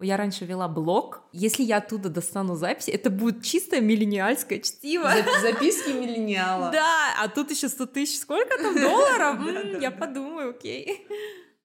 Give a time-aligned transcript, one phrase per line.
[0.00, 1.22] Я раньше вела блог.
[1.32, 5.10] Если я оттуда достану записи, это будет чисто миллениальское чтиво.
[5.42, 6.70] Записки миллениала.
[6.80, 8.20] Да, а тут еще 100 тысяч.
[8.20, 9.80] Сколько там долларов?
[9.80, 11.06] Я подумаю, окей.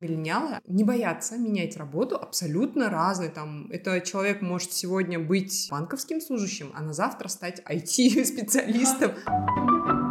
[0.02, 3.30] Миллениалы не боятся менять работу абсолютно разные.
[3.30, 9.14] Там, это человек может сегодня быть банковским служащим, а на завтра стать IT-специалистом.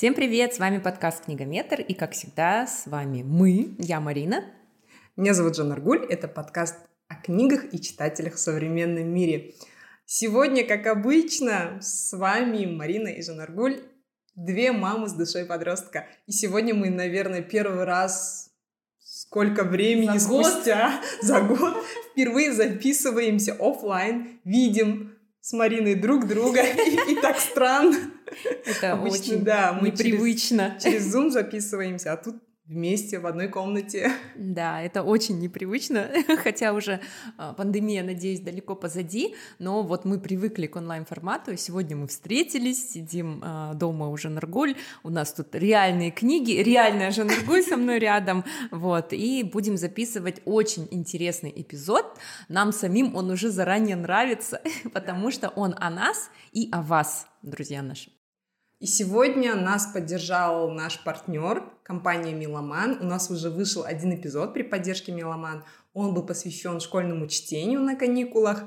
[0.00, 4.46] Всем привет, с вами подкаст «Книгометр», и, как всегда, с вами мы, я Марина.
[5.14, 6.76] Меня зовут Жанна Аргуль, это подкаст
[7.08, 9.52] о книгах и читателях в современном мире.
[10.06, 13.82] Сегодня, как обычно, с вами Марина и Жанна Аргуль,
[14.34, 16.06] две мамы с душой подростка.
[16.26, 18.52] И сегодня мы, наверное, первый раз
[19.00, 21.04] сколько времени за спустя, год.
[21.20, 21.76] за год,
[22.12, 27.96] впервые записываемся офлайн, видим с Мариной друг друга, и, и так странно.
[28.64, 30.78] Это Обычно, очень да, мы непривычно.
[30.80, 32.36] Через, через Zoom записываемся, а тут
[32.70, 34.12] вместе в одной комнате.
[34.36, 36.08] Да, это очень непривычно,
[36.42, 37.00] хотя уже
[37.36, 42.92] а, пандемия, надеюсь, далеко позади, но вот мы привыкли к онлайн-формату, и сегодня мы встретились,
[42.92, 48.44] сидим а, дома у Жанаргуль, у нас тут реальные книги, реальная Жанаргуль со мной рядом,
[48.70, 52.18] вот, и будем записывать очень интересный эпизод,
[52.48, 54.62] нам самим он уже заранее нравится,
[54.94, 58.19] потому что он о нас и о вас, друзья наши.
[58.80, 62.96] И сегодня нас поддержал наш партнер, компания Миломан.
[63.02, 65.64] У нас уже вышел один эпизод при поддержке Миломан.
[65.92, 68.64] Он был посвящен школьному чтению на каникулах.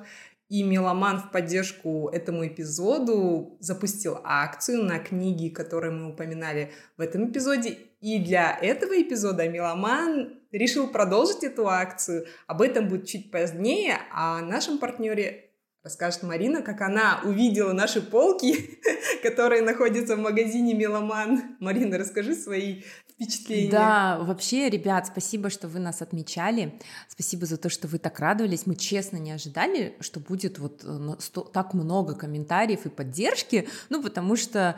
[0.49, 7.31] И Миломан в поддержку этому эпизоду запустил акцию на книги, которые мы упоминали в этом
[7.31, 7.79] эпизоде.
[7.99, 12.27] И для этого эпизода Миломан решил продолжить эту акцию.
[12.45, 15.52] Об этом будет чуть позднее, а нашем партнере
[15.83, 18.79] расскажет Марина, как она увидела наши полки,
[19.23, 21.57] которые находятся в магазине Меломан.
[21.59, 23.69] Марина, расскажи свои впечатления.
[23.69, 26.79] Да, вообще, ребят, спасибо, что вы нас отмечали.
[27.09, 28.65] Спасибо за то, что вы так радовались.
[28.65, 31.15] Мы честно не ожидали, что будет вот э,
[31.51, 34.77] так много комментариев и поддержки, ну, потому что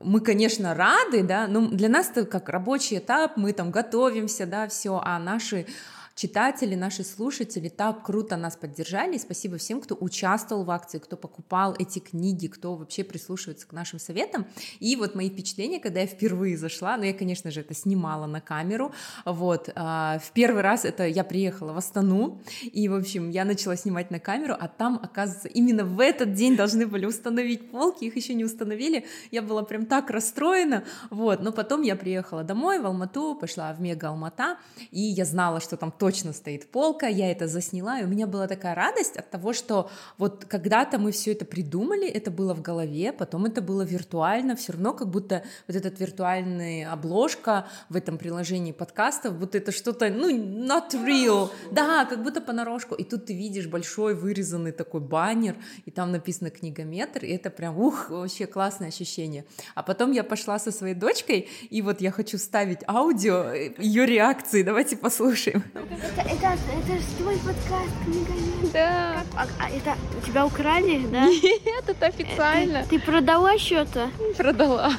[0.00, 4.68] мы, конечно, рады, да, но для нас это как рабочий этап, мы там готовимся, да,
[4.68, 5.66] все, а наши
[6.14, 9.18] читатели, наши слушатели так круто нас поддержали.
[9.18, 13.98] спасибо всем, кто участвовал в акции, кто покупал эти книги, кто вообще прислушивается к нашим
[13.98, 14.46] советам.
[14.80, 18.40] И вот мои впечатления, когда я впервые зашла, ну я, конечно же, это снимала на
[18.40, 18.92] камеру,
[19.24, 23.76] вот, а, в первый раз это я приехала в Астану, и, в общем, я начала
[23.76, 28.16] снимать на камеру, а там, оказывается, именно в этот день должны были установить полки, их
[28.16, 32.86] еще не установили, я была прям так расстроена, вот, но потом я приехала домой в
[32.86, 34.58] Алмату, пошла в Мега Алмата,
[34.90, 38.48] и я знала, что там точно стоит полка, я это засняла, и у меня была
[38.48, 43.12] такая радость от того, что вот когда-то мы все это придумали, это было в голове,
[43.12, 48.72] потом это было виртуально, все равно как будто вот этот виртуальная обложка в этом приложении
[48.72, 53.68] подкастов, вот это что-то, ну, not real, да, как будто понарошку, и тут ты видишь
[53.68, 55.54] большой вырезанный такой баннер,
[55.84, 59.44] и там написано книгометр, и это прям, ух, вообще классное ощущение.
[59.76, 64.04] А потом я пошла со своей дочкой, и вот я хочу ставить аудио, э, ее
[64.04, 65.62] реакции, давайте послушаем.
[66.00, 68.32] Это, это, это же твой подкаст, книга
[68.72, 69.22] Да.
[69.36, 71.26] А, а это тебя украли, да?
[71.26, 72.78] Нет, это официально.
[72.78, 74.10] Это, ты продала что-то?
[74.36, 74.92] Продала.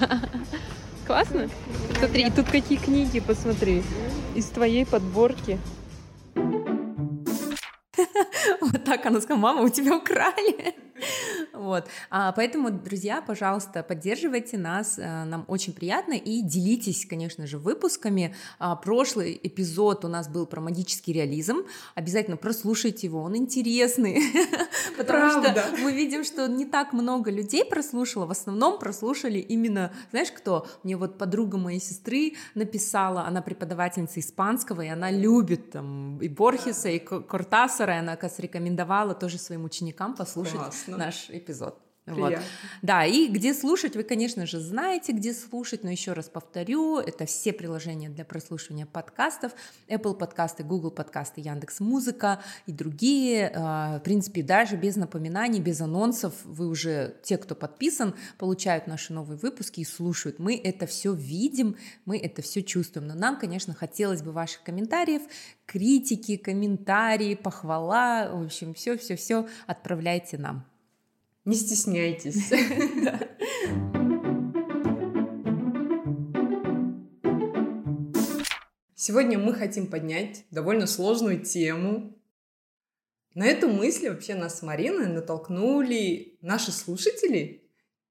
[1.08, 1.50] Классно?
[1.98, 3.84] Смотри, и тут какие книги, посмотри.
[4.36, 5.60] Из твоей подборки.
[8.62, 10.76] Вот так она сказала, мама, у тебя украли.
[11.54, 11.88] Вот.
[12.10, 18.36] А, поэтому, друзья, пожалуйста, поддерживайте нас, э, нам очень приятно, и делитесь, конечно же, выпусками.
[18.60, 21.64] А, прошлый эпизод у нас был про магический реализм,
[21.96, 24.22] обязательно прослушайте его, он интересный,
[24.98, 30.32] потому что мы видим, что не так много людей прослушало, в основном прослушали именно, знаешь
[30.32, 36.28] кто, мне вот подруга моей сестры написала, она преподавательница испанского, и она любит там и
[36.28, 40.60] Борхеса, и Кортасара, и она, как рекомендовала тоже своим ученикам послушать.
[40.98, 41.80] Наш эпизод.
[42.06, 42.38] Вот.
[42.82, 47.26] Да, и где слушать, вы, конечно же, знаете, где слушать, но еще раз повторю, это
[47.26, 49.54] все приложения для прослушивания подкастов,
[49.88, 53.54] Apple подкасты, Google подкасты, Яндекс Музыка и другие.
[53.56, 59.14] А, в принципе, даже без напоминаний, без анонсов, вы уже, те, кто подписан, получают наши
[59.14, 60.40] новые выпуски и слушают.
[60.40, 63.08] Мы это все видим, мы это все чувствуем.
[63.08, 65.22] Но нам, конечно, хотелось бы ваших комментариев,
[65.66, 70.66] критики, комментарии, похвала, в общем, все-все-все отправляйте нам.
[71.46, 72.50] Не стесняйтесь.
[78.96, 82.18] Сегодня мы хотим поднять довольно сложную тему.
[83.34, 87.68] На эту мысль вообще нас с Мариной натолкнули наши слушатели.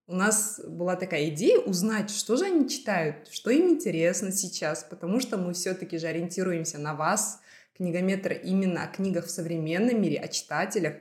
[0.06, 5.20] У нас была такая идея узнать, что же они читают, что им интересно сейчас, потому
[5.20, 7.40] что мы все-таки же ориентируемся на вас,
[7.78, 10.96] книгометр, именно о книгах в современном мире, о читателях.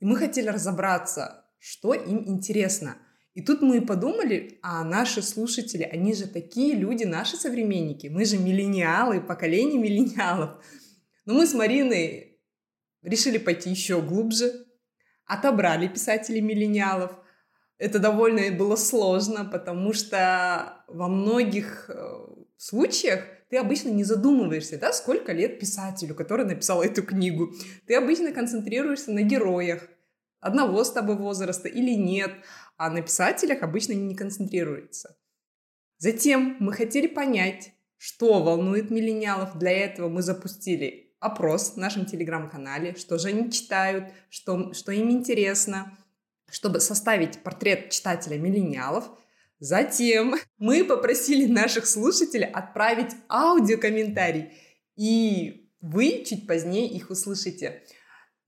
[0.00, 2.96] И мы хотели разобраться, что им интересно–
[3.34, 8.38] и тут мы подумали, а наши слушатели, они же такие люди, наши современники, мы же
[8.38, 10.62] миллениалы, поколение миллениалов.
[11.26, 12.40] Но мы с Мариной
[13.02, 14.66] решили пойти еще глубже,
[15.26, 17.12] отобрали писателей миллениалов.
[17.78, 21.94] Это довольно было сложно, потому что во многих э,
[22.56, 27.54] случаях ты обычно не задумываешься, да, сколько лет писателю, который написал эту книгу.
[27.86, 29.88] Ты обычно концентрируешься на героях,
[30.40, 32.32] одного с тобой возраста или нет
[32.80, 35.14] а на писателях обычно не концентрируется.
[35.98, 39.58] Затем мы хотели понять, что волнует миллениалов.
[39.58, 45.10] Для этого мы запустили опрос в нашем телеграм-канале, что же они читают, что, что им
[45.10, 45.94] интересно,
[46.50, 49.10] чтобы составить портрет читателя миллениалов.
[49.58, 54.54] Затем мы попросили наших слушателей отправить аудиокомментарий,
[54.96, 57.82] и вы чуть позднее их услышите.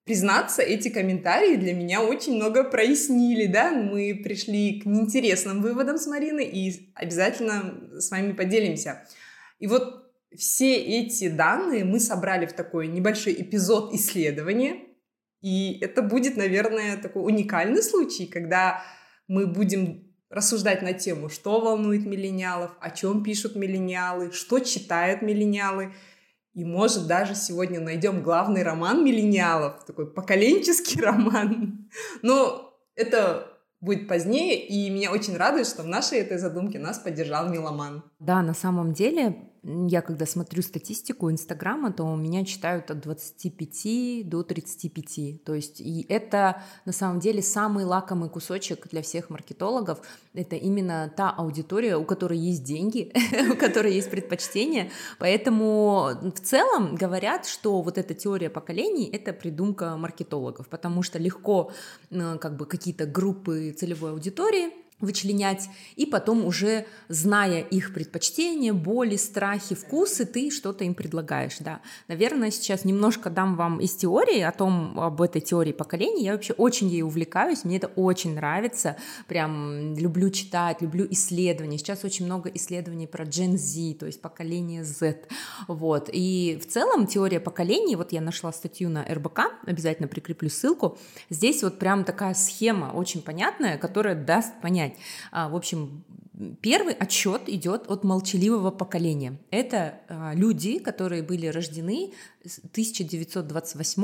[0.05, 6.09] Признаться, эти комментарии для меня очень много прояснили, да, мы пришли к неинтересным выводам с
[6.09, 9.07] Мариной и обязательно с вами поделимся.
[9.61, 14.81] И вот все эти данные мы собрали в такой небольшой эпизод исследования,
[15.41, 18.83] и это будет, наверное, такой уникальный случай, когда
[19.29, 25.95] мы будем рассуждать на тему, что волнует миллениалов, о чем пишут миллениалы, что читают миллениалы–
[26.55, 31.89] и, может, даже сегодня найдем главный роман миллениалов, такой поколенческий роман.
[32.23, 33.49] Но это
[33.81, 38.05] будет позднее, и меня очень радует, что в нашей этой задумке нас поддержал Миломан.
[38.21, 44.29] Да, на самом деле я когда смотрю статистику Инстаграма, то у меня читают от 25
[44.29, 45.45] до 35.
[45.45, 50.01] То есть и это на самом деле самый лакомый кусочек для всех маркетологов.
[50.35, 53.13] Это именно та аудитория, у которой есть деньги,
[53.53, 54.91] у которой есть предпочтения.
[55.21, 61.71] Поэтому в целом говорят, что вот эта теория поколений— это придумка маркетологов, потому что легко
[62.11, 69.75] как бы какие-то группы целевой аудитории вычленять, и потом уже, зная их предпочтения, боли, страхи,
[69.75, 71.81] вкусы, ты что-то им предлагаешь, да.
[72.09, 76.55] Наверное, сейчас немножко дам вам из теории, о том, об этой теории поколений, я вообще
[76.55, 78.97] очень ей увлекаюсь, мне это очень нравится,
[79.27, 84.85] прям люблю читать, люблю исследования, сейчас очень много исследований про Gen Z, то есть поколение
[84.85, 85.23] Z,
[85.67, 90.97] вот, и в целом теория поколений, вот я нашла статью на РБК, обязательно прикреплю ссылку,
[91.29, 94.97] здесь вот прям такая схема очень понятная, которая даст понять, понять.
[95.31, 96.05] А, в общем,
[96.61, 99.39] первый отчет идет от молчаливого поколения.
[99.51, 102.13] Это а, люди, которые были рождены
[102.45, 104.03] в 1928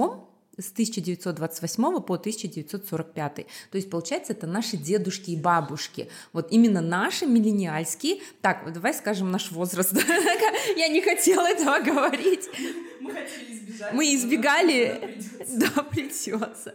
[0.60, 3.34] с 1928 по 1945.
[3.34, 3.44] То
[3.74, 6.08] есть, получается, это наши дедушки и бабушки.
[6.32, 8.18] Вот именно наши миллениальские.
[8.42, 9.94] Так, давай скажем наш возраст.
[10.76, 12.48] Я не хотела этого говорить.
[13.00, 13.94] Мы хотели избежать.
[13.94, 15.20] Мы избегали.
[15.48, 16.74] Да, придется.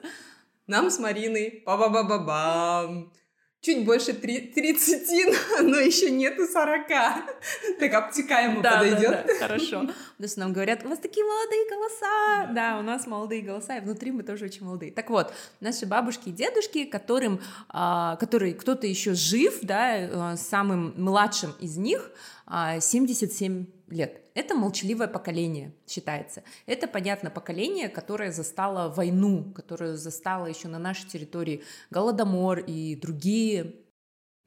[0.66, 3.12] Нам с Мариной па-ба-ба-ба-бам
[3.64, 4.54] чуть больше 30,
[5.64, 6.88] но еще нету 40.
[7.80, 9.10] Так обтекаемо да, подойдет.
[9.10, 9.82] Да, да, хорошо.
[10.18, 12.54] Потому что нам говорят, у вас такие молодые голоса.
[12.54, 14.92] Да, у нас молодые голоса, и внутри мы тоже очень молодые.
[14.92, 20.94] Так вот, наши бабушки и дедушки, которым, а, которые кто-то еще жив, да, э, самым
[20.98, 22.12] младшим из них,
[22.50, 24.22] 77 а, лет.
[24.34, 26.44] Это молчаливое поколение, считается.
[26.66, 33.76] Это, понятно, поколение, которое застало войну, которое застало еще на нашей территории Голодомор и другие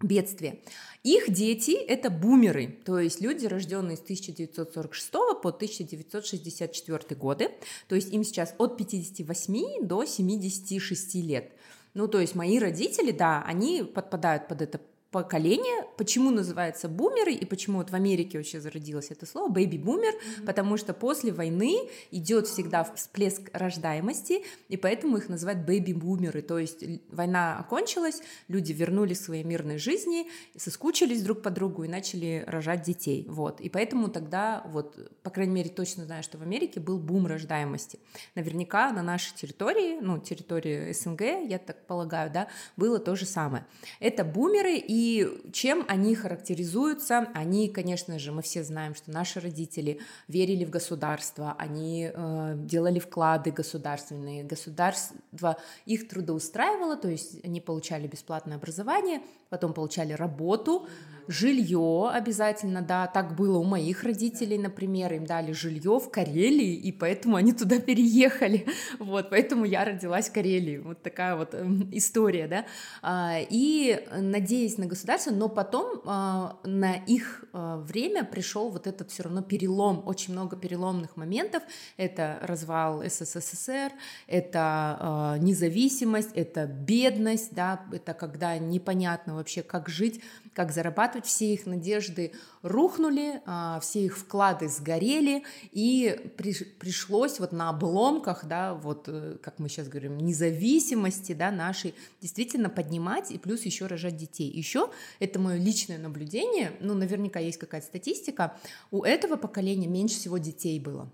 [0.02, 0.60] бедствия.
[1.02, 5.10] Их дети— это бумеры, то есть люди, рожденные с 1946
[5.42, 7.50] по 1964 годы,
[7.88, 11.52] то есть им сейчас от 58 до 76 лет.
[11.94, 15.86] Ну, то есть мои родители, да, они подпадают под это поколение.
[15.96, 20.12] Почему называется бумеры и почему вот в Америке вообще зародилось это слово бэби-бумер?
[20.12, 20.46] Mm-hmm.
[20.46, 26.42] Потому что после войны идет всегда всплеск рождаемости, и поэтому их называют бэби-бумеры.
[26.42, 31.88] То есть война окончилась, люди вернулись к своей мирной жизни, соскучились друг по другу и
[31.88, 33.24] начали рожать детей.
[33.28, 33.60] Вот.
[33.60, 38.00] И поэтому тогда, вот, по крайней мере, точно знаю, что в Америке был бум рождаемости.
[38.34, 43.66] Наверняка на нашей территории, ну, территории СНГ, я так полагаю, да, было то же самое.
[44.00, 47.28] Это бумеры, и и чем они характеризуются?
[47.32, 52.98] Они, конечно же, мы все знаем, что наши родители верили в государство, они э, делали
[52.98, 60.88] вклады государственные, государство их трудоустраивало, то есть они получали бесплатное образование, потом получали работу,
[61.28, 66.92] жилье обязательно, да, так было у моих родителей, например, им дали жилье в Карелии, и
[66.92, 68.66] поэтому они туда переехали,
[68.98, 72.66] вот, поэтому я родилась в Карелии, вот такая вот э, история, да,
[73.02, 79.10] а, и надеясь на государство, но потом а, на их а, время пришел вот этот
[79.10, 81.62] все равно перелом, очень много переломных моментов,
[81.96, 83.92] это развал СССР,
[84.26, 84.60] это
[85.00, 90.20] а, независимость, это бедность, да, это когда непонятно вообще, как жить,
[90.56, 92.32] как зарабатывать, все их надежды
[92.62, 96.32] рухнули, а, все их вклады сгорели, и
[96.80, 102.70] пришлось вот на обломках, да, вот, э, как мы сейчас говорим, независимости, да, нашей, действительно
[102.70, 104.50] поднимать и плюс еще рожать детей.
[104.50, 108.56] Еще, это мое личное наблюдение, ну, наверняка есть какая-то статистика,
[108.90, 111.12] у этого поколения меньше всего детей было.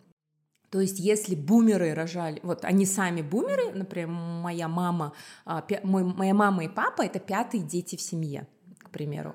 [0.71, 5.13] То есть, если бумеры рожали, вот они сами бумеры, например, моя мама,
[5.45, 8.47] а, мой, моя мама и папа это пятые дети в семье,
[8.93, 9.35] примеру.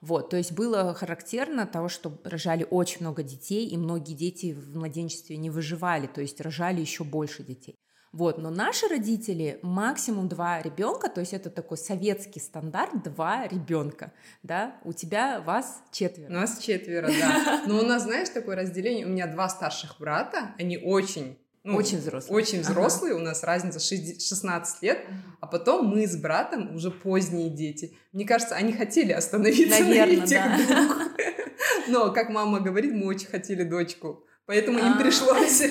[0.00, 4.76] Вот, то есть было характерно того, что рожали очень много детей, и многие дети в
[4.76, 7.76] младенчестве не выживали, то есть рожали еще больше детей.
[8.12, 14.12] Вот, но наши родители максимум два ребенка, то есть это такой советский стандарт, два ребенка,
[14.42, 16.28] да, у тебя вас четверо.
[16.28, 17.62] У нас четверо, да.
[17.66, 21.98] Но у нас, знаешь, такое разделение, у меня два старших брата, они очень ну, очень
[21.98, 22.42] взрослые.
[22.42, 23.20] Очень взрослые, ага.
[23.20, 24.98] у нас разница 16 лет,
[25.40, 27.96] а потом мы с братом уже поздние дети.
[28.12, 30.86] Мне кажется, они хотели остановиться Наверное, на этих да.
[30.86, 30.98] двух.
[31.88, 34.24] Но, как мама говорит, мы очень хотели дочку.
[34.46, 34.98] Поэтому им а.
[34.98, 35.62] пришлось,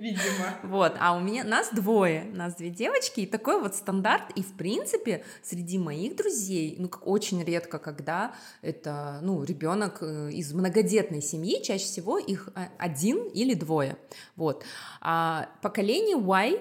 [0.00, 0.56] видимо.
[0.62, 4.54] Вот, а у меня нас двое, нас две девочки, и такой вот стандарт, и в
[4.54, 11.62] принципе среди моих друзей, ну очень редко, когда это, ну, ребенок э, из многодетной семьи,
[11.62, 13.96] чаще всего их а, один или двое,
[14.36, 14.64] вот.
[15.00, 16.60] А поколение Y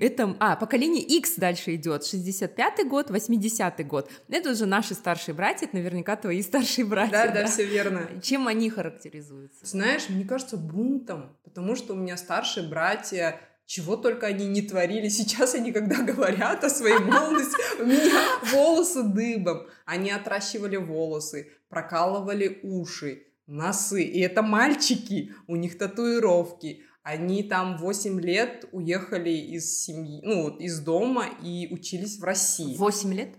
[0.00, 4.10] это, а, поколение X дальше идет, 65-й год, 80-й год.
[4.28, 7.12] Это уже наши старшие братья, это наверняка твои старшие братья.
[7.12, 8.08] Да, да, да, все верно.
[8.22, 9.66] Чем они характеризуются?
[9.66, 15.08] Знаешь, мне кажется, бунтом, потому что у меня старшие братья чего только они не творили.
[15.10, 19.66] Сейчас они, когда говорят о своей молодости, у меня волосы дыбом.
[19.84, 24.02] Они отращивали волосы, прокалывали уши, носы.
[24.02, 26.82] И это мальчики, у них татуировки.
[27.08, 32.76] Они там 8 лет уехали из семьи, ну, из дома и учились в России.
[32.76, 33.30] 8 лет?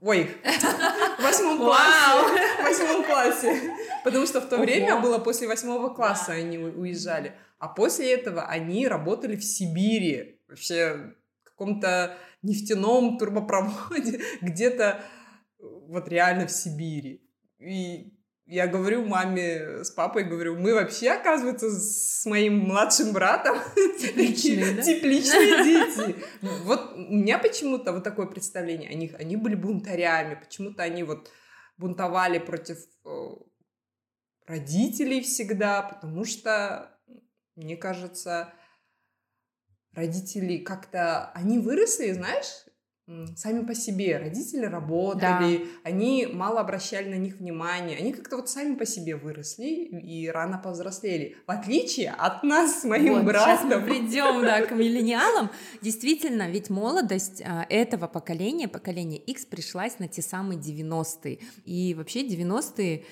[0.00, 0.28] Ой,
[1.18, 2.42] в восьмом классе.
[2.58, 3.72] В восьмом классе.
[4.02, 7.36] Потому что в то время было после восьмого класса они уезжали.
[7.60, 10.40] А после этого они работали в Сибири.
[10.48, 14.22] Вообще в каком-то нефтяном турбопроводе.
[14.40, 15.04] Где-то
[15.60, 17.22] вот реально в Сибири.
[17.60, 18.13] И
[18.46, 23.56] я говорю маме с папой, говорю, мы вообще, оказывается, с моим младшим братом
[23.98, 24.82] тепличные,
[25.64, 26.16] дети.
[26.64, 29.14] Вот у меня почему-то вот такое представление о них.
[29.18, 31.30] Они были бунтарями, почему-то они вот
[31.78, 33.08] бунтовали против э,
[34.46, 36.98] родителей всегда, потому что,
[37.56, 38.52] мне кажется,
[39.92, 42.66] родители как-то, они выросли, знаешь,
[43.36, 44.16] сами по себе.
[44.16, 45.64] Родители работали, да.
[45.84, 50.58] они мало обращали на них внимания, они как-то вот сами по себе выросли и рано
[50.58, 51.36] повзрослели.
[51.46, 53.58] В отличие от нас с моим вот, братом.
[53.58, 55.50] Сейчас мы придем да, к миллениалам.
[55.82, 61.38] Действительно, ведь молодость а, этого поколения, поколения X, пришлась на те самые 90-е.
[61.66, 63.04] И вообще 90-е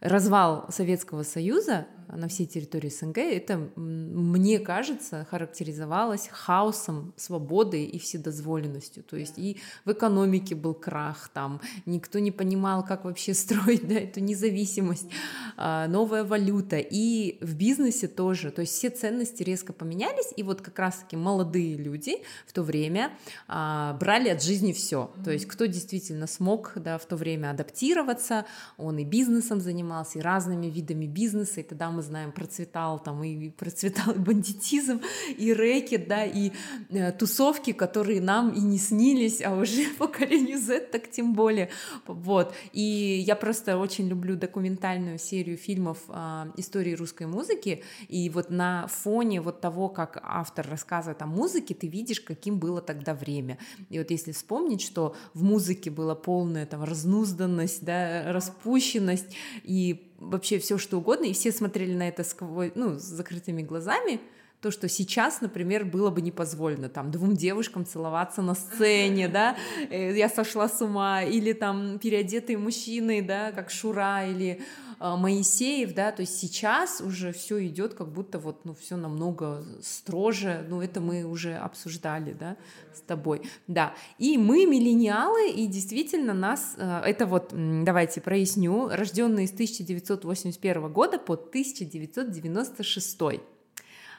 [0.00, 9.02] развал Советского Союза на всей территории СНГ, это, мне кажется, характеризовалось хаосом, свободой и вседозволенностью.
[9.02, 13.94] То есть и в экономике был крах, там никто не понимал, как вообще строить да,
[13.94, 15.08] эту независимость,
[15.56, 16.78] а, новая валюта.
[16.78, 18.50] И в бизнесе тоже.
[18.50, 23.12] То есть все ценности резко поменялись, и вот как раз-таки молодые люди в то время
[23.48, 25.10] а, брали от жизни все.
[25.24, 28.46] То есть кто действительно смог да, в то время адаптироваться,
[28.76, 33.50] он и бизнесом занимался и разными видами бизнеса, и тогда мы знаем, процветал там и
[33.50, 35.00] процветал и бандитизм,
[35.36, 36.52] и рэкет, да, и
[36.90, 41.70] э, тусовки, которые нам и не снились, а уже поколению Z так тем более,
[42.06, 42.54] вот.
[42.72, 48.86] И я просто очень люблю документальную серию фильмов э, истории русской музыки, и вот на
[48.88, 53.58] фоне вот того, как автор рассказывает о музыке, ты видишь, каким было тогда время.
[53.90, 60.58] И вот если вспомнить, что в музыке была полная там разнузданность, да, распущенность, и вообще
[60.58, 64.20] все что угодно, и все смотрели на это сквозь, ну, с закрытыми глазами,
[64.64, 69.56] то, что сейчас, например, было бы не позволено, там, двум девушкам целоваться на сцене, да,
[69.90, 74.62] э, я сошла с ума, или там переодетые мужчины, да, как Шура, или
[75.00, 80.64] Моисеев, да, то есть сейчас уже все идет как будто вот, ну, все намного строже,
[80.68, 82.56] ну, это мы уже обсуждали, да,
[82.94, 89.46] с тобой, да, и мы миллениалы, и действительно нас, э, это вот, давайте проясню, рожденные
[89.46, 93.18] с 1981 года по 1996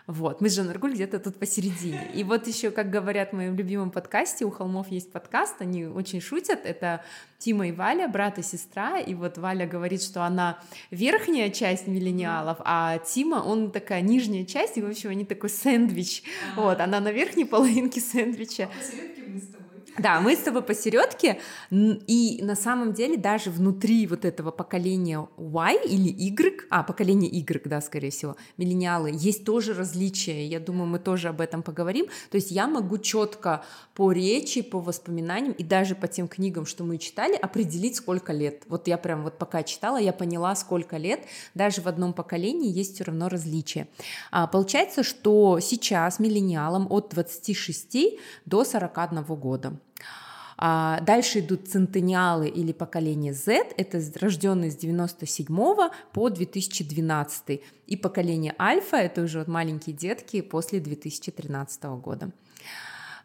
[0.07, 2.11] вот, мы с Жанной Аргуль где-то тут посередине.
[2.13, 6.21] И вот еще, как говорят в моем любимом подкасте, у холмов есть подкаст, они очень
[6.21, 7.03] шутят, это
[7.39, 10.59] Тима и Валя, брат и сестра, и вот Валя говорит, что она
[10.91, 16.21] верхняя часть миллениалов, а Тима, он такая нижняя часть, и, в общем, они такой сэндвич,
[16.55, 18.69] вот, она на верхней половинке сэндвича.
[18.69, 19.64] А
[19.97, 21.39] да, мы с тобой посередке,
[21.71, 27.65] и на самом деле даже внутри вот этого поколения Y или Y, а, поколение Y,
[27.65, 32.35] да, скорее всего, миллениалы, есть тоже различия, я думаю, мы тоже об этом поговорим, то
[32.35, 36.97] есть я могу четко по речи, по воспоминаниям и даже по тем книгам, что мы
[36.97, 38.63] читали, определить, сколько лет.
[38.67, 42.95] Вот я прям вот пока читала, я поняла, сколько лет, даже в одном поколении есть
[42.95, 43.87] все равно различия.
[44.31, 49.79] А, получается, что сейчас миллениалам от 26 до 41 года.
[50.57, 55.47] А дальше идут центениалы или поколение Z, это рожденные с 97
[56.13, 57.61] по 2012.
[57.87, 62.31] И поколение Альфа, это уже вот маленькие детки после 2013 года.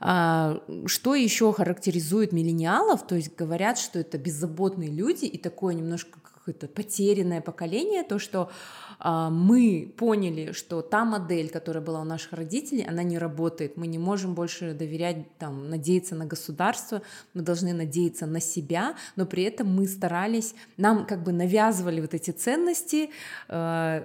[0.00, 3.06] А, что еще характеризует миллениалов?
[3.06, 8.50] То есть говорят, что это беззаботные люди и такое немножко какое-то потерянное поколение, то, что
[8.98, 13.76] а, мы поняли, что та модель, которая была у наших родителей, она не работает.
[13.76, 17.02] Мы не можем больше доверять, там, надеяться на государство,
[17.34, 22.14] мы должны надеяться на себя, но при этом мы старались, нам как бы навязывали вот
[22.14, 23.10] эти ценности,
[23.48, 24.04] э,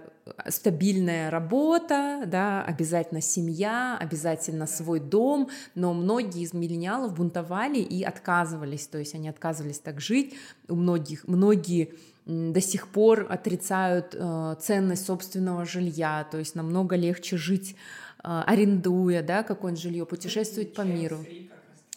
[0.50, 8.88] стабильная работа, да, обязательно семья, обязательно свой дом, но многие из миллениалов бунтовали и отказывались,
[8.88, 10.36] то есть они отказывались так жить,
[10.68, 11.94] у многих, многие
[12.26, 17.76] до сих пор отрицают э, ценность собственного жилья, то есть намного легче жить,
[18.24, 21.26] э, арендуя, да, какое-нибудь жилье, путешествовать по миру.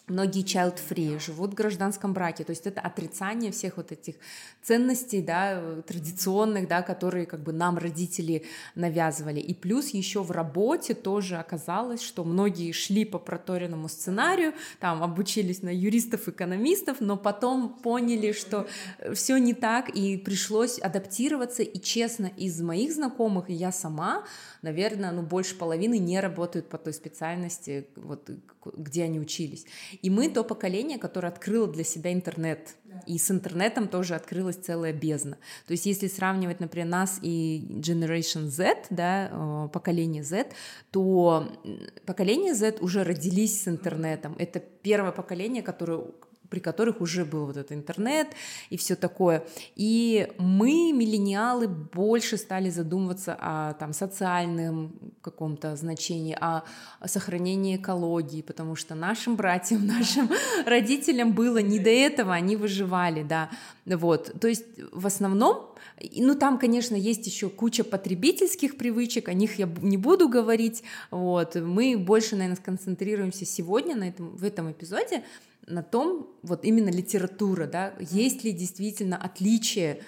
[0.09, 4.15] Многие child-free живут в гражданском браке, то есть это отрицание всех вот этих
[4.62, 9.41] ценностей, да, традиционных, да, которые как бы нам родители навязывали.
[9.41, 15.62] И плюс еще в работе тоже оказалось, что многие шли по проторенному сценарию, там обучились
[15.62, 18.66] на юристов-экономистов, но потом поняли, что
[19.14, 21.62] все не так, и пришлось адаптироваться.
[21.62, 24.25] И честно, из моих знакомых, и я сама,
[24.62, 28.31] наверное, ну, больше половины не работают по той специальности, вот,
[28.77, 29.66] где они учились.
[30.03, 32.75] И мы то поколение, которое открыло для себя интернет.
[33.07, 35.37] И с интернетом тоже открылась целая бездна.
[35.66, 40.49] То есть если сравнивать, например, нас и Generation Z, да, э, поколение Z,
[40.90, 41.53] то
[42.07, 44.35] поколение Z уже родились с интернетом.
[44.38, 46.05] Это первое поколение, которое
[46.50, 48.28] при которых уже был вот этот интернет
[48.70, 49.44] и все такое.
[49.76, 56.62] И мы, миллениалы, больше стали задумываться о там, социальном каком-то значении, о,
[57.00, 60.30] о сохранении экологии, потому что нашим братьям, нашим
[60.66, 63.50] родителям было не до этого, они выживали, да.
[63.87, 64.40] Вот.
[64.40, 65.68] То есть в основном
[66.16, 70.82] ну, там, конечно, есть еще куча потребительских привычек, о них я не буду говорить.
[71.11, 71.54] Вот.
[71.56, 75.24] Мы больше, наверное, сконцентрируемся сегодня на этом, в этом эпизоде
[75.68, 80.00] на том, вот именно литература, да, есть ли действительно отличие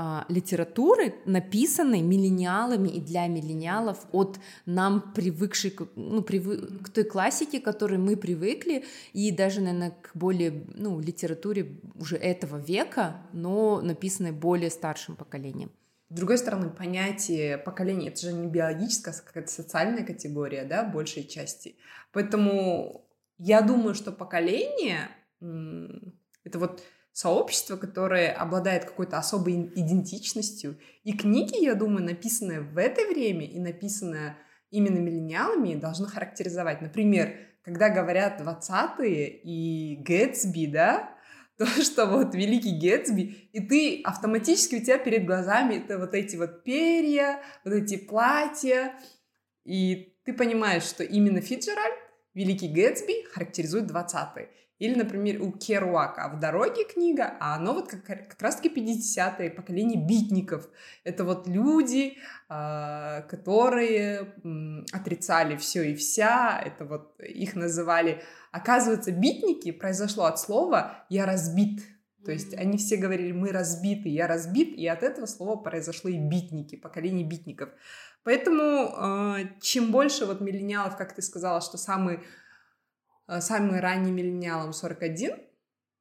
[0.00, 7.58] а, литературы, написанной миллениалами и для миллениалов от нам привыкшей ну, привы, к той классике,
[7.58, 13.80] к которой мы привыкли, и даже, наверное, к более ну, литературе уже этого века, но
[13.80, 15.70] написанной более старшим поколением.
[16.10, 21.24] С другой стороны, понятие поколения— это же не биологическая, а какая-то социальная категория, да, большей
[21.24, 21.74] части.
[22.12, 23.07] Поэтому
[23.38, 25.08] я думаю, что поколение—
[26.44, 30.78] это вот сообщество, которое обладает какой-то особой идентичностью.
[31.02, 34.36] И книги, я думаю, написанные в это время и написанные
[34.70, 36.80] именно миллениалами, должны характеризовать.
[36.80, 41.10] Например, когда говорят 20-е и Гэтсби, да,
[41.58, 46.36] то, что вот великий Гэтсби, и ты автоматически у тебя перед глазами это вот эти
[46.36, 48.94] вот перья, вот эти платья,
[49.64, 52.07] и ты понимаешь, что именно Фиджеральд
[52.38, 54.48] Великий Гэтсби характеризует 20-е.
[54.78, 60.00] Или, например, у Керуака «В дороге» книга, а оно вот как, как раз-таки 50-е, поколение
[60.00, 60.68] битников.
[61.02, 62.16] Это вот люди,
[62.48, 64.34] э, которые
[64.92, 68.22] отрицали все и вся, это вот их называли...
[68.52, 71.80] Оказывается, битники произошло от слова «я разбит»,
[72.24, 76.18] то есть они все говорили, мы разбиты, я разбит, и от этого слова произошло и
[76.18, 77.70] битники, поколение битников.
[78.24, 82.20] Поэтому э, чем больше вот миллениалов, как ты сказала, что самый,
[83.26, 85.36] э, самый ранний миллениалам 41,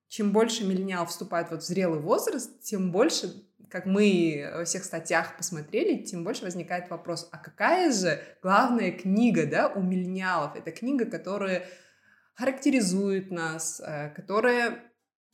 [0.10, 5.38] чем больше миллениалов вступает вот в зрелый возраст, тем больше, как мы во всех статьях
[5.38, 10.56] посмотрели, тем больше возникает вопрос, а какая же главная книга, да, у миллениалов?
[10.56, 11.66] Это книга, которая
[12.36, 14.87] характеризует нас, э, которая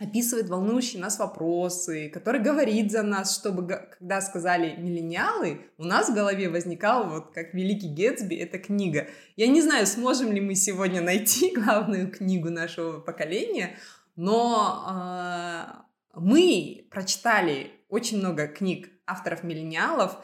[0.03, 6.13] описывает волнующие нас вопросы, который говорит за нас, чтобы, когда сказали миллениалы, у нас в
[6.13, 9.07] голове возникал вот как Великий Гетсби эта книга.
[9.35, 13.77] Я не знаю, сможем ли мы сегодня найти главную книгу нашего поколения,
[14.15, 20.17] но э, мы прочитали очень много книг авторов миллениалов.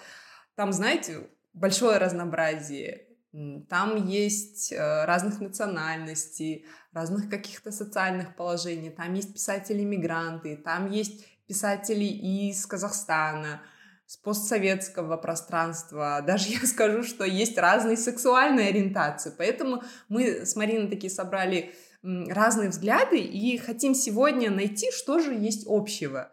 [0.56, 3.09] Там, знаете, большое разнообразие.
[3.70, 8.89] Там есть э, разных национальностей, разных каких-то социальных положений.
[8.89, 13.62] Там есть писатели-мигранты, там есть писатели из Казахстана,
[14.08, 16.22] с постсоветского пространства.
[16.26, 19.32] Даже я скажу, что есть разные сексуальные ориентации.
[19.38, 25.65] Поэтому мы с Мариной такие собрали разные взгляды и хотим сегодня найти, что же есть
[25.68, 26.32] общего.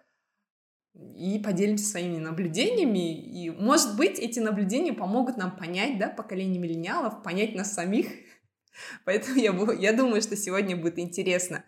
[1.16, 3.14] И поделимся своими наблюдениями.
[3.14, 8.08] И, может быть, эти наблюдения помогут нам понять, да, поколение миллениалов, понять нас самих.
[9.04, 11.64] Поэтому я, я думаю, что сегодня будет интересно.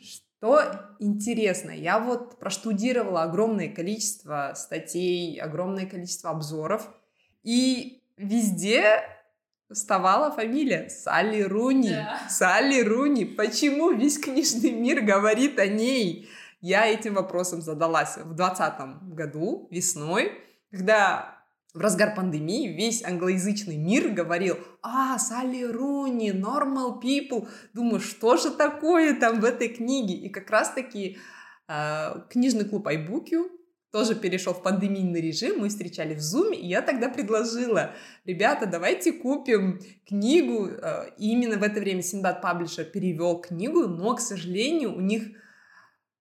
[0.00, 6.90] Что интересно, я вот проштудировала огромное количество статей, огромное количество обзоров,
[7.42, 9.02] и везде
[9.74, 11.90] вставала фамилия Салли Руни.
[11.90, 12.20] Да.
[12.28, 13.24] Салли Руни.
[13.24, 16.28] Почему весь книжный мир говорит о ней?
[16.60, 20.32] Я этим вопросом задалась в 2020 году, весной,
[20.70, 21.34] когда
[21.74, 27.48] в разгар пандемии весь англоязычный мир говорил, а, Салли Руни, normal people.
[27.74, 30.14] Думаю, что же такое там в этой книге?
[30.14, 31.18] И как раз-таки
[31.68, 33.50] э, книжный клуб iBookU
[33.94, 39.12] тоже перешел в пандемийный режим, мы встречали в Zoom, и я тогда предложила, ребята, давайте
[39.12, 44.96] купим книгу, э, и именно в это время Синдат Паблишер перевел книгу, но, к сожалению,
[44.96, 45.22] у них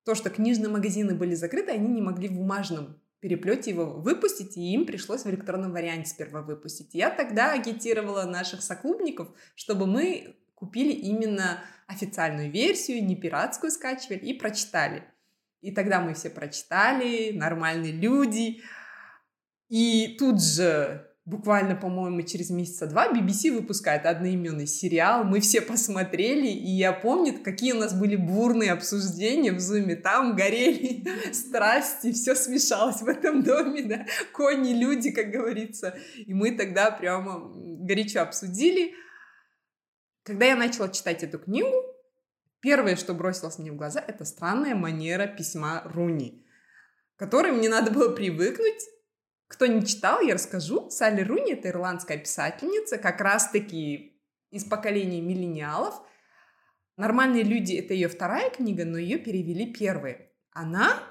[0.06, 4.72] то, что книжные магазины были закрыты, они не могли в бумажном переплете его выпустить, и
[4.72, 6.94] им пришлось в электронном варианте сперва выпустить.
[6.94, 14.34] Я тогда агитировала наших соклубников, чтобы мы купили именно официальную версию, не пиратскую скачивали, и
[14.38, 15.06] прочитали.
[15.64, 18.62] И тогда мы все прочитали, нормальные люди.
[19.70, 25.24] И тут же, буквально, по-моему, через месяца два BBC выпускает одноименный сериал.
[25.24, 29.96] Мы все посмотрели, и я помню, какие у нас были бурные обсуждения в Зуме.
[29.96, 34.06] Там горели страсти, все смешалось в этом доме, да.
[34.34, 35.98] Кони, люди, как говорится.
[36.18, 38.96] И мы тогда прямо горячо обсудили.
[40.24, 41.83] Когда я начала читать эту книгу,
[42.64, 46.48] Первое, что бросилось мне в глаза, это странная манера письма Руни,
[47.18, 48.88] которой мне надо было привыкнуть.
[49.50, 50.90] Кто не читал, я расскажу.
[50.90, 54.18] Салли Руни— это ирландская писательница, как раз-таки
[54.50, 55.94] из поколения миллениалов.
[56.96, 60.30] «Нормальные люди»— это ее вторая книга, но ее перевели первой.
[60.52, 61.04] Она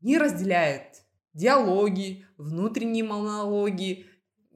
[0.00, 1.02] не разделяет
[1.34, 4.06] диалоги, внутренние монологи,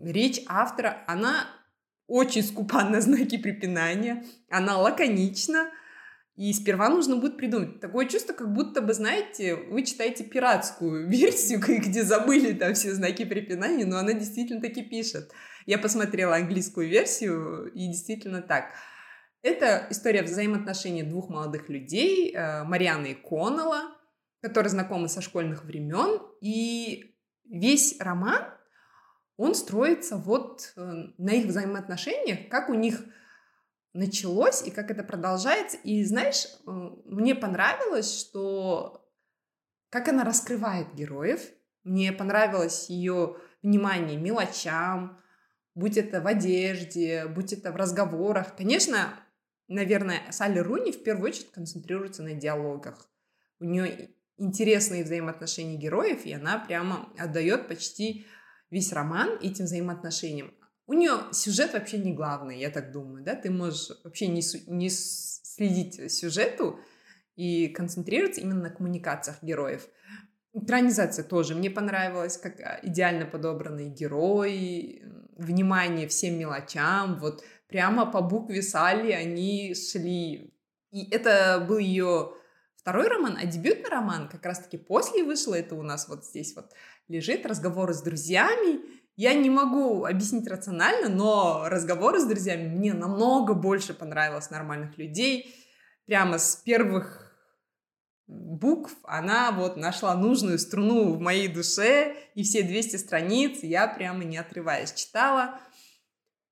[0.01, 1.05] речь автора.
[1.07, 1.47] Она
[2.07, 5.71] очень скупа на знаки препинания, она лаконична,
[6.37, 7.81] и сперва нужно будет придумать.
[7.81, 13.25] Такое чувство, как будто бы, знаете, вы читаете пиратскую версию, где забыли там все знаки
[13.25, 15.31] препинания, но она действительно таки пишет.
[15.67, 18.73] Я посмотрела английскую версию, и действительно так.
[19.43, 23.83] Это история взаимоотношений двух молодых людей, э, Марианы и Коннелла,
[24.41, 26.21] которые знакомы со школьных времен.
[26.41, 28.45] И весь роман,
[29.37, 30.81] он строится вот э,
[31.19, 33.05] на их взаимоотношениях, как у них
[33.93, 35.77] началось и как это продолжается.
[35.79, 39.09] И знаешь, мне понравилось, что
[39.91, 41.43] как она раскрывает героев.
[41.85, 45.21] Мне понравилось ее внимание мелочам,
[45.75, 48.57] будь это в одежде, будь это в разговорах.
[48.57, 49.15] Конечно,
[49.69, 53.11] наверное, Салли Руни в первую очередь концентрируется на диалогах.
[53.59, 58.27] У нее интересные взаимоотношения героев, и она прямо отдает почти
[58.71, 60.55] весь роман этим взаимоотношениям.
[60.87, 64.91] У нее сюжет вообще не главный, я так думаю, да, ты можешь вообще не, не
[64.91, 66.81] следить сюжету
[67.37, 69.89] и концентрироваться именно на коммуникациях героев.
[70.55, 75.03] Экранизация тоже мне понравилась, как а, идеально подобранные герои,
[75.37, 80.55] внимание всем мелочам, вот прямо по букве Салли они шли.
[80.91, 82.35] И это был ее
[82.77, 86.73] второй роман, а дебютный роман как раз-таки после вышел, это у нас вот здесь вот
[87.09, 88.81] лежит, разговоры с друзьями,
[89.23, 95.55] я не могу объяснить рационально, но разговоры с друзьями мне намного больше понравилось нормальных людей.
[96.07, 97.33] Прямо с первых
[98.27, 104.25] букв, она вот нашла нужную струну в моей душе, и все 200 страниц я прямо
[104.25, 105.61] не отрываясь читала.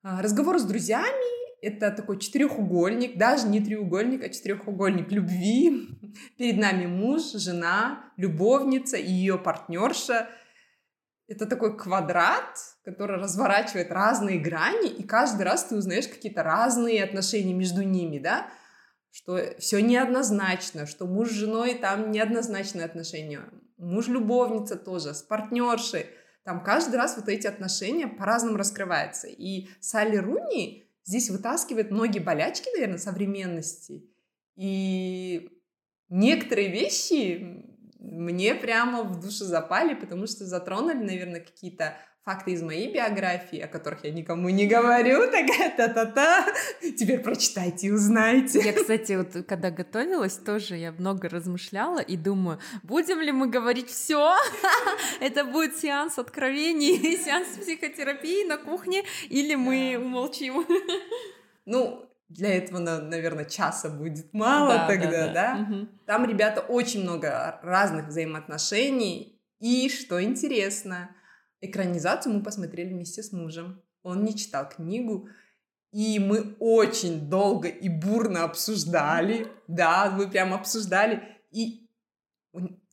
[0.05, 5.89] А, разговор с друзьями— это такой четырехугольник, даже не треугольник, а четырехугольник любви.
[6.39, 10.29] Перед нами муж, жена, любовница и ее партнерша.
[11.31, 17.55] Это такой квадрат, который разворачивает разные грани, и каждый раз ты узнаешь какие-то разные отношения
[17.55, 18.51] между ними, да?
[19.13, 23.43] что все неоднозначно, что муж с женой там неоднозначные отношения,
[23.77, 26.07] муж-любовница тоже, с партнершей.
[26.43, 29.29] Там каждый раз вот эти отношения по-разному раскрываются.
[29.29, 34.05] И Салли Руни здесь вытаскивает многие болячки, наверное, современности.
[34.57, 35.49] И
[36.09, 37.70] некоторые вещи
[38.01, 43.69] мне прямо в душу запали, потому что затронули, наверное, какие-то факты из моей биографии, о
[43.69, 46.47] которых я никому не говорю, такая та-та-та.
[46.99, 48.61] Теперь прочитайте и узнайте.
[48.61, 53.89] Я, кстати, вот когда готовилась, тоже я много размышляла и думаю, будем ли мы говорить
[53.89, 54.35] все?
[55.21, 60.67] Это будет сеанс откровений, сеанс психотерапии на кухне, или мы умолчим?
[61.65, 65.27] Ну, для этого, наверное, часа будет мало да, тогда, да?
[65.27, 65.33] да.
[65.33, 65.63] да?
[65.63, 65.89] Угу.
[66.07, 69.39] Там, ребята, очень много разных взаимоотношений.
[69.59, 71.11] И что интересно,
[71.63, 73.83] Экранизацию мы посмотрели вместе с мужем.
[74.03, 75.29] Он не читал книгу,
[75.93, 79.49] и мы очень долго и бурно обсуждали.
[79.69, 81.23] Да, мы прям обсуждали.
[81.51, 81.91] И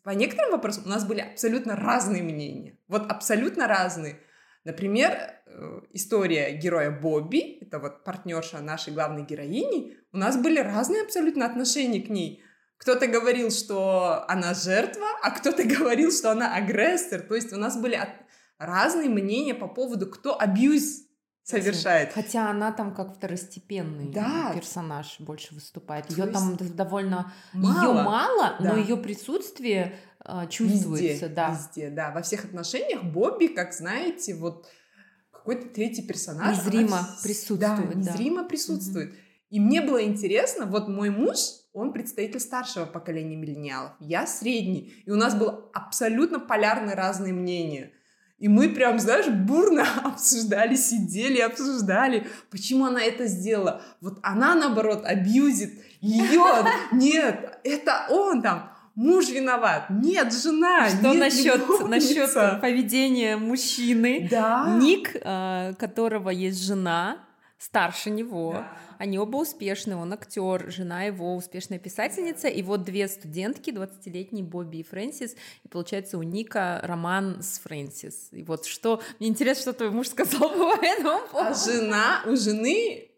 [0.04, 2.78] по некоторым вопросам у нас были абсолютно разные мнения.
[2.90, 4.20] Вот абсолютно разные.
[4.66, 5.37] Например,
[5.92, 12.02] история героя Бобби, это вот партнерша нашей главной героини, у нас были разные абсолютно отношения
[12.02, 12.44] к ней.
[12.78, 17.22] Кто-то говорил, что она жертва, а кто-то говорил, что она агрессор.
[17.22, 18.00] То есть у нас были
[18.60, 21.08] разные мнения по поводу, кто абьюз
[21.44, 22.14] совершает.
[22.14, 24.52] Хотя она там как второстепенный да.
[24.54, 26.10] персонаж больше выступает.
[26.12, 28.74] Ее там довольно мало, ее мало, да.
[28.74, 31.50] но ее присутствие э, чувствуется, везде, да.
[31.50, 32.12] Везде, да.
[32.12, 34.68] Во всех отношениях Бобби, как знаете, вот
[35.48, 36.58] какой-то третий персонаж.
[36.58, 37.10] Незримо она...
[37.24, 37.60] присутствует.
[37.62, 38.50] Да, незримо да.
[38.50, 39.10] присутствует.
[39.10, 39.18] Угу.
[39.50, 41.38] И мне было интересно, вот мой муж,
[41.72, 47.94] он представитель старшего поколения миллениалов, я средний, и у нас было абсолютно полярные разные мнения.
[48.40, 53.82] И мы прям, знаешь, бурно обсуждали, сидели, обсуждали, почему она это сделала.
[54.02, 56.44] Вот она, наоборот, абьюзит ее.
[56.92, 58.74] Нет, это он там.
[58.98, 59.86] Муж виноват.
[59.90, 60.90] Нет, жена.
[60.90, 64.28] Что нет, насчет, насчет поведения мужчины?
[64.30, 64.78] Да.
[64.78, 67.20] Ник, э, которого есть жена,
[67.58, 68.54] старше него.
[68.54, 74.44] Да они оба успешны, он актер, жена его успешная писательница, и вот две студентки, 20-летние
[74.44, 78.30] Бобби и Фрэнсис, и получается у Ника роман с Фрэнсис.
[78.32, 81.52] И вот что, мне интересно, что твой муж сказал по этому поводу.
[81.52, 83.10] А жена, у жены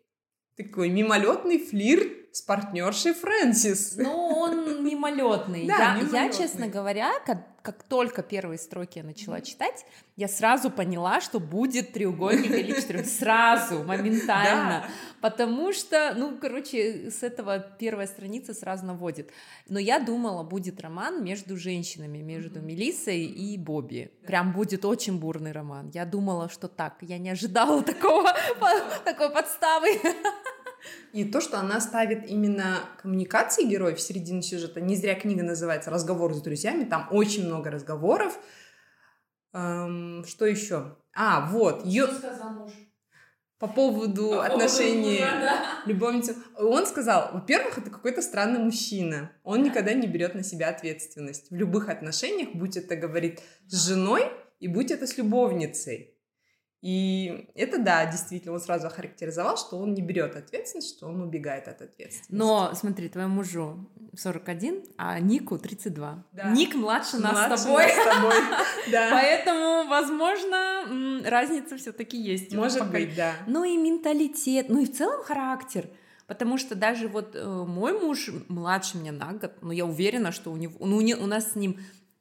[0.57, 3.95] такой мимолетный флирт с партнершей Фрэнсис.
[3.97, 5.65] Ну, он мимолетный.
[5.69, 6.19] Да, я, мимолетный.
[6.19, 11.39] я, честно говоря, как, как только первые строки я начала читать, я сразу поняла, что
[11.39, 13.05] будет треугольник или четырех.
[13.19, 14.85] Сразу, моментально.
[14.85, 14.89] Да.
[15.21, 19.31] Потому что, ну, короче, с этого первая страница сразу наводит.
[19.67, 24.11] Но я думала, будет роман между женщинами, между Мелиссой и Бобби.
[24.25, 25.89] Прям будет очень бурный роман.
[25.93, 26.97] Я думала, что так.
[27.01, 28.33] Я не ожидала такого,
[29.05, 29.99] такой подставы.
[31.13, 35.89] И то, что она ставит именно коммуникации героев в середину сюжета, не зря книга называется
[35.89, 38.39] «Разговор с друзьями», там очень много разговоров.
[39.53, 40.97] Эм, что еще?
[41.15, 41.85] А, вот.
[41.85, 42.05] Ее...
[42.05, 42.71] Что сказал муж?
[43.57, 45.65] По поводу По отношений поводу, да.
[45.85, 46.35] любовницы.
[46.57, 49.33] Он сказал, во-первых, это какой-то странный мужчина.
[49.43, 51.51] Он никогда не берет на себя ответственность.
[51.51, 56.15] В любых отношениях, будь это, говорит, с женой и будь это с любовницей.
[56.81, 61.67] И это, да, действительно, он сразу охарактеризовал, что он не берет ответственность, что он убегает
[61.67, 62.33] от ответственности.
[62.33, 66.23] Но, смотри, твоему мужу 41, а Нику 32.
[66.31, 66.49] Да.
[66.51, 67.85] Ник младше, младше нас с тобой.
[67.85, 68.35] Нас с тобой.
[68.91, 69.09] Да.
[69.11, 72.53] Поэтому, возможно, разница все-таки есть.
[72.53, 73.33] Может быть, да.
[73.45, 75.89] Ну и менталитет, ну и в целом характер.
[76.27, 80.51] Потому что даже вот э, мой муж младше меня на год, но я уверена, что
[80.51, 81.79] у него, ну, у нас с ним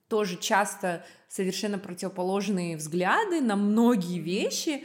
[0.08, 4.84] тоже часто совершенно противоположные взгляды на многие вещи,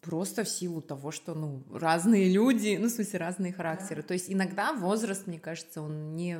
[0.00, 4.02] просто в силу того, что, ну, разные люди, ну, в смысле, разные характеры.
[4.02, 4.08] Да.
[4.08, 6.38] То есть иногда возраст, мне кажется, он не,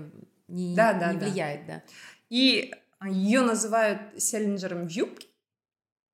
[0.49, 1.75] не, да, да, не влияет, да.
[1.75, 1.83] да.
[2.29, 2.75] И
[3.07, 5.29] ее называют селлинджером в юбке,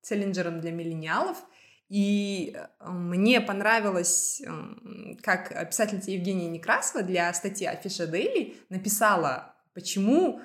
[0.01, 1.37] селлинджером для миллениалов.
[1.89, 4.41] И э, мне понравилось,
[5.21, 10.41] как писательница Евгения Некрасова для статьи Афиша Дейли написала, почему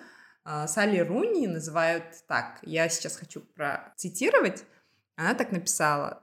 [0.67, 2.59] Салли Руни называют так.
[2.63, 4.65] Я сейчас хочу процитировать.
[5.17, 6.23] Она так написала.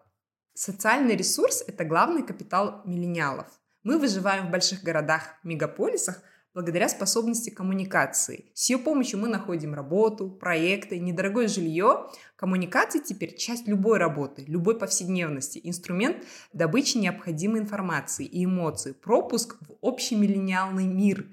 [0.54, 3.48] Социальный ресурс– это главный капитал миллениалов.
[3.84, 6.22] Мы выживаем в больших городах, мегаполисах,
[6.54, 8.52] благодаря способности коммуникации.
[8.54, 12.08] С ее помощью мы находим работу, проекты, недорогое жилье.
[12.36, 19.76] Коммуникации теперь часть любой работы, любой повседневности, инструмент добычи необходимой информации и эмоций, пропуск в
[19.82, 21.26] общий миллениальный мир,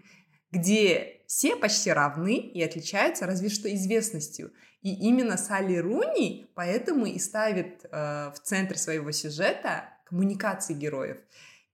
[0.50, 4.52] где все почти равны и отличаются разве что известностью.
[4.82, 11.18] И именно Салли Руни поэтому и ставит э, в центр своего сюжета коммуникации героев.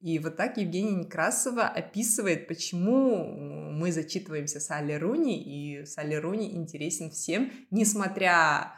[0.03, 7.11] И вот так Евгения Некрасова описывает, почему мы зачитываемся Салли Руни, и Салли Руни интересен
[7.11, 8.75] всем, несмотря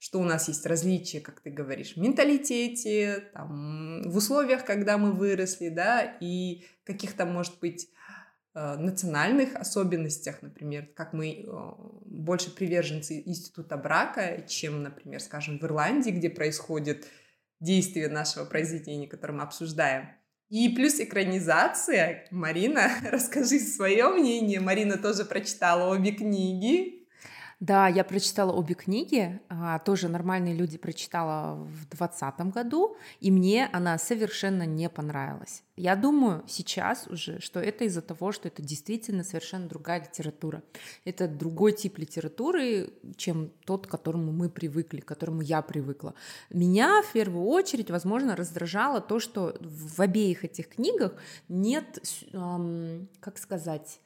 [0.00, 5.10] что у нас есть различия, как ты говоришь, в менталитете, там, в условиях, когда мы
[5.10, 7.88] выросли, да, и каких-то, может быть,
[8.76, 11.44] национальных особенностях, например, как мы э,
[12.06, 17.06] больше приверженцы института брака, чем, например, скажем, в Ирландии, где происходит
[17.60, 20.08] действие нашего произведения, которое мы обсуждаем.
[20.48, 22.26] И плюс экранизация.
[22.30, 24.60] Марина, расскажи свое мнение.
[24.60, 26.97] Марина тоже прочитала обе книги.
[27.60, 33.68] Да, я прочитала обе книги, а, тоже «Нормальные люди» прочитала в 2020 году, и мне
[33.72, 35.64] она совершенно не понравилась.
[35.74, 40.62] Я думаю сейчас уже, что это из-за того, что это действительно совершенно другая литература.
[41.04, 46.14] Это другой тип литературы, чем тот, к которому мы привыкли, к которому я привыкла.
[46.50, 51.14] Меня в первую очередь, возможно, раздражало то, что в обеих этих книгах
[51.48, 51.98] нет,
[52.32, 53.98] эм, как сказать,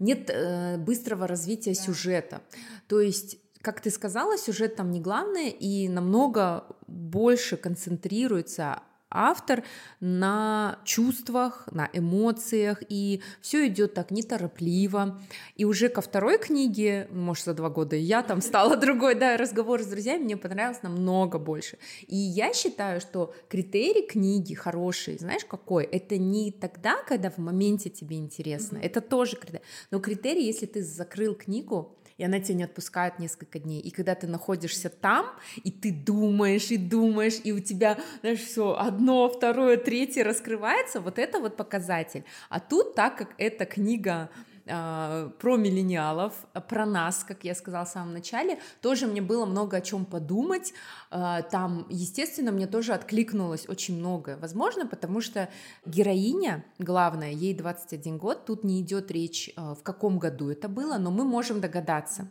[0.00, 1.80] нет э, быстрого развития да.
[1.80, 2.42] сюжета.
[2.88, 9.64] То есть как ты сказала, сюжет там не главное, и намного больше концентрируется автор
[10.00, 15.20] на чувствах, на эмоциях, и все идет так неторопливо.
[15.56, 19.82] И уже ко второй книге, может, за два года я там стала другой, да, разговор
[19.82, 21.78] с друзьями мне понравился намного больше.
[22.06, 25.84] И я считаю, что критерий книги хороший, знаешь, какой?
[25.84, 28.86] Это не тогда, когда в моменте тебе интересно, mm-hmm.
[28.86, 29.64] это тоже критерий.
[29.90, 33.80] Но критерий, если ты закрыл книгу, и она тебя не отпускает несколько дней.
[33.80, 35.26] И когда ты находишься там,
[35.64, 41.18] и ты думаешь, и думаешь, и у тебя, знаешь, все одно, второе, третье раскрывается, вот
[41.18, 42.24] это вот показатель.
[42.50, 44.28] А тут, так как эта книга
[44.70, 46.34] про миллениалов,
[46.68, 50.72] про нас, как я сказала в самом начале, тоже мне было много о чем подумать.
[51.10, 54.36] А, там, естественно, мне тоже откликнулось очень многое.
[54.36, 55.48] Возможно, потому что
[55.84, 60.98] героиня, главная, ей 21 год, тут не идет речь, а, в каком году это было,
[60.98, 62.28] но мы можем догадаться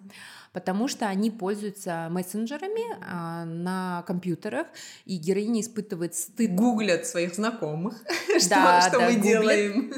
[0.54, 4.68] потому что они пользуются мессенджерами а, на компьютерах,
[5.06, 6.56] и героиня испытывает стыд.
[6.56, 8.04] Гуглят своих знакомых,
[8.40, 9.94] что, мы делаем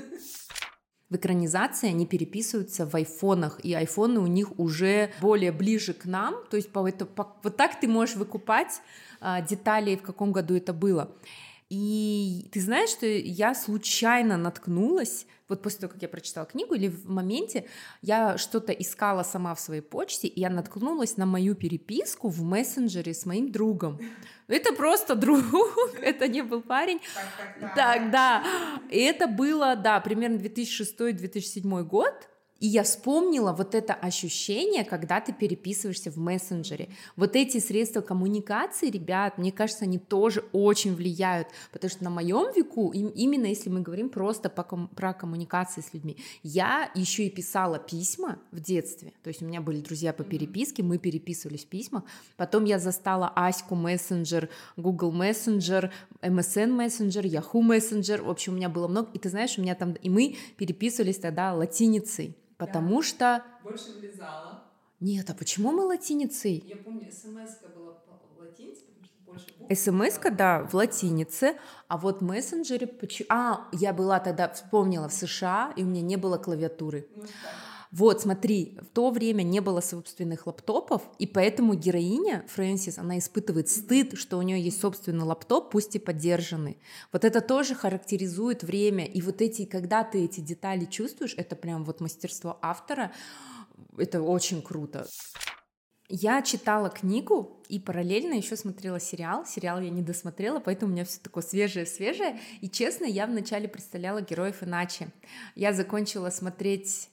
[1.12, 6.36] в экранизации они переписываются в айфонах, и айфоны у них уже более ближе к нам,
[6.50, 8.82] то есть по, это, по, вот так ты можешь выкупать
[9.19, 11.12] а, детали, в каком году это было.
[11.71, 16.89] И ты знаешь, что я случайно наткнулась, вот после того, как я прочитала книгу, или
[16.89, 17.65] в моменте
[18.01, 23.13] я что-то искала сама в своей почте, и я наткнулась на мою переписку в мессенджере
[23.13, 24.01] с моим другом.
[24.49, 25.45] Это просто друг,
[26.01, 26.99] это не был парень.
[27.73, 28.43] Так, да.
[28.89, 32.27] И это было, да, примерно 2006-2007 год.
[32.62, 36.89] И я вспомнила вот это ощущение, когда ты переписываешься в мессенджере.
[37.15, 42.54] Вот эти средства коммуникации, ребят, мне кажется, они тоже очень влияют, потому что на моем
[42.56, 48.38] веку, именно если мы говорим просто про коммуникации с людьми, я еще и писала письма
[48.52, 52.04] в детстве, то есть у меня были друзья по переписке, мы переписывались в письмах,
[52.38, 58.69] потом я застала Аську мессенджер, Google мессенджер, MSN мессенджер, Yahoo мессенджер, в общем, у меня
[58.69, 63.04] было много, и ты знаешь, у меня там, и мы переписывались тогда латиницей, Потому да.
[63.08, 63.43] что...
[63.63, 64.63] Больше влезала.
[65.00, 66.63] Нет, а почему мы латиницей?
[66.67, 67.93] Я помню, смс была
[68.36, 69.80] в латинице, потому что больше букв.
[69.80, 72.88] смс да, в латинице, а вот мессенджеры...
[73.30, 77.08] А, я была тогда, вспомнила, в США, и у меня не было клавиатуры.
[77.15, 77.30] Ну, да.
[77.91, 83.67] Вот, смотри, в то время не было собственных лаптопов, и поэтому героиня Фрэнсис, она испытывает
[83.67, 86.77] стыд, что у нее есть собственный лаптоп, пусть и поддержанный.
[87.12, 91.84] Вот это тоже характеризует время, и вот эти, когда ты эти детали чувствуешь, это прям
[91.84, 93.12] вот мастерство автора,
[93.97, 95.06] это очень круто.
[96.13, 99.45] Я читала книгу и параллельно еще смотрела сериал.
[99.45, 102.38] Сериал я не досмотрела, поэтому у меня все такое свежее-свежее.
[102.60, 105.08] И честно, я вначале представляла героев иначе.
[105.56, 107.11] Я закончила смотреть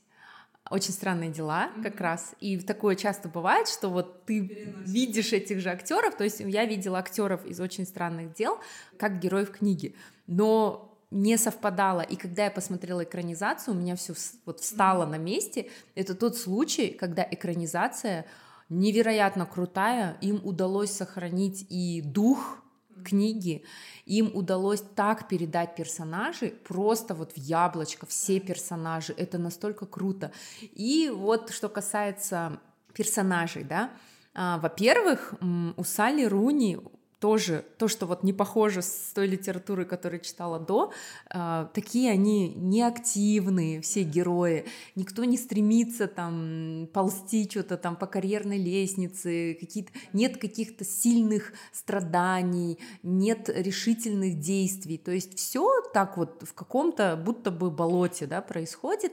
[0.71, 1.83] очень странные дела mm-hmm.
[1.83, 2.35] как раз.
[2.41, 4.89] И такое часто бывает, что вот ты Переносит.
[4.89, 6.17] видишь этих же актеров.
[6.17, 8.59] То есть я видела актеров из очень странных дел,
[8.99, 9.95] как героев книги.
[10.27, 12.03] Но не совпадало.
[12.03, 15.11] И когда я посмотрела экранизацию, у меня все вот встало mm-hmm.
[15.11, 15.71] на месте.
[15.95, 18.27] Это тот случай, когда экранизация
[18.69, 22.63] невероятно крутая, им удалось сохранить и дух
[23.03, 23.65] книги,
[24.07, 30.33] им удалось так передать персонажей, просто вот в яблочко, все персонажи, это настолько круто.
[30.61, 32.61] И вот что касается
[32.93, 33.91] персонажей, да,
[34.35, 35.35] а, во-первых,
[35.77, 36.79] у Салли Руни
[37.21, 40.93] тоже то, что вот не похоже с той литературой, которую читала до,
[41.33, 48.59] э, такие они неактивные, все герои, никто не стремится там ползти что-то там по карьерной
[48.59, 56.55] лестнице, какие-то, нет каких-то сильных страданий, нет решительных действий, то есть все так вот в
[56.55, 59.13] каком-то будто бы болоте, да, происходит,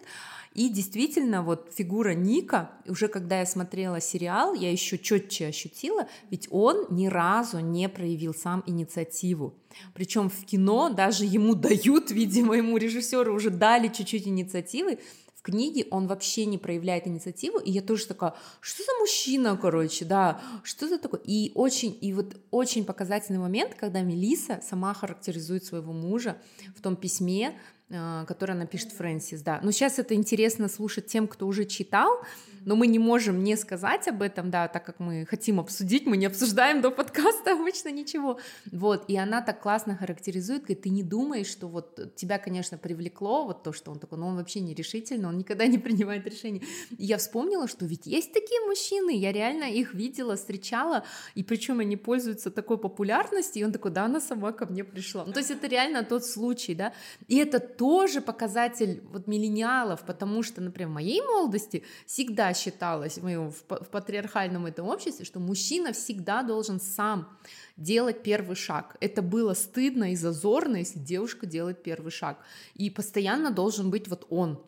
[0.55, 6.47] и действительно, вот фигура Ника, уже когда я смотрела сериал, я еще четче ощутила, ведь
[6.49, 9.53] он ни разу не проявил сам инициативу.
[9.93, 14.97] Причем в кино даже ему дают, видимо, ему режиссеры уже дали чуть-чуть инициативы,
[15.45, 20.41] книге он вообще не проявляет инициативу, и я тоже такая, что за мужчина, короче, да,
[20.63, 21.21] что за такое?
[21.23, 26.37] И очень, и вот очень показательный момент, когда Мелиса сама характеризует своего мужа
[26.75, 29.59] в том письме, которое напишет Фрэнсис, да.
[29.61, 32.21] Но сейчас это интересно слушать тем, кто уже читал,
[32.65, 36.17] но мы не можем не сказать об этом, да, так как мы хотим обсудить, мы
[36.17, 38.39] не обсуждаем до подкаста обычно ничего.
[38.71, 43.45] Вот, и она так классно характеризует, говорит, ты не думаешь, что вот тебя, конечно, привлекло
[43.45, 46.63] вот то, что он такой, но он вообще не решительный, он никогда не принимает решений.
[46.97, 51.05] И я вспомнила, что ведь есть такие мужчины, я реально их видела, встречала,
[51.35, 55.23] и причем они пользуются такой популярностью, и он такой, да, она сама ко мне пришла.
[55.25, 56.93] Ну, то есть это реально тот случай, да,
[57.27, 63.23] и это тоже показатель вот миллениалов, потому что, например, в моей молодости всегда считалось в,
[63.23, 67.37] моем, в патриархальном этом обществе, что мужчина всегда должен сам
[67.77, 68.95] делать первый шаг.
[68.99, 72.39] Это было стыдно и зазорно, если девушка делает первый шаг.
[72.73, 74.63] И постоянно должен быть вот он.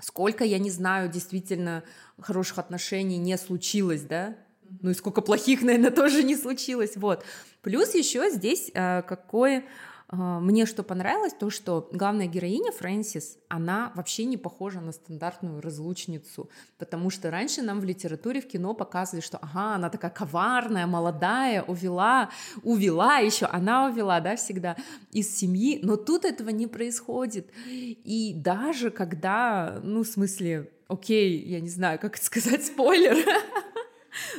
[0.00, 1.84] Сколько, я не знаю, действительно
[2.20, 4.36] хороших отношений не случилось, да?
[4.80, 6.96] Ну и сколько плохих, наверное, тоже не случилось.
[6.96, 7.24] Вот.
[7.60, 9.64] Плюс еще здесь э, какое а,
[10.12, 16.50] мне что понравилось, то, что главная героиня Фрэнсис, она вообще не похожа на стандартную разлучницу,
[16.76, 21.62] потому что раньше нам в литературе, в кино показывали, что ага, она такая коварная, молодая,
[21.62, 22.28] увела,
[22.62, 24.76] увела еще, она увела, да, всегда
[25.12, 27.50] из семьи, но тут этого не происходит.
[27.66, 33.16] И даже когда, ну, в смысле, окей, я не знаю, как сказать, спойлер,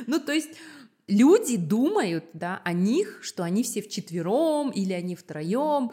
[0.06, 0.50] ну, то есть
[1.06, 5.92] люди думают, да, о них, что они все вчетвером или они втроем,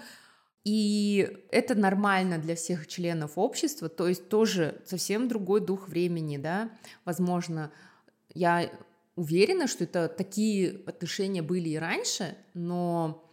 [0.64, 6.70] и это нормально для всех членов общества, то есть тоже совсем другой дух времени, да,
[7.04, 7.72] возможно,
[8.34, 8.72] я
[9.16, 13.31] уверена, что это такие отношения были и раньше, но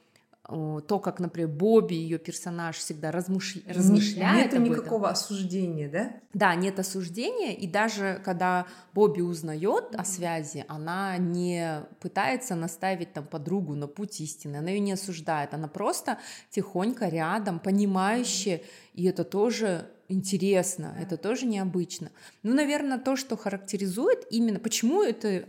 [0.49, 3.59] то, как, например, Бобби, ее персонаж, всегда размыш...
[3.67, 4.53] размышляет.
[4.53, 6.13] Нет никакого осуждения, да?
[6.33, 13.27] Да, нет осуждения, и даже когда Бобби узнает о связи, она не пытается наставить там
[13.27, 16.17] подругу на путь истины, она ее не осуждает, она просто
[16.51, 18.63] тихонько рядом, понимающая,
[18.95, 22.11] и это тоже интересно, это тоже необычно.
[22.43, 25.45] Ну, наверное, то, что характеризует именно, почему это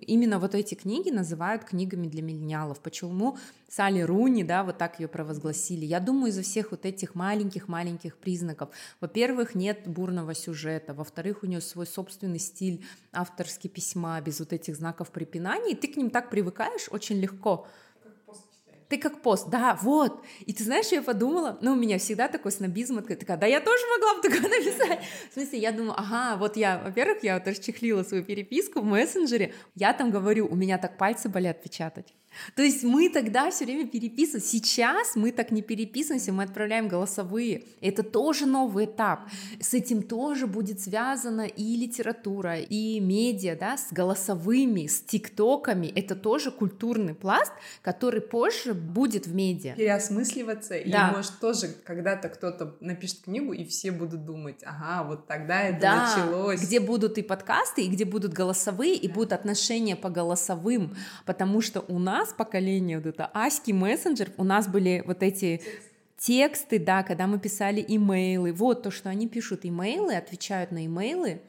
[0.00, 2.80] именно вот эти книги называют книгами для миллениалов.
[2.80, 5.84] Почему Салли Руни, да, вот так ее провозгласили?
[5.84, 8.70] Я думаю, из-за всех вот этих маленьких-маленьких признаков.
[9.00, 10.94] Во-первых, нет бурного сюжета.
[10.94, 15.72] Во-вторых, у нее свой собственный стиль, авторский письма, без вот этих знаков препинания.
[15.72, 17.66] И ты к ним так привыкаешь очень легко
[18.88, 20.24] ты как пост, да, вот.
[20.46, 21.58] И ты знаешь, я подумала?
[21.60, 25.00] Ну, у меня всегда такой снобизм, такая, да я тоже могла бы такое написать.
[25.30, 29.54] В смысле, я думаю, ага, вот я, во-первых, я вот расчехлила свою переписку в мессенджере,
[29.74, 32.14] я там говорю, у меня так пальцы болят печатать.
[32.54, 34.44] То есть мы тогда все время переписываем.
[34.44, 37.64] Сейчас мы так не переписываемся, мы отправляем голосовые.
[37.80, 39.28] Это тоже новый этап.
[39.60, 45.86] С этим тоже будет связана и литература, и медиа, да, с голосовыми, с тиктоками.
[45.86, 49.74] Это тоже культурный пласт, который позже будет в медиа.
[49.74, 51.08] Переосмысливаться, да.
[51.08, 55.80] и может тоже когда-то кто-то напишет книгу, и все будут думать, ага, вот тогда это
[55.80, 56.60] да, началось.
[56.60, 61.84] где будут и подкасты, и где будут голосовые, и будут отношения по голосовым, потому что
[61.88, 65.62] у нас нас поколение, вот это Аськи мессенджер, у нас были вот эти
[66.18, 71.40] тексты, да, когда мы писали имейлы, вот то, что они пишут имейлы, отвечают на имейлы,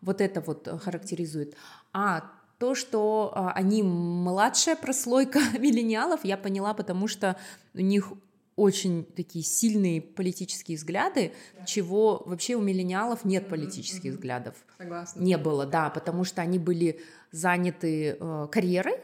[0.00, 1.54] вот это вот характеризует.
[1.92, 7.36] А то, что а, они младшая прослойка миллениалов, я поняла, потому что
[7.74, 8.12] у них
[8.56, 11.64] очень такие сильные политические взгляды, да.
[11.64, 14.14] чего вообще у миллениалов нет политических mm-hmm.
[14.14, 14.54] взглядов.
[14.78, 15.20] Согласна.
[15.20, 17.00] Не было, да, потому что они были
[17.32, 19.00] заняты э, карьерой,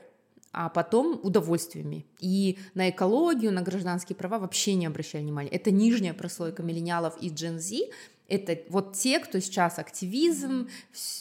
[0.53, 2.07] а потом удовольствиями.
[2.19, 5.51] И на экологию, на гражданские права вообще не обращали внимания.
[5.51, 7.91] Это нижняя прослойка миллениалов и Gen Z.
[8.29, 10.69] Это вот те, кто сейчас активизм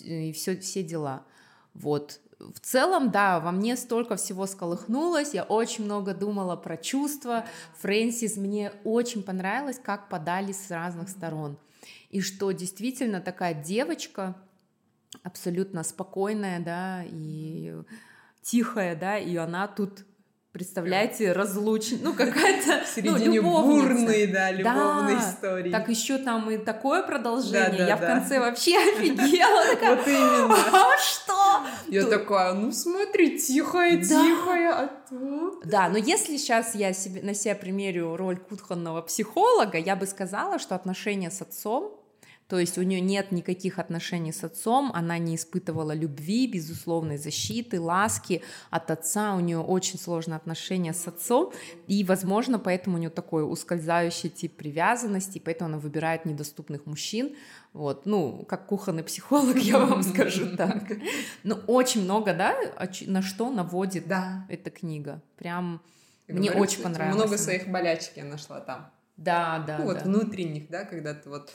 [0.02, 1.24] и все, все дела.
[1.74, 2.20] Вот.
[2.40, 7.46] в целом, да, во мне столько всего сколыхнулось, я очень много думала про чувства.
[7.80, 11.58] Фрэнсис мне очень понравилось, как подали с разных сторон.
[12.10, 14.36] И что действительно такая девочка,
[15.24, 17.76] абсолютно спокойная, да, и
[18.50, 20.06] тихая, да, и она тут
[20.52, 21.91] Представляете, разлуч...
[22.02, 25.72] ну какая-то в середине ну, бурной, да, любовной да, истории.
[25.72, 27.70] Так еще там и такое продолжение.
[27.70, 28.04] Да, да, я да.
[28.04, 29.64] в конце вообще офигела.
[29.68, 30.56] Такая, Вот именно.
[30.74, 31.68] А что?
[31.88, 34.02] Я такая, ну смотри, тихая, Да.
[34.02, 35.68] тихая, а тут...
[35.68, 40.58] Да, но если сейчас я себе, на себя примерю роль кухонного психолога, я бы сказала,
[40.58, 41.99] что отношения с отцом,
[42.50, 47.80] то есть у нее нет никаких отношений с отцом, она не испытывала любви, безусловной защиты,
[47.80, 48.41] ласки
[48.72, 51.54] от отца, у нее очень сложные отношения с отцом,
[51.86, 57.36] и, возможно, поэтому у нее такой ускользающий тип привязанности, и поэтому она выбирает недоступных мужчин,
[57.72, 60.91] вот, ну, как кухонный психолог, я вам скажу так.
[61.43, 62.56] Ну, очень много, да,
[63.06, 64.47] на что наводит Да.
[64.50, 65.84] эта книга, прям...
[66.28, 68.91] Я Мне говорю, очень кстати, понравилось Много своих болячек я нашла там.
[69.18, 70.04] Да, да, ну, вот да.
[70.06, 71.52] внутренних, да, когда ты вот,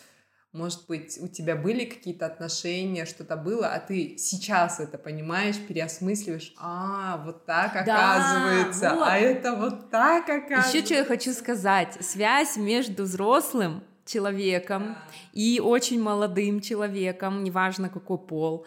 [0.55, 6.55] может быть, у тебя были какие-то отношения, что-то было, а ты сейчас это понимаешь, переосмысливаешь,
[6.59, 9.09] а, вот так Да, оказывается, вот.
[9.09, 10.76] а это вот так оказывается.
[10.76, 11.96] Еще что я хочу сказать.
[12.00, 14.96] Связь между взрослым человеком
[15.32, 18.64] и очень молодым человеком, неважно какой пол,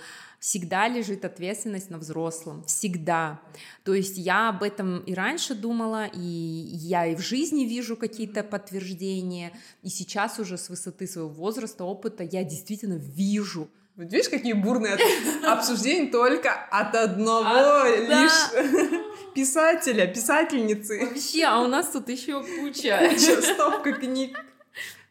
[0.48, 3.42] всегда лежит ответственность на взрослом, всегда.
[3.84, 8.44] То есть я об этом и раньше думала, и я и в жизни вижу какие-то
[8.44, 9.52] подтверждения,
[9.84, 13.68] и сейчас уже с высоты своего возраста, опыта я действительно вижу.
[13.98, 14.98] Вот видишь, какие бурные
[15.46, 18.24] обсуждения только от одного А, да.
[18.24, 19.02] лишь
[19.36, 21.08] писателя, писательницы.
[21.08, 22.98] Вообще, а у нас тут еще куча.
[23.10, 24.40] Куча, стопка книг.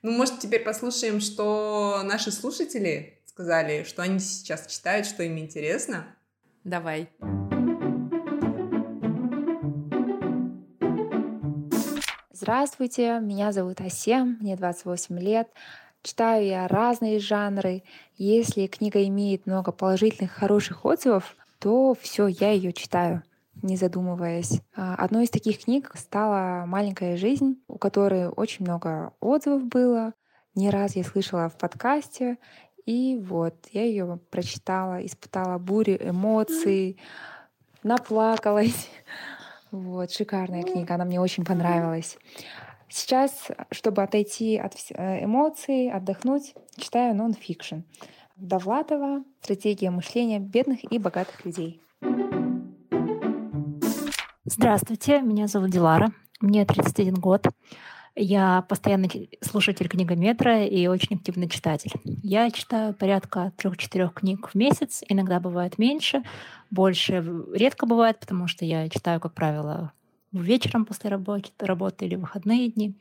[0.00, 6.06] Ну, может, теперь послушаем, что наши слушатели сказали, что они сейчас читают, что им интересно.
[6.64, 7.10] Давай.
[12.32, 15.50] Здравствуйте, меня зовут Асем, мне 28 лет.
[16.00, 17.82] Читаю я разные жанры.
[18.16, 23.22] Если книга имеет много положительных, хороших отзывов, то все, я ее читаю
[23.62, 24.60] не задумываясь.
[24.74, 30.12] А, Одной из таких книг стала «Маленькая жизнь», у которой очень много отзывов было.
[30.56, 32.38] Не раз я слышала в подкасте.
[32.86, 36.98] И вот, я ее прочитала, испытала бурю эмоций,
[37.82, 38.88] наплакалась.
[39.72, 42.16] Вот, шикарная книга, она мне очень понравилась.
[42.88, 47.80] Сейчас, чтобы отойти от э, эмоций, отдохнуть, читаю нон-фикшн.
[48.36, 51.82] Довлатова «Стратегия мышления бедных и богатых людей».
[54.44, 57.48] Здравствуйте, меня зовут Дилара, мне 31 год.
[58.18, 61.92] Я постоянный слушатель книгометра и очень активный читатель.
[62.22, 66.22] Я читаю порядка трех-четырех книг в месяц, иногда бывает меньше,
[66.70, 69.92] больше редко бывает, потому что я читаю, как правило,
[70.32, 72.96] вечером после работы, работы или выходные дни.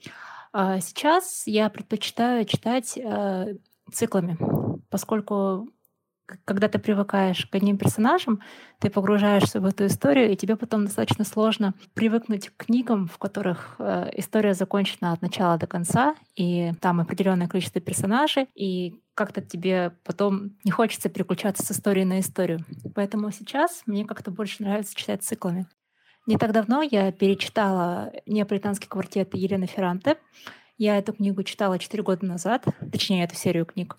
[0.52, 3.56] А Сейчас я предпочитаю читать э,
[3.92, 4.38] циклами,
[4.90, 5.70] поскольку
[6.46, 8.42] когда ты привыкаешь к одним персонажам,
[8.80, 13.76] ты погружаешься в эту историю, и тебе потом достаточно сложно привыкнуть к книгам, в которых
[13.80, 19.94] э, история закончена от начала до конца, и там определенное количество персонажей, и как-то тебе
[20.04, 22.60] потом не хочется переключаться с истории на историю.
[22.94, 25.68] Поэтому сейчас мне как-то больше нравится читать циклами.
[26.28, 30.18] Не так давно я перечитала «Неаполитанский квартет» Елены Ферранте.
[30.78, 33.96] Я эту книгу читала 4 года назад, точнее, эту серию книг.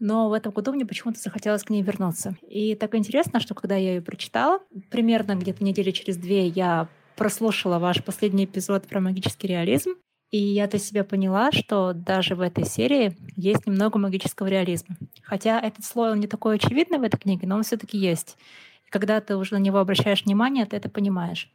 [0.00, 2.34] Но в этом году мне почему-то захотелось к ней вернуться.
[2.48, 7.78] И так интересно, что когда я ее прочитала, примерно где-то недели через две я прослушала
[7.78, 9.90] ваш последний эпизод про магический реализм,
[10.30, 14.96] и я для себя поняла, что даже в этой серии есть немного магического реализма.
[15.22, 18.38] Хотя этот слой, он не такой очевидный в этой книге, но он все таки есть.
[18.86, 21.52] И когда ты уже на него обращаешь внимание, ты это понимаешь.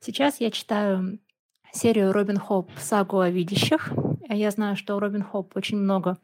[0.00, 1.18] Сейчас я читаю
[1.72, 3.92] серию Робин Хобб «Сагу о видящих».
[4.28, 6.18] Я знаю, что у Робин Хобб очень много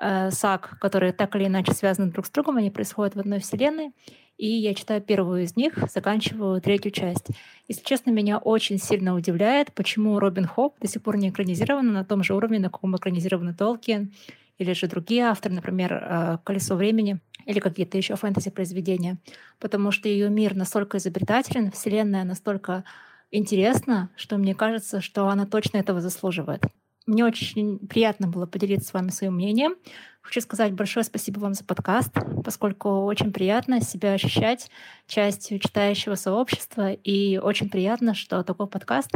[0.00, 3.92] э, саг, которые так или иначе связаны друг с другом, они происходят в одной вселенной.
[4.38, 7.26] И я читаю первую из них, заканчиваю третью часть.
[7.68, 12.04] Если честно, меня очень сильно удивляет, почему Робин Хобб до сих пор не экранизирована на
[12.06, 14.12] том же уровне, на каком экранизированы Толкин
[14.56, 19.18] или же другие авторы, например, э, «Колесо времени» или какие-то еще фэнтези-произведения.
[19.58, 22.84] Потому что ее мир настолько изобретателен, вселенная настолько
[23.30, 26.62] интересна, что мне кажется, что она точно этого заслуживает.
[27.06, 29.74] Мне очень приятно было поделиться с вами своим мнением.
[30.22, 32.12] Хочу сказать большое спасибо вам за подкаст,
[32.44, 34.70] поскольку очень приятно себя ощущать
[35.06, 39.10] частью читающего сообщества, и очень приятно, что такой подкаст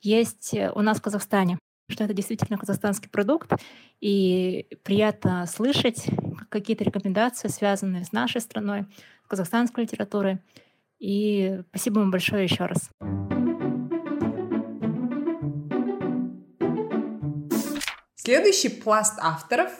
[0.00, 1.58] есть у нас в Казахстане,
[1.88, 3.52] что это действительно казахстанский продукт,
[4.00, 6.06] и приятно слышать
[6.50, 8.86] какие-то рекомендации, связанные с нашей страной,
[9.24, 10.38] с казахстанской литературой.
[10.98, 12.90] И спасибо вам большое еще раз.
[18.28, 19.72] Следующий пласт авторов,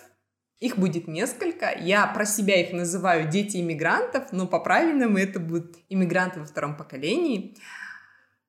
[0.58, 1.70] их будет несколько.
[1.78, 7.58] Я про себя их называю дети иммигрантов, но по-правильному это будут иммигранты во втором поколении.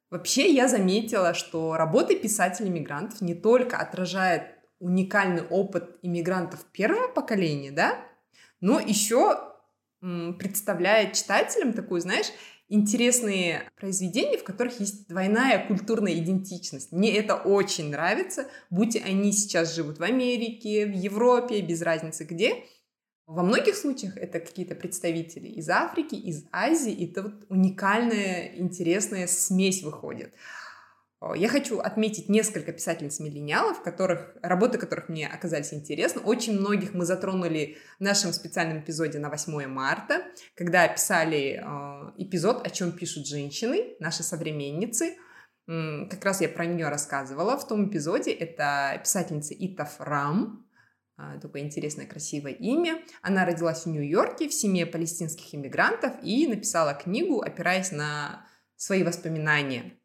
[0.09, 4.43] Вообще я заметила, что работа писателей-мигрантов не только отражает
[4.79, 7.99] уникальный опыт иммигрантов первого поколения, да,
[8.61, 9.37] но еще
[9.99, 12.27] представляет читателям такую, знаешь,
[12.69, 16.91] интересные произведения, в которых есть двойная культурная идентичность.
[16.91, 22.63] Мне это очень нравится, будь они сейчас живут в Америке, в Европе, без разницы где.
[23.25, 29.27] Во многих случаях это какие-то представители из Африки, из Азии, и это вот уникальная, интересная
[29.27, 30.33] смесь выходит.
[31.35, 36.21] Я хочу отметить несколько писательниц-миллениалов, которых, работы которых мне оказались интересны.
[36.21, 40.23] Очень многих мы затронули в нашем специальном эпизоде на 8 марта,
[40.55, 45.17] когда писали э, эпизод «О чем пишут женщины», наши современницы.
[45.67, 48.31] Как раз я про нее рассказывала в том эпизоде.
[48.31, 50.65] Это писательница Итаф Рам,
[51.17, 53.03] э, такое интересное, красивое имя.
[53.21, 58.47] Она родилась в Нью-Йорке в семье палестинских иммигрантов и написала книгу, опираясь на
[58.77, 59.95] свои воспоминания–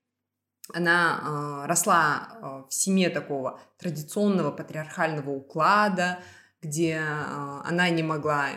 [0.72, 1.20] она
[1.64, 6.20] э, росла э, в семье такого традиционного патриархального уклада,
[6.62, 8.54] где э, она не могла э,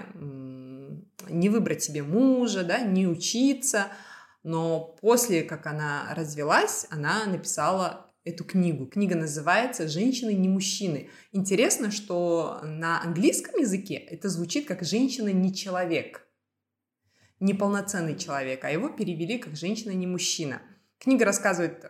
[1.30, 3.88] не выбрать себе мужа, да, не учиться,
[4.43, 8.86] но после, как она развелась, она написала эту книгу.
[8.86, 11.10] Книга называется «Женщины не мужчины».
[11.32, 16.26] Интересно, что на английском языке это звучит как «женщина не человек»,
[17.39, 20.62] неполноценный человек, а его перевели как «женщина не мужчина».
[20.99, 21.89] Книга рассказывает э,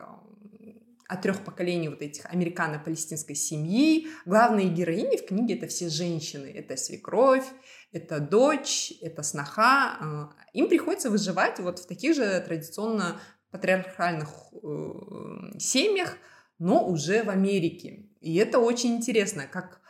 [1.08, 4.08] о трех поколениях вот этих американо-палестинской семьи.
[4.26, 6.48] Главные героини в книге это все женщины.
[6.48, 7.46] Это свекровь,
[7.94, 9.98] это дочь, это сноха.
[10.02, 16.18] Э, им приходится выживать вот в таких же традиционно патриархальных э, семьях,
[16.60, 18.10] но уже в Америке.
[18.20, 19.82] И это очень интересно, как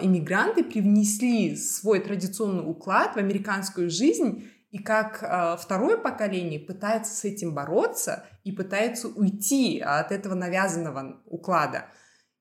[0.00, 7.24] иммигранты привнесли свой традиционный уклад в американскую жизнь и как э, второе поколение пытается с
[7.24, 11.86] этим бороться и пытается уйти от этого навязанного уклада.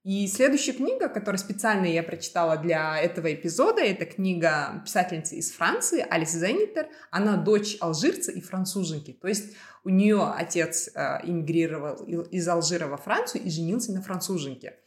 [0.04, 6.04] И следующая книга, которую специально я прочитала для этого эпизода, это книга писательницы из Франции
[6.10, 6.88] Алис Зенитер.
[7.12, 9.12] Она дочь алжирца и француженки.
[9.12, 9.54] То есть
[9.84, 14.78] у нее отец э, эмигрировал из Алжира во Францию и женился на француженке.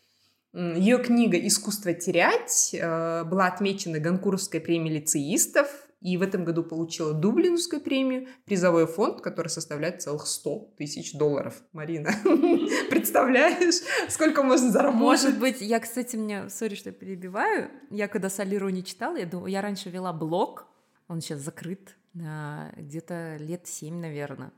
[0.55, 7.15] Ее книга «Искусство терять» э, была отмечена Ганкуровской премией лицеистов и в этом году получила
[7.15, 11.63] Дублинскую премию, призовой фонд, который составляет целых 100 тысяч долларов.
[11.73, 12.11] Марина,
[12.91, 13.77] представляешь,
[14.11, 15.01] сколько можно заработать?
[15.01, 19.25] Может быть, я, кстати, мне, сори, что я перебиваю, я когда Салиру не читала, я
[19.25, 20.67] думаю, я раньше вела блог,
[21.09, 24.53] он сейчас закрыт, где-то лет 7, наверное.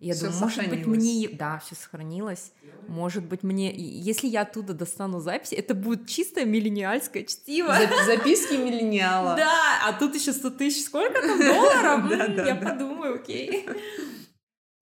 [0.00, 1.28] Я всё думаю, может быть, мне...
[1.28, 2.52] Да, все сохранилось.
[2.88, 3.70] Может быть, мне...
[3.76, 7.76] Если я оттуда достану запись, это будет чистое миллениальское чтиво.
[8.06, 9.36] Записки миллениала.
[9.36, 10.86] Да, а тут еще 100 тысяч.
[10.86, 12.46] Сколько там долларов?
[12.46, 13.68] Я подумаю, окей.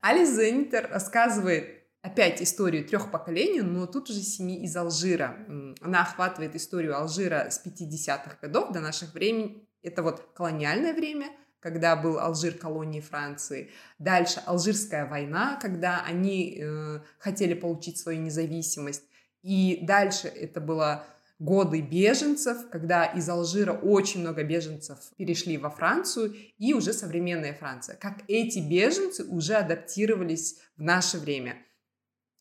[0.00, 5.36] Алис Зенитер рассказывает опять историю трех поколений, но тут уже семьи из Алжира.
[5.80, 9.66] Она охватывает историю Алжира с 50-х годов до наших времен.
[9.82, 11.26] Это вот колониальное время–
[11.60, 13.70] когда был Алжир колонией Франции.
[13.98, 19.02] Дальше Алжирская война, когда они э, хотели получить свою независимость.
[19.42, 21.04] И дальше это было
[21.38, 27.96] годы беженцев, когда из Алжира очень много беженцев перешли во Францию, и уже современная Франция.
[27.96, 31.56] Как эти беженцы уже адаптировались в наше время.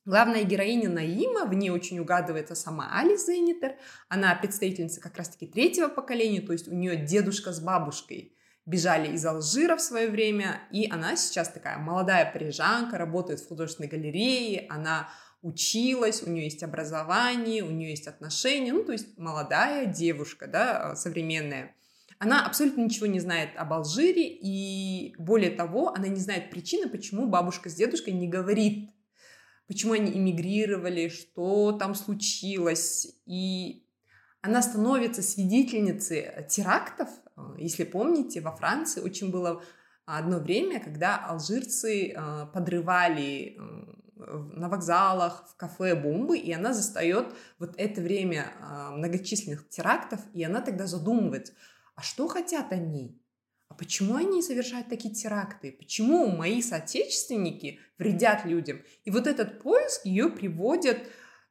[0.05, 3.75] Главная героиня Наима, в ней очень угадывается сама Али Зейнитер.
[4.07, 8.36] Она представительница как раз-таки третьего поколения, то есть у нее дедушка с бабушкой
[8.67, 13.89] бежали из Алжира в свое время, и она сейчас такая молодая парижанка, работает в художественной
[13.89, 15.09] галерее, она
[15.41, 20.95] училась, у нее есть образование, у нее есть отношения, ну, то есть молодая девушка, да,
[20.97, 21.73] современная.
[22.19, 27.27] Она абсолютно ничего не знает об Алжире, и более того, она не знает причины, почему
[27.27, 28.89] бабушка с дедушкой не говорит,
[29.67, 33.85] почему они эмигрировали, что там случилось, и
[34.41, 37.26] она становится свидетельницей терактов, а,
[37.57, 39.61] если помните, во Франции очень было
[40.05, 43.57] одно время, когда алжирцы а, подрывали
[44.15, 47.27] на вокзалах, в кафе бомбы, и она застает
[47.59, 48.51] вот это время
[48.93, 51.53] многочисленных терактов, и она тогда задумывается,
[51.95, 53.19] а что хотят они?
[53.69, 55.71] А почему они совершают такие теракты?
[55.71, 58.81] Почему мои соотечественники вредят людям?
[59.03, 61.09] И вот этот поиск ее приводит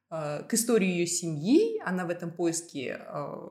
[0.09, 1.79] э, к истории ее семьи.
[1.85, 3.49] Она в этом поиске э,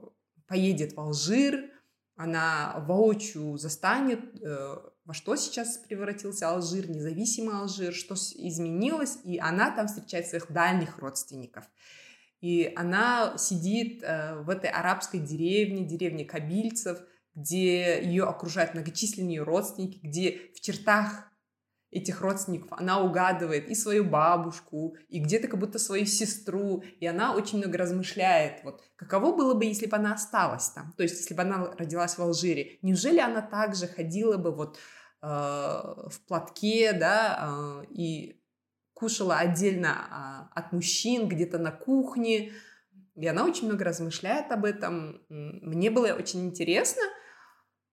[0.48, 1.70] поедет в Алжир,
[2.16, 9.70] она воочию застанет э, во что сейчас превратился Алжир, независимый Алжир, что изменилось, и она
[9.70, 11.64] там встречает своих дальних родственников.
[12.40, 16.98] И она сидит э, в этой арабской деревне, деревне кабильцев,
[17.36, 21.30] где ее окружают многочисленные родственники, где в чертах
[21.96, 27.34] этих родственников она угадывает и свою бабушку, и где-то как будто свою сестру, и она
[27.34, 31.34] очень много размышляет, вот, каково было бы, если бы она осталась там, то есть, если
[31.34, 34.78] бы она родилась в Алжире, неужели она также ходила бы вот
[35.22, 38.42] э, в платке, да, э, и
[38.92, 42.52] кушала отдельно э, от мужчин, где-то на кухне,
[43.14, 45.22] и она очень много размышляет об этом.
[45.28, 47.02] Мне было очень интересно,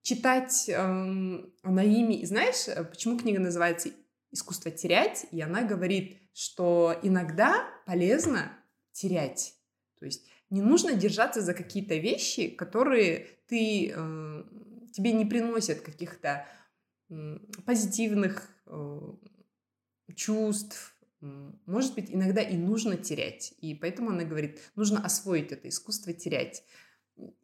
[0.04, 2.20] читать эм, о Наиме.
[2.20, 3.90] И знаешь, э, почему книга называется
[4.30, 5.26] «Искусство терять»?
[5.32, 8.52] И она говорит, что иногда полезно
[8.92, 9.54] терять.
[9.98, 14.44] То есть не нужно держаться за какие-то вещи, которые ты, э,
[14.92, 16.46] тебе не приносят каких-то
[17.08, 19.00] э, позитивных э,
[20.14, 20.94] чувств.
[21.64, 23.54] Может быть, иногда и нужно терять.
[23.62, 26.62] И поэтому она говорит, нужно освоить это искусство терять.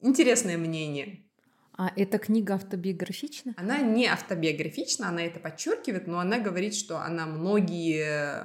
[0.02, 1.29] Интересное мнение.
[1.72, 3.54] А эта книга автобиографична?
[3.56, 8.44] Она не автобиографична, она это подчеркивает, но она говорит, что она многие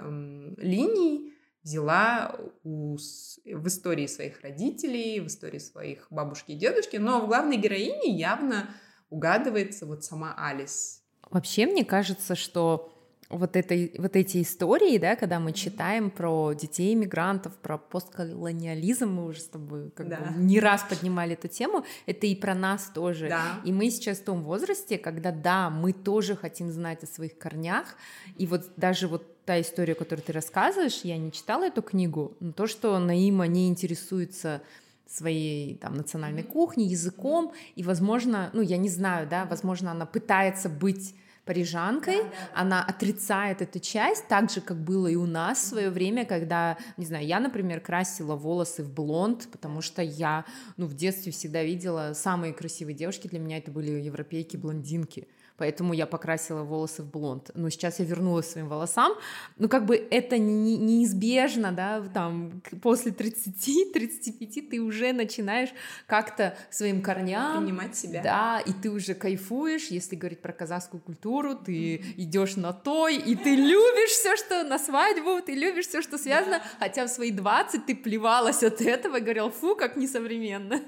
[0.61, 7.27] линии взяла у, в истории своих родителей, в истории своих бабушки и дедушки, но в
[7.27, 8.69] главной героине явно
[9.09, 11.03] угадывается вот сама Алис.
[11.29, 12.94] Вообще, мне кажется, что
[13.29, 19.25] вот, этой, вот эти истории, да, когда мы читаем про детей иммигрантов, про постколониализм, мы
[19.25, 20.17] уже с тобой как да.
[20.17, 23.29] бы не раз поднимали эту тему, это и про нас тоже.
[23.29, 23.61] Да.
[23.63, 27.95] И мы сейчас в том возрасте, когда, да, мы тоже хотим знать о своих корнях,
[28.37, 32.51] и вот даже вот та история, которую ты рассказываешь, я не читала эту книгу, но
[32.51, 34.61] то, что Наима не интересуется
[35.07, 40.67] своей там национальной кухней, языком, и, возможно, ну, я не знаю, да, возможно, она пытается
[40.67, 41.15] быть
[41.45, 45.67] парижанкой, да, да, она отрицает эту часть, так же, как было и у нас в
[45.67, 50.45] свое время, когда, не знаю, я, например, красила волосы в блонд, потому что я,
[50.77, 55.27] ну, в детстве всегда видела самые красивые девушки, для меня это были европейки-блондинки
[55.57, 57.51] поэтому я покрасила волосы в блонд.
[57.53, 59.13] Но сейчас я вернулась своим волосам.
[59.57, 65.69] Ну, как бы это не, неизбежно, да, там, после 30-35 ты уже начинаешь
[66.07, 67.63] как-то своим корням...
[67.63, 68.21] Принимать себя.
[68.21, 73.35] Да, и ты уже кайфуешь, если говорить про казахскую культуру, ты идешь на той, и
[73.35, 77.85] ты любишь все, что на свадьбу, ты любишь все, что связано, хотя в свои 20
[77.85, 80.81] ты плевалась от этого и говорил, фу, как несовременно.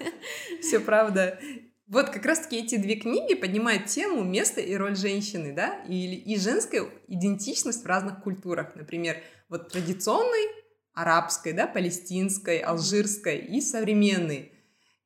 [0.61, 1.39] Все правда.
[1.87, 6.37] Вот как раз-таки эти две книги поднимают тему места и роль женщины, да, и, и
[6.37, 8.75] женская идентичность в разных культурах.
[8.75, 9.17] Например,
[9.47, 10.47] вот традиционной,
[10.93, 14.51] арабской, да, палестинской, алжирской и современной.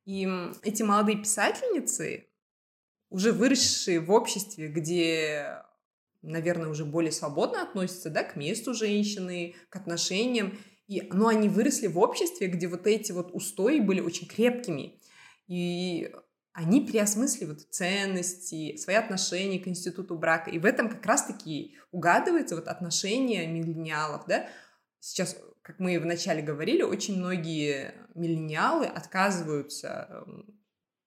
[0.06, 0.28] И
[0.64, 2.26] эти молодые писательницы,
[3.10, 5.62] уже выросшие в обществе, где,
[6.22, 10.58] наверное, уже более свободно относятся, да, к месту женщины, к отношениям,
[10.88, 14.98] и, но они выросли в обществе, где вот эти вот устои были очень крепкими.
[15.46, 16.10] И
[16.52, 20.50] они переосмысливают ценности, свои отношения к институту брака.
[20.50, 24.48] И в этом как раз-таки угадывается вот отношение миллениалов, да.
[25.00, 30.61] Сейчас, как мы вначале говорили, очень многие миллениалы отказываются эм,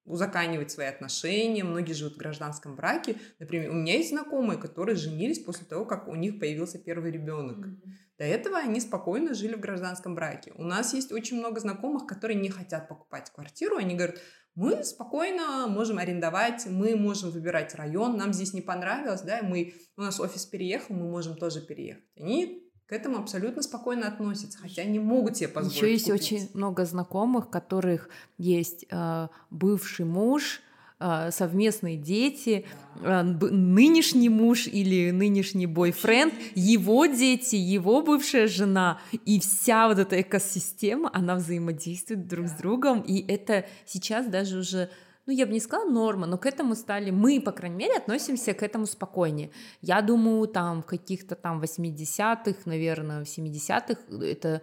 [0.06, 3.18] узаканивать свои отношения, многие живут в гражданском браке.
[3.40, 7.68] Например, у меня есть знакомые, которые женились после того, как у них появился первый ребенок.
[7.68, 7.92] Mm-hmm.
[8.20, 10.54] До этого они спокойно жили в гражданском браке.
[10.56, 13.76] У нас есть очень много знакомых, которые не хотят покупать квартиру.
[13.76, 14.22] Они говорят,
[14.56, 20.02] мы спокойно можем арендовать, мы можем выбирать район, нам здесь не понравилось, да, мы, у
[20.02, 22.06] нас офис переехал, мы можем тоже переехать.
[22.18, 25.76] Они к этому абсолютно спокойно относятся, хотя они могут себе позволить.
[25.76, 26.22] Еще есть купить.
[26.22, 30.62] очень много знакомых, которых есть э, бывший муж,
[31.00, 32.66] э, совместные дети,
[33.02, 40.22] э, нынешний муж или нынешний бойфренд, его дети, его бывшая жена, и вся вот эта
[40.22, 44.92] экосистема, она взаимодействует друг с другом, и это сейчас даже уже
[45.26, 48.54] ну, я бы не сказала норма, но к этому стали, мы, по крайней мере, относимся
[48.54, 49.50] к этому спокойнее.
[49.82, 54.62] Я думаю, там, в каких-то там 80-х, наверное, в 70-х это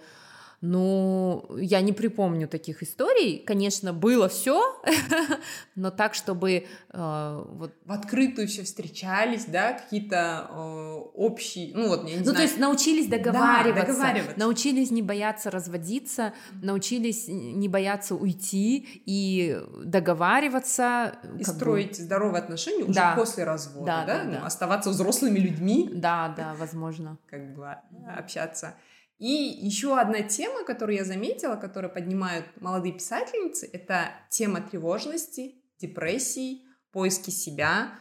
[0.64, 3.42] ну, я не припомню таких историй.
[3.44, 4.80] Конечно, было все,
[5.74, 12.08] но так, чтобы э, вот в открытую все встречались, да, какие-то э, общие, ну вот,
[12.08, 12.36] я не ну, знаю.
[12.36, 16.32] то есть научились договариваться, да, договариваться, научились не бояться разводиться,
[16.62, 21.16] научились не бояться уйти и договариваться.
[21.40, 22.04] И строить бы...
[22.04, 23.16] здоровые отношения уже да.
[23.16, 24.46] после развода, да, да, да, ну, да.
[24.46, 25.90] оставаться взрослыми людьми.
[25.92, 27.18] Да, да, возможно.
[27.28, 27.74] Как бы
[28.16, 28.74] общаться.
[29.22, 36.62] И еще одна тема, которую я заметила, которую поднимают молодые писательницы, это тема тревожности, депрессии,
[36.90, 37.92] поиски себя.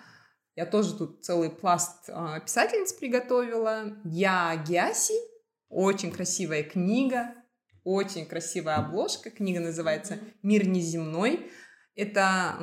[0.56, 3.96] Я тоже тут целый пласт э, писательниц приготовила.
[4.04, 5.14] Я Гиаси.
[5.70, 7.36] Очень красивая книга,
[7.84, 9.30] очень красивая обложка.
[9.30, 11.52] Книга называется «Мир неземной».
[11.94, 12.56] Это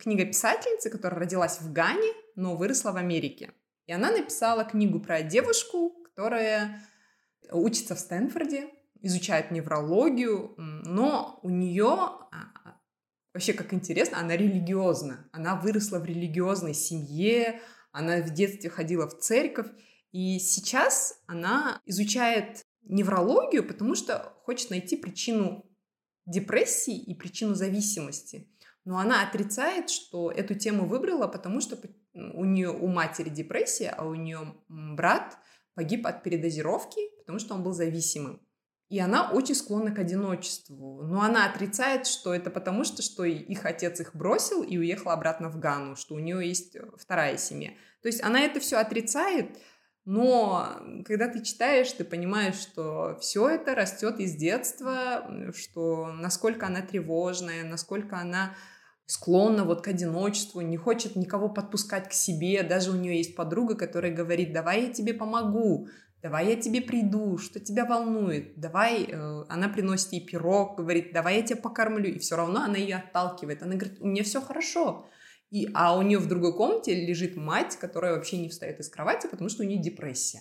[0.00, 3.52] книга писательницы, которая родилась в Гане, но выросла в Америке.
[3.86, 6.82] И она написала книгу про девушку, которая
[7.52, 8.70] учится в Стэнфорде,
[9.02, 12.78] изучает неврологию, но у нее а,
[13.32, 15.28] вообще как интересно, она религиозна.
[15.32, 17.60] Она выросла в религиозной семье,
[17.92, 19.66] она в детстве ходила в церковь,
[20.12, 25.66] и сейчас она изучает неврологию, потому что хочет найти причину
[26.24, 28.50] депрессии и причину зависимости.
[28.84, 31.78] Но она отрицает, что эту тему выбрала, потому что
[32.14, 35.36] у нее у матери депрессия, а у нее брат
[35.76, 38.40] погиб от передозировки, потому что он был зависимым.
[38.88, 41.02] И она очень склонна к одиночеству.
[41.02, 45.50] Но она отрицает, что это потому, что, что их отец их бросил и уехал обратно
[45.50, 47.70] в Гану, что у нее есть э, вторая семья.
[48.02, 49.58] То есть она это все отрицает,
[50.04, 56.80] но когда ты читаешь, ты понимаешь, что все это растет из детства, что насколько она
[56.80, 58.54] тревожная, насколько она
[59.06, 62.62] склонна вот к одиночеству, не хочет никого подпускать к себе.
[62.62, 65.88] Даже у нее есть подруга, которая говорит, давай я тебе помогу,
[66.22, 71.36] давай я тебе приду, что тебя волнует, давай, э, она приносит ей пирог, говорит, давай
[71.36, 73.62] я тебя покормлю, и все равно она ее отталкивает.
[73.62, 75.08] Она говорит, у меня все хорошо.
[75.50, 79.28] И, а у нее в другой комнате лежит мать, которая вообще не встает из кровати,
[79.28, 80.40] потому что у нее депрессия.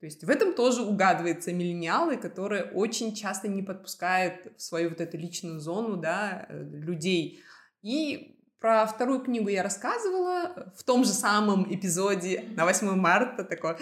[0.00, 5.02] То есть в этом тоже угадываются миллениалы, которые очень часто не подпускают в свою вот
[5.02, 7.42] эту личную зону да, э, людей.
[7.82, 13.76] И про вторую книгу я рассказывала в том же самом эпизоде на 8 марта, такой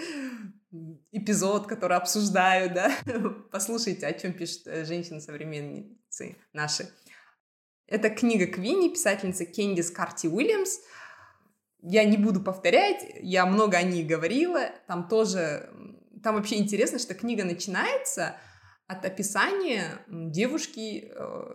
[1.11, 2.91] эпизод, который обсуждаю, да.
[3.51, 6.89] Послушайте, о чем пишут э, женщины-современницы наши.
[7.87, 10.79] Это книга Квинни, писательница Кендис Карти Уильямс.
[11.81, 14.69] Я не буду повторять, я много о ней говорила.
[14.87, 15.69] Там тоже,
[16.23, 18.35] там вообще интересно, что книга начинается
[18.87, 21.53] от описания девушки э,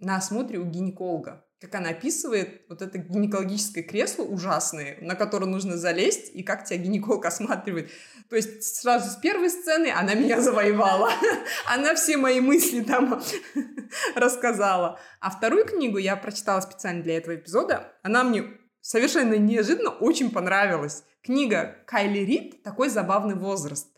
[0.00, 5.78] на осмотре у гинеколога как она описывает вот это гинекологическое кресло ужасное, на которое нужно
[5.78, 7.90] залезть, и как тебя гинеколог осматривает.
[8.28, 11.10] То есть сразу с первой сцены она меня завоевала.
[11.66, 13.22] Она все мои мысли там
[14.14, 14.98] рассказала.
[15.20, 17.92] А вторую книгу я прочитала специально для этого эпизода.
[18.02, 18.44] Она мне
[18.80, 21.04] совершенно неожиданно очень понравилась.
[21.22, 23.88] Книга Кайли Рид «Такой забавный возраст».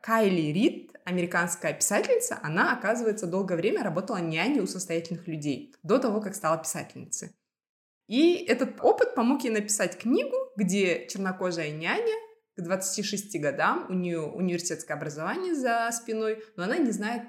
[0.00, 6.20] Кайли Рид американская писательница, она, оказывается, долгое время работала няней у состоятельных людей до того,
[6.20, 7.30] как стала писательницей.
[8.08, 12.14] И этот опыт помог ей написать книгу, где чернокожая няня
[12.56, 17.22] к 26 годам, у нее университетское образование за спиной, но она не знает,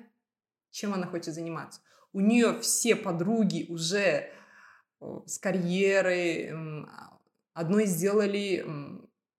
[0.72, 1.82] чем она хочет заниматься.
[2.14, 4.32] У нее все подруги уже
[5.00, 6.52] с карьерой,
[7.54, 8.66] одной сделали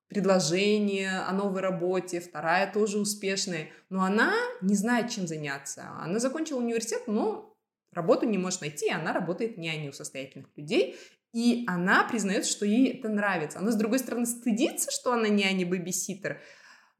[0.08, 5.90] предложение о новой работе, вторая тоже успешная, но она не знает, чем заняться.
[6.00, 7.54] Она закончила университет, но
[7.92, 10.96] работу не может найти, и она работает няней у состоятельных людей,
[11.32, 13.58] и она признает, что ей это нравится.
[13.58, 16.40] Она, с другой стороны, стыдится, что она няня, бэбиситер,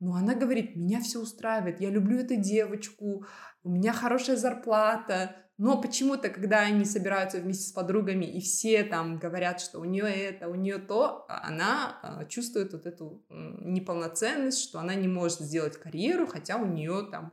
[0.01, 3.27] но она говорит, меня все устраивает, я люблю эту девочку,
[3.65, 9.19] у меня хорошая зарплата, но почему-то, когда они собираются вместе с подругами, и все там
[9.19, 14.79] говорят, что у нее это, у нее то, она а, чувствует вот эту неполноценность, что
[14.79, 17.33] она не может сделать карьеру, хотя у нее там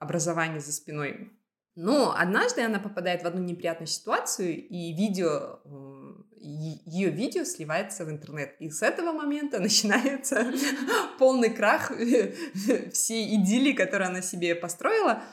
[0.00, 1.30] образование за спиной.
[1.76, 5.60] Но однажды она попадает в одну неприятную ситуацию, и видео,
[6.40, 8.56] ее видео сливается в интернет.
[8.58, 10.52] И с этого момента начинается
[11.20, 11.92] полный крах
[12.92, 15.22] всей идиллии, которую она себе построила–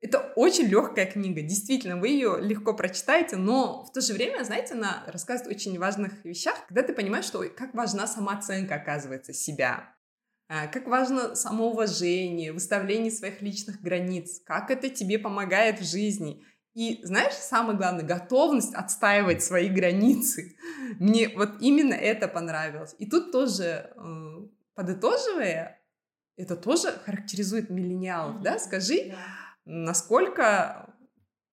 [0.00, 4.74] это очень легкая книга, действительно, вы ее легко прочитаете, но в то же время, знаете,
[4.74, 9.92] она рассказывает о очень важных вещах, когда ты понимаешь, что как важна самооценка, оказывается, себя,
[10.48, 16.44] а, как важно самоуважение, выставление своих личных границ, как это тебе помогает в жизни.
[16.74, 20.56] И знаешь, самое главное, готовность отстаивать свои границы.
[21.00, 22.94] Мне вот именно это понравилось.
[22.98, 25.82] И тут тоже, э, подытоживая,
[26.36, 28.42] это тоже характеризует миллениалов, mm-hmm.
[28.42, 28.58] да?
[28.60, 29.16] Скажи, yeah
[29.68, 30.94] насколько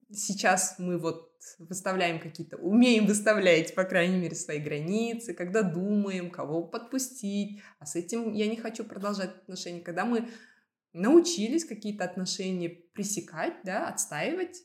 [0.09, 6.63] сейчас мы вот выставляем какие-то, умеем выставлять, по крайней мере, свои границы, когда думаем, кого
[6.63, 10.29] подпустить, а с этим я не хочу продолжать отношения, когда мы
[10.93, 14.63] научились какие-то отношения пресекать, да, отстаивать,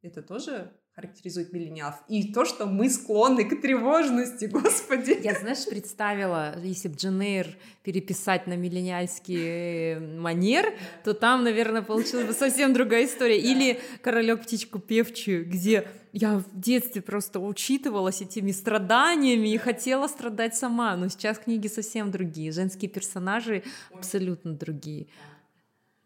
[0.00, 1.94] это тоже характеризует миллениалов.
[2.08, 5.18] И то, что мы склонны к тревожности, господи.
[5.22, 10.74] Я, знаешь, представила, если бы Дженейр переписать на миллениальский манер,
[11.04, 13.40] то там, наверное, получилась бы совсем другая история.
[13.40, 20.54] Или «Королек птичку певчую», где я в детстве просто учитывалась этими страданиями и хотела страдать
[20.54, 23.62] сама, но сейчас книги совсем другие, женские персонажи
[23.94, 25.06] абсолютно другие.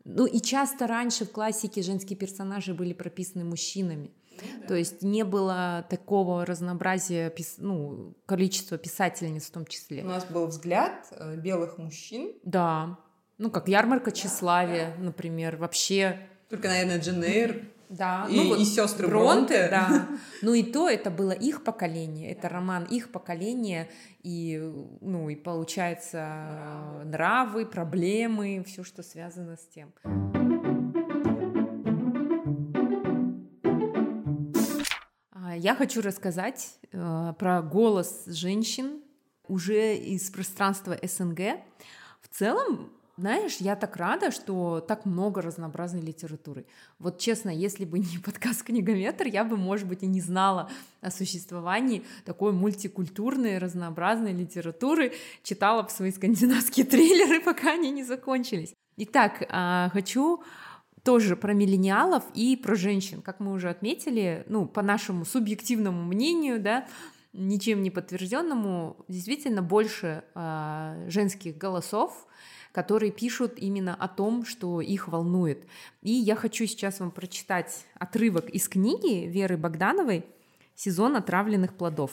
[0.05, 4.13] Ну и часто раньше в классике женские персонажи были прописаны мужчинами.
[4.69, 10.03] То есть не было такого разнообразия, ну, количества писательниц в том числе.
[10.03, 12.33] У нас был взгляд э, белых мужчин.
[12.43, 12.99] Да.
[13.39, 15.05] Ну, как ярмарка тщеславия, да.
[15.05, 16.19] например, вообще.
[16.49, 19.69] Только, наверное, Дженейр да, и, ну, вот и сестры Бронте, Бронте.
[19.71, 20.09] да.
[20.43, 23.89] Ну и то это было их поколение, это роман их поколения,
[24.23, 24.59] и
[25.01, 29.93] ну и получается нравы, проблемы, все, что связано с тем.
[35.67, 39.03] Я хочу рассказать э, про голос женщин
[39.49, 41.41] уже из пространства СНГ.
[42.23, 46.67] В целом, знаешь, я так рада, что так много разнообразной литературы.
[47.01, 51.11] Вот честно, если бы не подкаст «Книгометр», я бы, может быть, и не знала о
[51.11, 58.73] существовании такой мультикультурной, разнообразной литературы, читала бы свои скандинавские триллеры, пока они не закончились.
[58.99, 60.45] Итак, а, хочу
[61.07, 63.23] тоже про миллениалов и про женщин.
[63.23, 66.89] Как мы уже отметили, ну, по нашему субъективному мнению, да,
[67.33, 72.27] ничем не подтвержденному, действительно больше э, женских голосов,
[72.73, 75.65] которые пишут именно о том, что их волнует.
[76.03, 80.27] И я хочу сейчас вам прочитать отрывок из книги Веры Богдановой
[80.75, 82.11] «Сезон отравленных плодов».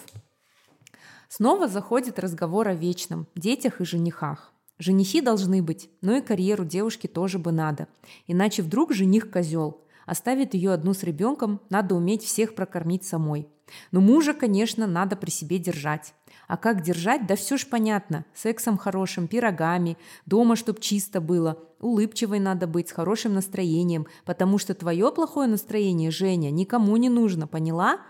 [1.30, 4.53] Снова заходит разговор о вечном, детях и женихах.
[4.84, 7.88] Женихи должны быть, но и карьеру девушки тоже бы надо.
[8.28, 9.80] Иначе вдруг жених козел.
[10.06, 13.48] Оставит ее одну с ребенком, надо уметь всех прокормить самой.
[13.92, 16.14] Но мужа, конечно, надо при себе держать.
[16.50, 17.26] А как держать?
[17.28, 18.26] Да все ж понятно.
[18.34, 21.58] Сексом хорошим, пирогами, дома, чтоб чисто было.
[21.80, 27.48] Улыбчивой надо быть, с хорошим настроением, потому что твое плохое настроение, Женя, никому не нужно,
[27.48, 28.02] поняла?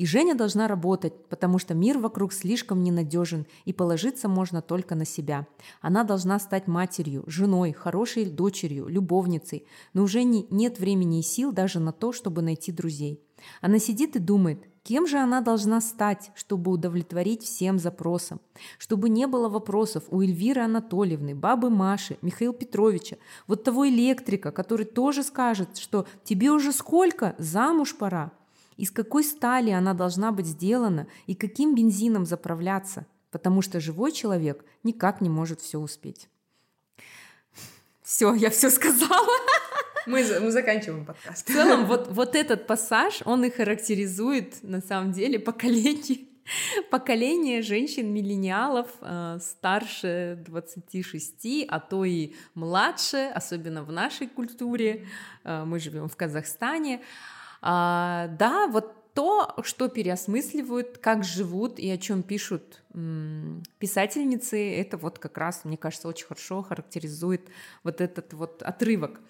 [0.00, 5.04] И Женя должна работать, потому что мир вокруг слишком ненадежен, и положиться можно только на
[5.04, 5.46] себя.
[5.82, 11.52] Она должна стать матерью, женой, хорошей дочерью, любовницей, но уже не, нет времени и сил
[11.52, 13.20] даже на то, чтобы найти друзей.
[13.60, 18.40] Она сидит и думает, кем же она должна стать, чтобы удовлетворить всем запросам,
[18.78, 24.86] чтобы не было вопросов у Эльвиры Анатольевны, бабы Маши, Михаила Петровича, вот того электрика, который
[24.86, 28.32] тоже скажет, что тебе уже сколько, замуж пора,
[28.80, 34.64] из какой стали она должна быть сделана и каким бензином заправляться, потому что живой человек
[34.84, 36.28] никак не может все успеть.
[38.02, 39.28] Все, я все сказала.
[40.06, 41.46] Мы, мы заканчиваем подкаст.
[41.46, 46.26] В целом, вот, вот этот пассаж, он и характеризует, на самом деле, поколение,
[46.90, 55.06] поколение женщин-миллениалов э, старше 26, а то и младше, особенно в нашей культуре.
[55.44, 57.02] Э, мы живем в Казахстане.
[57.62, 62.82] А, да, вот то, что переосмысливают, как живут и о чем пишут
[63.78, 67.48] писательницы, это вот как раз, мне кажется, очень хорошо характеризует
[67.82, 69.20] вот этот вот отрывок.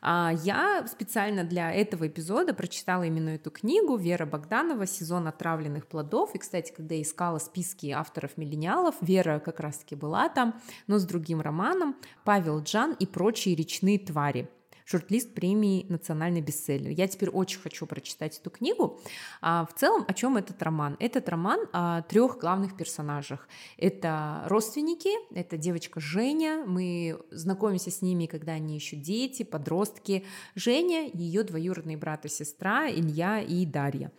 [0.00, 6.34] А я специально для этого эпизода прочитала именно эту книгу Вера Богданова «Сезон отравленных плодов».
[6.34, 11.40] И, кстати, когда я искала списки авторов-миллениалов, Вера как раз-таки была там, но с другим
[11.40, 14.48] романом «Павел Джан и прочие речные твари»
[14.88, 16.90] шорт-лист премии «Национальный бестселлер».
[16.90, 18.98] Я теперь очень хочу прочитать эту книгу.
[19.42, 20.96] А, в целом, о чем этот роман?
[20.98, 23.48] Этот роман о трех главных персонажах.
[23.76, 30.24] Это родственники, это девочка Женя, мы знакомимся с ними, когда они еще дети, подростки.
[30.54, 34.10] Женя, ее двоюродный брат и сестра Илья и Дарья.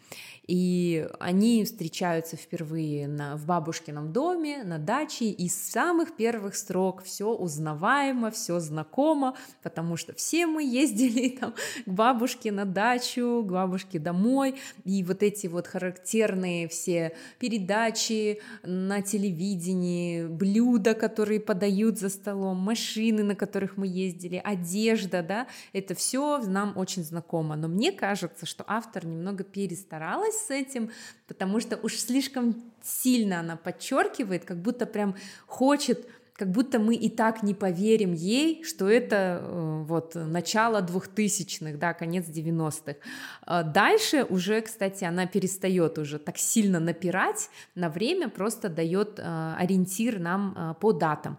[0.49, 7.03] И они встречаются впервые на, в бабушкином доме, на даче, и с самых первых строк
[7.03, 11.53] все узнаваемо, все знакомо, потому что все мы ездили там
[11.85, 14.55] к бабушке на дачу, к бабушке домой,
[14.85, 23.23] и вот эти вот характерные все передачи на телевидении, блюда, которые подают за столом, машины,
[23.23, 27.55] на которых мы ездили, одежда, да, это все нам очень знакомо.
[27.55, 30.91] Но мне кажется, что автор немного перестаралась с этим,
[31.27, 36.07] потому что уж слишком сильно она подчеркивает, как будто прям хочет
[36.39, 41.93] как будто мы и так не поверим ей, что это э, вот начало двухтысячных, да,
[41.93, 42.95] конец 90-х.
[43.41, 49.55] А дальше уже, кстати, она перестает уже так сильно напирать на время, просто дает э,
[49.59, 51.37] ориентир нам э, по датам.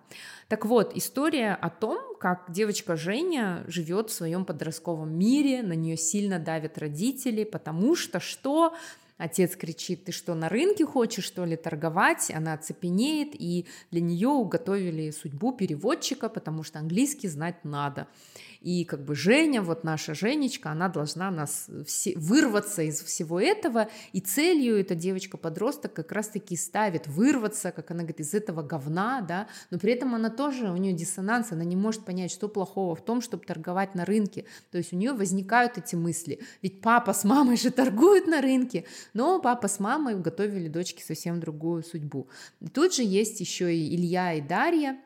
[0.49, 5.97] Так вот, история о том, как девочка Женя живет в своем подростковом мире, на нее
[5.97, 8.75] сильно давят родители, потому что что?
[9.21, 12.31] Отец кричит, ты что, на рынке хочешь, что ли, торговать?
[12.31, 18.07] Она оцепенеет, и для нее уготовили судьбу переводчика, потому что английский знать надо.
[18.61, 23.89] И как бы Женя, вот наша Женечка, она должна нас все, вырваться из всего этого,
[24.13, 29.49] и целью эта девочка-подросток как раз-таки ставит вырваться, как она говорит, из этого говна, да,
[29.71, 33.03] но при этом она тоже, у нее диссонанс, она не может понять, что плохого в
[33.03, 37.25] том, чтобы торговать на рынке, то есть у нее возникают эти мысли, ведь папа с
[37.25, 38.85] мамой же торгуют на рынке,
[39.15, 42.29] но папа с мамой готовили дочке совсем другую судьбу.
[42.61, 44.99] И тут же есть еще и Илья и Дарья,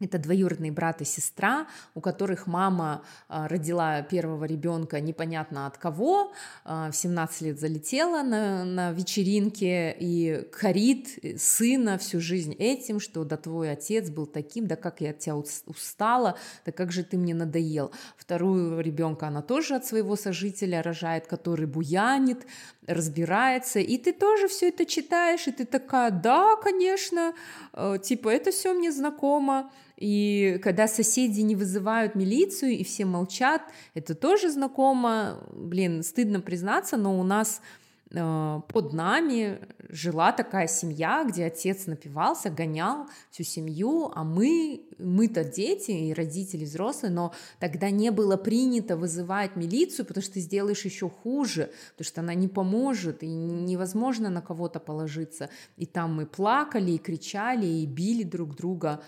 [0.00, 6.32] это двоюродный брат и сестра, у которых мама а, родила первого ребенка непонятно от кого,
[6.64, 13.24] а, в 17 лет залетела на, на вечеринке и корит сына всю жизнь этим, что
[13.24, 17.16] да твой отец был таким, да как я от тебя устала, да как же ты
[17.16, 17.90] мне надоел.
[18.18, 22.46] Вторую ребенка она тоже от своего сожителя рожает, который буянит,
[22.86, 27.34] разбирается, и ты тоже все это читаешь, и ты такая, да, конечно,
[27.72, 33.62] э, типа это все мне знакомо, и когда соседи не вызывают милицию и все молчат,
[33.94, 35.42] это тоже знакомо.
[35.52, 37.62] Блин, стыдно признаться, но у нас
[38.10, 45.90] под нами жила такая семья, где отец напивался, гонял всю семью, а мы, мы-то дети
[45.90, 51.10] и родители взрослые, но тогда не было принято вызывать милицию, потому что ты сделаешь еще
[51.10, 55.50] хуже, потому что она не поможет, и невозможно на кого-то положиться.
[55.76, 59.02] И там мы плакали, и кричали, и били друг друга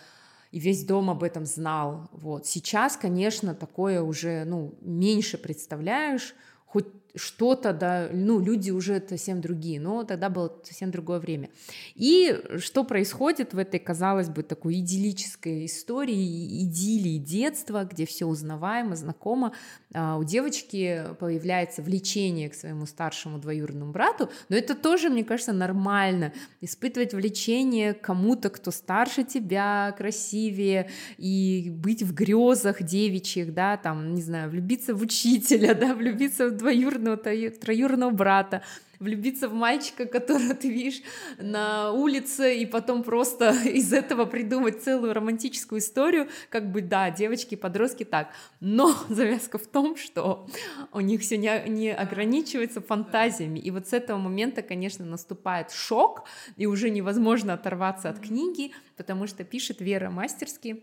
[0.51, 2.09] и весь дом об этом знал.
[2.11, 2.47] Вот.
[2.47, 6.35] Сейчас, конечно, такое уже ну, меньше представляешь,
[6.65, 11.51] хоть что-то, да, ну, люди уже совсем другие, но тогда было совсем другое время.
[11.95, 18.97] И что происходит в этой, казалось бы, такой идиллической истории, идиллии детства, где все узнаваемо,
[18.97, 19.53] знакомо,
[19.95, 25.53] а, у девочки появляется влечение к своему старшему двоюродному брату, но это тоже, мне кажется,
[25.53, 33.77] нормально, испытывать влечение к кому-то, кто старше тебя, красивее, и быть в грезах девичьих, да,
[33.77, 38.63] там, не знаю, влюбиться в учителя, да, влюбиться в двоюродного двоюродного, троюродного брата,
[38.99, 41.03] влюбиться в мальчика, которого ты видишь
[41.39, 47.55] на улице, и потом просто из этого придумать целую романтическую историю, как бы, да, девочки,
[47.55, 48.33] подростки так.
[48.61, 50.49] Но завязка в том, что
[50.93, 53.59] у них все не, не ограничивается фантазиями.
[53.59, 56.25] И вот с этого момента, конечно, наступает шок,
[56.57, 60.83] и уже невозможно оторваться от книги, потому что пишет Вера мастерски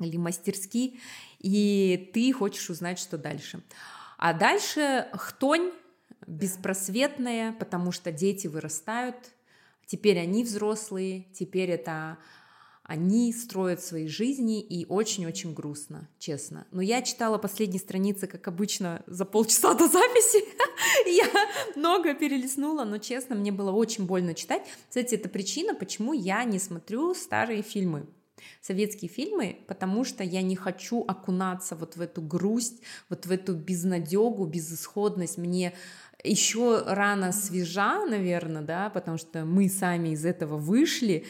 [0.00, 0.98] или мастерски,
[1.38, 3.62] и ты хочешь узнать, что дальше.
[4.24, 5.72] А дальше хтонь
[6.28, 9.16] беспросветная, потому что дети вырастают,
[9.84, 12.18] теперь они взрослые, теперь это
[12.84, 16.68] они строят свои жизни, и очень-очень грустно, честно.
[16.70, 20.44] Но я читала последние страницы, как обычно, за полчаса до записи.
[21.16, 21.26] я
[21.74, 24.62] много перелистнула, но, честно, мне было очень больно читать.
[24.88, 28.06] Кстати, это причина, почему я не смотрю старые фильмы
[28.62, 33.54] советские фильмы, потому что я не хочу окунаться вот в эту грусть, вот в эту
[33.54, 35.36] безнадегу, безысходность.
[35.36, 35.74] Мне
[36.24, 41.26] еще рано свежа, наверное, да, потому что мы сами из этого вышли,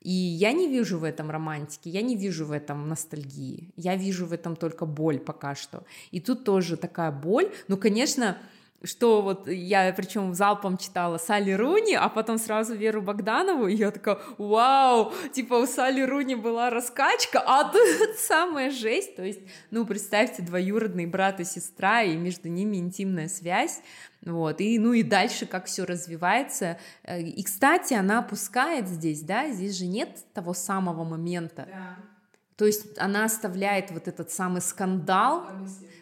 [0.00, 4.24] и я не вижу в этом романтики, я не вижу в этом ностальгии, я вижу
[4.26, 5.82] в этом только боль пока что.
[6.12, 8.38] И тут тоже такая боль, ну, конечно,
[8.86, 13.90] что вот я причем залпом читала Салли Руни, а потом сразу Веру Богданову, и я
[13.90, 19.84] такая, вау, типа у Салли Руни была раскачка, а тут самая жесть, то есть, ну,
[19.84, 23.80] представьте, двоюродный брат и сестра, и между ними интимная связь,
[24.22, 29.76] вот, и, ну, и дальше как все развивается, и, кстати, она опускает здесь, да, здесь
[29.76, 31.96] же нет того самого момента, да.
[32.56, 35.46] то есть она оставляет вот этот самый скандал,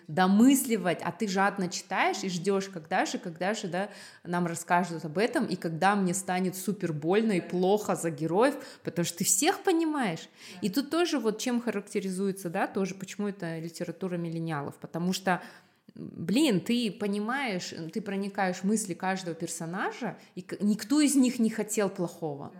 [0.08, 3.88] домысливать, а ты жадно читаешь и ждешь, когда же, когда же, да,
[4.22, 9.04] нам расскажут об этом, и когда мне станет супер больно и плохо за героев, потому
[9.04, 10.28] что ты всех понимаешь.
[10.60, 15.40] И тут тоже вот чем характеризуется, да, тоже почему это литература миллениалов, потому что
[15.94, 22.52] блин, ты понимаешь, ты проникаешь мысли каждого персонажа, и никто из них не хотел плохого.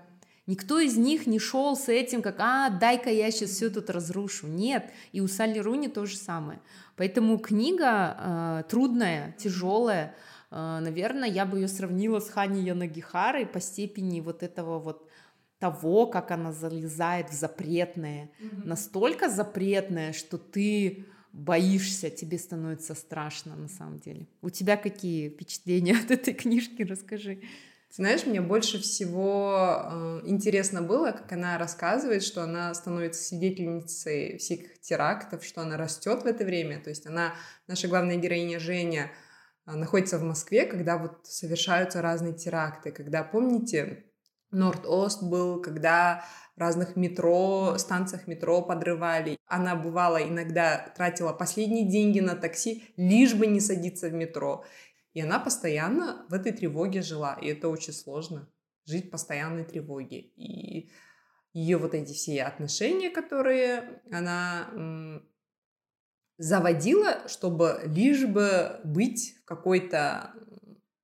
[0.47, 4.47] Никто из них не шел с этим, как, а, дай-ка я сейчас все тут разрушу.
[4.47, 6.61] Нет, и у Салли Руни то же самое.
[6.97, 10.15] Поэтому книга э, трудная, тяжелая.
[10.51, 15.09] Э, наверное, я бы ее сравнила с Хани Янагихарой по степени вот этого вот
[15.59, 18.31] того, как она залезает в запретное.
[18.39, 18.67] Mm-hmm.
[18.67, 24.27] Настолько запретное, что ты боишься, тебе становится страшно на самом деле.
[24.43, 26.83] У тебя какие впечатления от этой книжки?
[26.83, 27.41] Расскажи.
[27.97, 34.81] Знаешь, мне больше всего э, интересно было, как она рассказывает, что она становится свидетельницей всех
[34.81, 36.83] терактов, что она растет в это время.
[36.83, 37.35] То есть она,
[37.69, 39.13] наша главная героиня Женя,
[39.67, 42.91] э, находится в Москве, когда вот совершаются разные теракты.
[42.91, 44.07] Когда, помните,
[44.51, 46.25] Норд-Ост был, когда
[46.57, 49.39] в разных метро, станциях метро подрывали.
[49.47, 54.65] Она бывала иногда тратила последние деньги на такси, лишь бы не садиться в метро.
[55.15, 58.51] И она постоянно в этой тревоге жила, и это очень сложно,
[58.85, 60.19] жить в постоянной тревоге.
[60.37, 60.91] И
[61.53, 65.23] ее вот эти все отношения, которые она
[66.37, 70.35] заводила, чтобы лишь бы быть в какой-то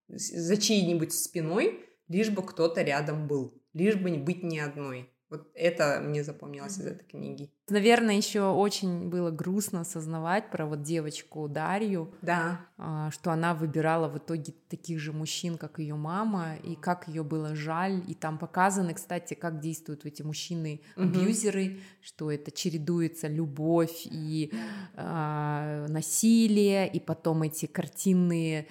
[0.09, 5.15] за чьей-нибудь спиной, лишь бы кто-то рядом был, лишь бы быть не одной.
[5.31, 7.53] Вот это мне запомнилось из этой книги.
[7.69, 12.67] Наверное, еще очень было грустно осознавать про вот девочку Дарью, да.
[12.77, 17.23] А, что она выбирала в итоге таких же мужчин, как ее мама, и как ее
[17.23, 18.03] было жаль.
[18.09, 21.81] И там показаны, кстати, как действуют эти мужчины-абьюзеры, угу.
[22.03, 24.53] что это чередуется любовь и
[24.97, 28.67] э, насилие, и потом эти картинные,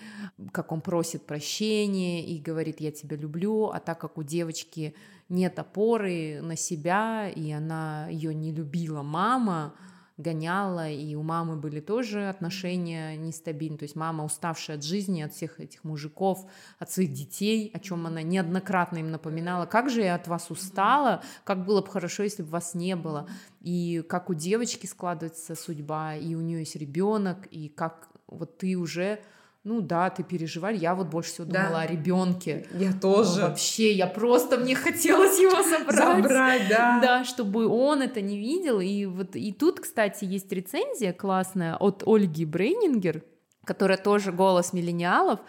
[0.52, 4.94] как он просит прощения и говорит «я тебя люблю», а так как у девочки
[5.30, 9.74] нет опоры на себя, и она ее не любила мама,
[10.20, 15.34] гоняла, и у мамы были тоже отношения нестабильные, то есть мама уставшая от жизни, от
[15.34, 16.46] всех этих мужиков,
[16.78, 21.24] от своих детей, о чем она неоднократно им напоминала, как же я от вас устала,
[21.46, 23.30] как было бы хорошо, если бы вас не было,
[23.62, 28.76] и как у девочки складывается судьба, и у нее есть ребенок, и как вот ты
[28.76, 29.22] уже
[29.70, 30.78] ну да, ты переживали.
[30.78, 31.82] Я вот больше всего думала да.
[31.82, 32.66] о ребенке.
[32.74, 33.42] Я тоже.
[33.42, 36.24] Вообще, я просто мне хотелось его забрать.
[36.24, 37.00] Забрать, да.
[37.00, 38.80] Да, чтобы он это не видел.
[38.80, 43.22] И вот и тут, кстати, есть рецензия классная от Ольги Брейнингер,
[43.64, 45.40] которая тоже голос миллениалов.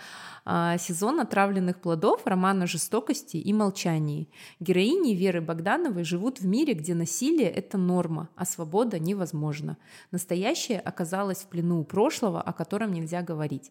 [0.45, 4.29] А, сезон отравленных плодов романа жестокости и молчании.
[4.59, 9.77] Героини Веры Богдановой живут в мире, где насилие— это норма, а свобода невозможна.
[10.11, 13.71] Настоящее оказалось в плену у прошлого, о котором нельзя говорить.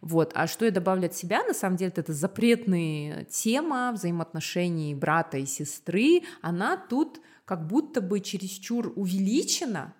[0.00, 0.32] Вот.
[0.34, 5.46] А что я добавлю от себя, на самом деле, это запретная тема взаимоотношений брата и
[5.46, 6.22] сестры.
[6.40, 9.94] Она тут как будто бы чересчур увеличена,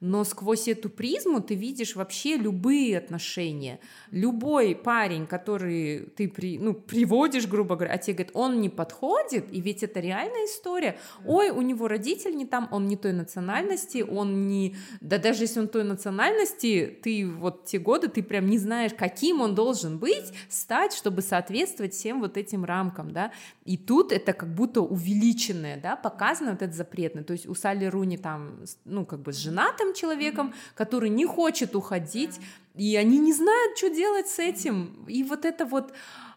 [0.00, 3.80] но сквозь эту призму ты видишь вообще любые отношения.
[4.10, 9.52] Любой парень, который ты при, ну, приводишь, грубо говоря, а тебе говорят, он не подходит,
[9.52, 10.98] и ведь это реальная история.
[11.26, 14.74] Ой, у него родитель не там, он не той национальности, он не...
[15.00, 19.42] Да даже если он той национальности, ты вот те годы, ты прям не знаешь, каким
[19.42, 23.32] он должен быть, стать, чтобы соответствовать всем вот этим рамкам, да.
[23.66, 27.22] И тут это как будто увеличенное, да, показано вот это запретное.
[27.22, 31.74] То есть у Салли Руни там, ну, как бы с женатым человеком, который не хочет
[31.74, 32.40] уходить,
[32.74, 35.04] и они не знают, что делать с этим.
[35.08, 35.92] И вот это вот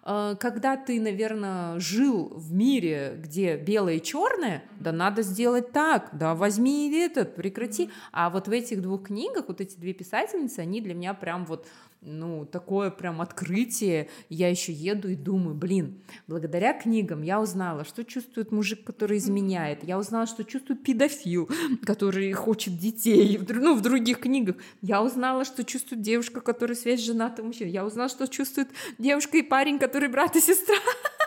[0.05, 6.09] э, когда ты, наверное, жил в мире, где белое и черное, да надо сделать так,
[6.11, 7.89] да возьми этот, прекрати.
[8.11, 11.67] А вот в этих двух книгах, вот эти две писательницы, они для меня прям вот
[12.05, 14.09] ну, такое прям открытие.
[14.29, 19.83] Я еще еду и думаю, блин, благодаря книгам я узнала, что чувствует мужик, который изменяет.
[19.83, 21.49] Я узнала, что чувствует педофил,
[21.85, 23.39] который хочет детей.
[23.49, 24.57] Ну, в других книгах.
[24.81, 27.71] Я узнала, что чувствует девушка, которая связь с женатым мужчиной.
[27.71, 30.75] Я узнала, что чувствует девушка и парень, который брат и сестра.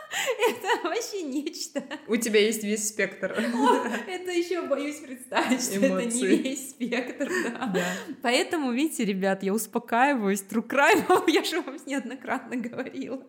[0.49, 1.83] Это вообще нечто.
[2.07, 3.33] У тебя есть весь спектр.
[3.33, 6.07] О, это еще боюсь представить, что Эмоции.
[6.07, 7.67] это не весь спектр, да.
[7.67, 7.85] да.
[8.23, 13.23] Поэтому, видите, ребят, я успокаиваюсь, true crime, я же вам неоднократно говорила.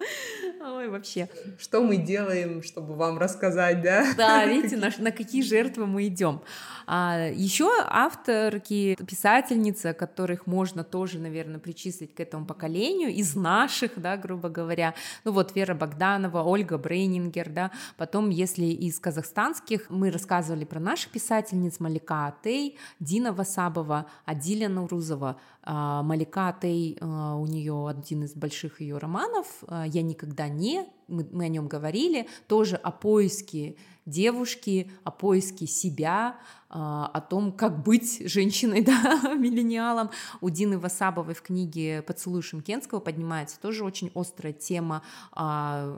[0.61, 1.29] Ой, вообще.
[1.59, 4.05] Что мы делаем, чтобы вам рассказать, да?
[4.17, 6.41] Да, видите, на, на какие жертвы мы идем.
[6.85, 14.15] А, еще авторки, писательницы, которых можно тоже, наверное, причислить к этому поколению, из наших, да,
[14.15, 14.93] грубо говоря,
[15.25, 21.11] ну вот Вера Богданова, Ольга Брейнингер, да, потом, если из казахстанских, мы рассказывали про наших
[21.11, 28.33] писательниц Малика Атей, Дина Васабова, Адиля Наурузова, а, Малика Атей, а, у нее один из
[28.33, 33.75] больших ее романов а, «Я никогда не», мы, мы о нем говорили, тоже о поиске
[34.05, 36.37] девушки, о поиске себя,
[36.69, 40.09] о том, как быть женщиной, да, миллениалом.
[40.41, 45.93] У Дины Васабовой в книге «Поцелуй Шимкенского» поднимается тоже очень острая тема о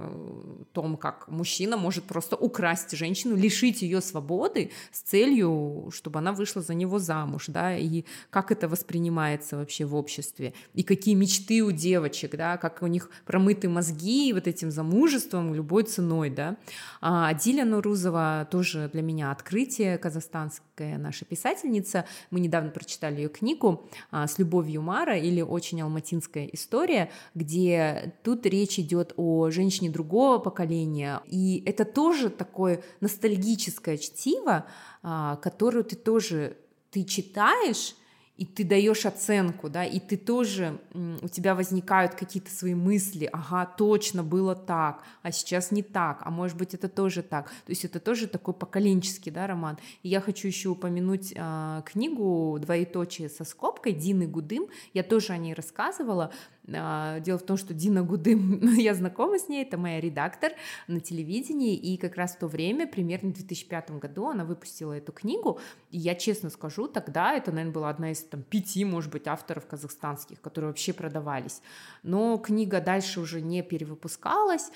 [0.73, 6.61] том, как мужчина может просто украсть женщину, лишить ее свободы с целью, чтобы она вышла
[6.61, 11.72] за него замуж, да, и как это воспринимается вообще в обществе, и какие мечты у
[11.72, 16.57] девочек, да, как у них промыты мозги вот этим замужеством любой ценой, да.
[17.02, 22.06] А Диля Нурузова тоже для меня открытие казахстанская наша писательница.
[22.31, 28.45] Мы недавно прочитали ее книгу а, «С любовью Мара» или «Очень алматинская история», где тут
[28.45, 31.22] речь идет о женщине другого поколения.
[31.26, 34.65] И это тоже такое ностальгическое чтиво,
[35.02, 36.57] а, которую ты тоже
[36.91, 37.95] ты читаешь,
[38.40, 43.66] и ты даешь оценку, да, и ты тоже, у тебя возникают какие-то свои мысли, ага,
[43.66, 47.84] точно было так, а сейчас не так, а может быть это тоже так, то есть
[47.84, 49.78] это тоже такой поколенческий, да, роман.
[50.03, 55.38] И я хочу еще упомянуть э, книгу «Двоеточие со скобкой» Дины Гудым, я тоже о
[55.38, 56.32] ней рассказывала,
[56.65, 60.52] дело в том, что Дина Гудым, я знакома с ней, это моя редактор
[60.88, 65.11] на телевидении, и как раз в то время, примерно в 2005 году, она выпустила эту
[65.11, 65.60] книгу,
[65.91, 69.65] и я честно скажу, тогда это, наверное, была одна из там, пяти, может быть, авторов
[69.65, 71.61] казахстанских, которые вообще продавались.
[72.03, 74.72] Но книга дальше уже не перевыпускалась,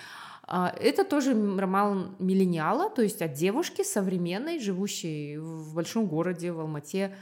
[0.45, 6.59] а, это тоже роман миллениала, то есть от девушки современной, живущей в большом городе, в
[6.59, 7.15] Алмате,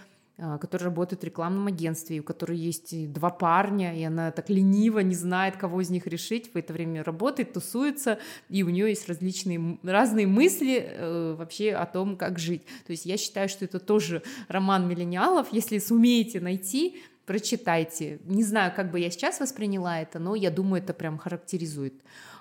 [0.44, 4.98] а, который работает в рекламном агентстве, у которой есть два парня, и она так лениво
[4.98, 8.18] не знает, кого из них решить, в это время работает, тусуется,
[8.50, 12.66] и у нее есть различные, разные мысли э, вообще о том, как жить.
[12.88, 18.20] То есть я считаю, что это тоже роман миллениалов, если сумеете найти, прочитайте.
[18.26, 21.94] Не знаю, как бы я сейчас восприняла это, но я думаю, это прям характеризует.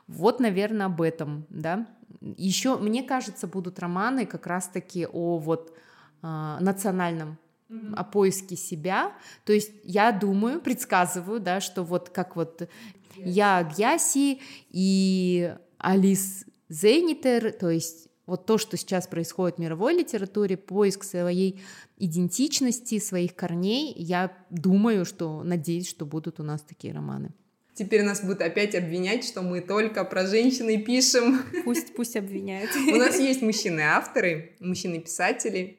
[0.07, 1.87] Вот, наверное, об этом, да.
[2.23, 5.77] Еще, мне кажется, будут романы как раз-таки о вот
[6.23, 7.37] э, национальном
[7.71, 7.95] mm-hmm.
[7.95, 9.13] о поиске себя.
[9.45, 12.69] То есть я думаю, предсказываю, да, что вот как вот
[13.17, 14.41] я Гьяси
[14.71, 21.61] и Алис Зейнитер, то есть вот то, что сейчас происходит в мировой литературе, поиск своей
[21.97, 27.33] идентичности, своих корней, я думаю, что, надеюсь, что будут у нас такие романы.
[27.75, 31.43] Теперь нас будут опять обвинять, что мы только про женщины пишем.
[31.65, 32.71] Пусть, пусть обвиняют.
[32.77, 35.79] У нас есть мужчины-авторы, мужчины-писатели.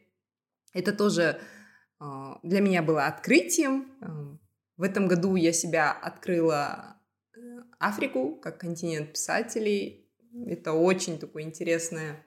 [0.74, 1.40] Это тоже
[2.44, 3.92] для меня было открытием.
[4.02, 4.38] А,
[4.78, 6.98] в этом году я себя открыла
[7.36, 7.40] э,
[7.80, 10.10] Африку как континент писателей.
[10.48, 12.26] Это очень такое интересное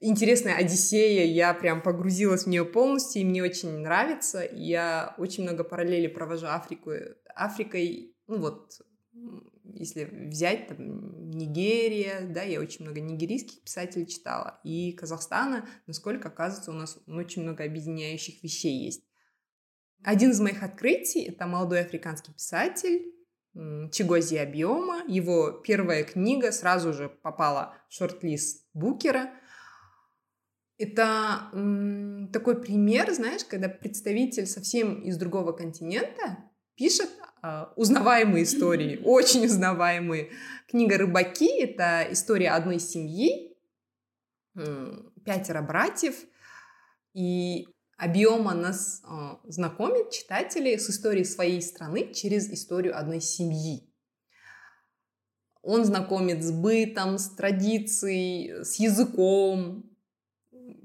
[0.00, 4.46] интересная Одиссея, я прям погрузилась в нее полностью, и мне очень нравится.
[4.52, 6.90] Я очень много параллелей провожу Африку,
[7.34, 8.80] Африкой, ну вот,
[9.64, 16.70] если взять там Нигерия, да, я очень много нигерийских писателей читала, и Казахстана, насколько оказывается,
[16.70, 19.04] у нас очень много объединяющих вещей есть.
[20.04, 23.12] Один из моих открытий— это молодой африканский писатель
[23.54, 25.02] Чигози Абьома.
[25.08, 29.30] Его первая книга сразу же попала в шорт-лист Букера.
[30.76, 31.50] Это
[32.32, 37.10] такой пример, знаешь, когда представитель совсем из другого континента пишет
[37.42, 40.30] а, узнаваемые истории, очень узнаваемые.
[40.68, 43.56] Книга «Рыбаки»— это история одной семьи,
[45.24, 46.14] пятеро братьев,
[47.12, 53.90] и объема нас а, знакомит читателей с историей своей страны через историю одной семьи.
[55.62, 59.90] Он знакомит с бытом, с традицией, с языком,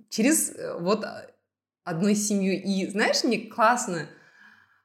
[0.10, 1.06] через э, вот
[1.84, 2.62] одной семью.
[2.62, 4.08] И знаешь, мне классно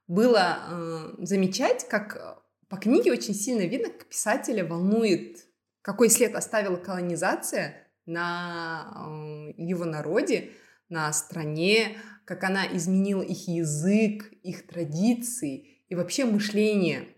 [0.06, 2.34] было э, замечать, как э,
[2.68, 5.46] по книге очень сильно видно, как писателя волнует,
[5.82, 10.50] какой след оставила колонизация на э, его народе,
[10.88, 17.08] на стране, как она изменила их язык, их традиции и вообще мышление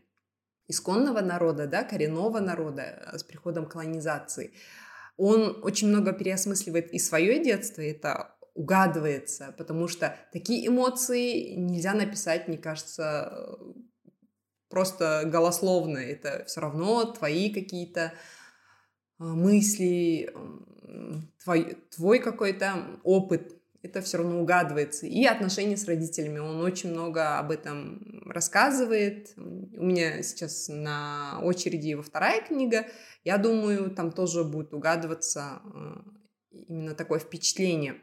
[0.68, 2.82] исконного народа, да, коренного народа
[3.12, 4.52] э, с приходом колонизации.
[5.16, 12.48] Он очень много переосмысливает и свое детство, это угадывается, потому что такие эмоции нельзя написать,
[12.48, 13.58] мне кажется,
[14.68, 15.98] просто голословно.
[15.98, 18.12] Это все равно твои какие-то
[19.18, 20.34] а, мысли,
[21.44, 23.52] твой, твой какой-то опыт,
[23.82, 25.06] это все равно угадывается.
[25.06, 26.38] И отношения с родителями.
[26.38, 29.32] Он очень много об этом рассказывает.
[29.36, 32.86] У меня сейчас на очереди его вторая книга.
[33.22, 36.04] Я думаю, там тоже будет угадываться а,
[36.50, 37.96] именно такое впечатление.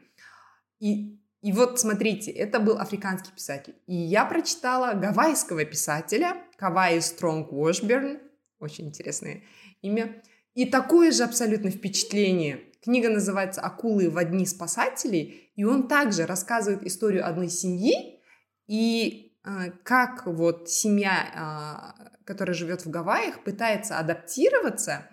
[0.80, 3.74] И, и вот смотрите, это был африканский писатель.
[3.86, 8.18] И я прочитала гавайского писателя, Кавай Стронг Уошберн,
[8.58, 9.42] очень интересное
[9.82, 10.22] имя,
[10.54, 12.60] и такое же абсолютно впечатление.
[12.82, 18.20] Книга называется «Акулы в одни спасателей», и он также рассказывает историю одной семьи,
[18.66, 25.08] и э, как вот семья, э, которая живет в Гавайях, пытается адаптироваться,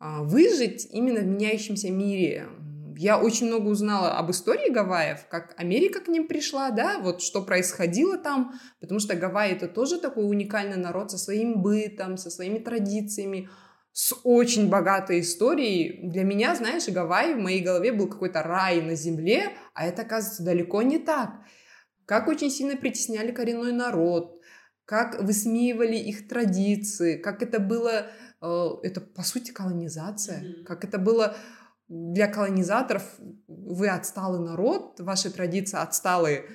[0.00, 2.48] э, выжить именно в меняющемся мире,
[2.96, 7.42] я очень много узнала об истории Гавайев, как Америка к ним пришла, да, вот что
[7.42, 12.58] происходило там, потому что Гавайи это тоже такой уникальный народ со своим бытом, со своими
[12.58, 13.48] традициями,
[13.92, 16.10] с очень богатой историей.
[16.10, 20.42] Для меня, знаешь, Гавайи в моей голове был какой-то рай на земле, а это, оказывается,
[20.42, 21.30] далеко не так.
[22.04, 24.40] Как очень сильно притесняли коренной народ,
[24.84, 28.06] как высмеивали их традиции, как это было,
[28.40, 30.64] э, это по сути колонизация, mm-hmm.
[30.64, 31.36] как это было
[31.88, 33.02] для колонизаторов,
[33.46, 36.46] вы отсталый народ, ваши традиции отсталые,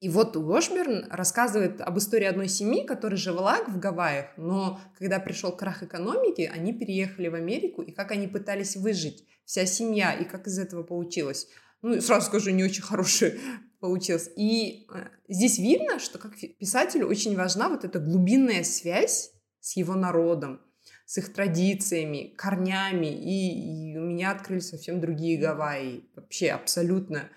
[0.00, 5.50] и вот Уошберн рассказывает об истории одной семьи, которая жила в Гавайях, но когда пришел
[5.50, 10.46] крах экономики, они переехали в Америку, и как они пытались выжить, вся семья, и как
[10.46, 11.48] из этого получилось.
[11.82, 13.40] Ну, сразу скажу, не очень хорошее
[13.80, 14.30] получилось.
[14.36, 19.94] И э, здесь видно, что как писателю очень важна вот эта глубинная связь с его
[19.94, 20.60] народом,
[21.08, 27.30] с их традициями, корнями, и, и у меня открылись совсем другие Гавайи, вообще абсолютно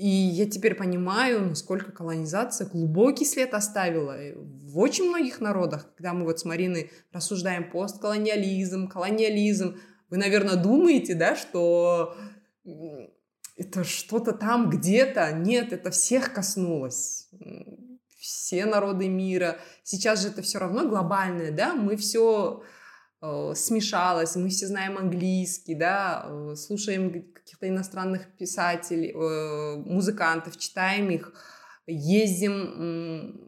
[0.00, 5.92] и я теперь понимаю, насколько колонизация глубокий след оставила в очень многих народах.
[5.94, 9.78] Когда мы вот с Мариной рассуждаем постколониализм, колониализм,
[10.08, 12.16] вы, наверное, думаете, да, что
[13.56, 15.32] это что-то там где-то.
[15.32, 17.28] Нет, это всех коснулось.
[18.20, 19.58] Все народы мира.
[19.82, 22.62] Сейчас же это все равно глобальное, да, мы все
[23.22, 31.08] э, смешалось, мы все знаем английский, да, э, слушаем каких-то иностранных писателей, э, музыкантов, читаем
[31.10, 31.32] их,
[31.86, 33.40] ездим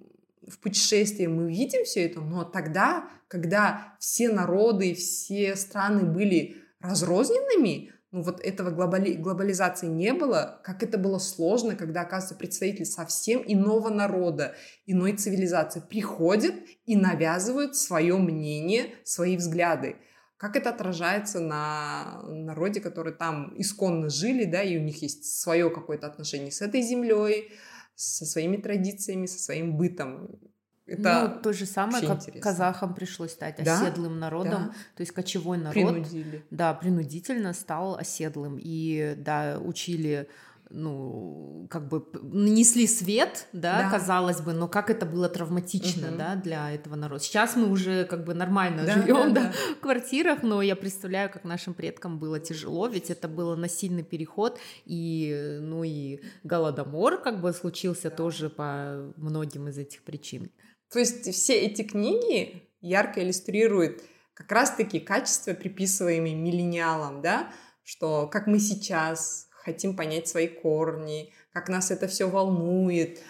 [0.49, 7.93] в путешествие, мы видим все это, но тогда, когда все народы, все страны были разрозненными,
[8.13, 13.43] ну вот этого глобали, глобализации не было, как это было сложно, когда, оказывается, представители совсем
[13.45, 14.55] иного народа,
[14.87, 19.97] иной цивилизации приходят и навязывают свое мнение, свои взгляды
[20.43, 25.71] как это отражается на народе, который там исконно жили, да, и у них есть свое
[25.71, 27.53] какое-то отношение с этой землей,
[27.95, 30.41] со своими традициями, со своим бытом.
[30.87, 32.43] Это ну, то же самое, как интересно.
[32.43, 33.81] казахам пришлось стать да?
[33.81, 34.75] оседлым народом, да.
[34.97, 35.75] то есть кочевой народ.
[35.75, 36.45] Принудили.
[36.51, 38.59] Да, принудительно стал оседлым.
[38.61, 40.29] И, да, учили
[40.73, 46.17] ну, как бы нанесли свет, да, да, казалось бы, но как это было травматично, угу.
[46.17, 47.23] да, для этого народа.
[47.23, 50.75] Сейчас мы уже как бы нормально да, живем, да, да, да, в квартирах, но я
[50.75, 57.19] представляю, как нашим предкам было тяжело, ведь это был насильный переход, и, ну, и голодомор
[57.21, 58.17] как бы случился да.
[58.17, 60.51] тоже по многим из этих причин.
[60.93, 64.03] То есть все эти книги ярко иллюстрируют
[64.35, 67.51] как раз-таки качества, приписываемые миллениалам, да,
[67.83, 73.21] что как мы сейчас хотим понять свои корни, как нас это все волнует,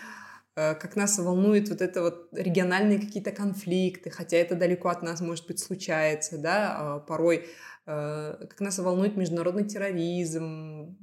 [0.57, 5.21] э, как нас волнует вот это вот региональные какие-то конфликты, хотя это далеко от нас,
[5.21, 7.47] может быть, случается, да, а порой,
[7.87, 10.97] э, как нас волнует международный терроризм,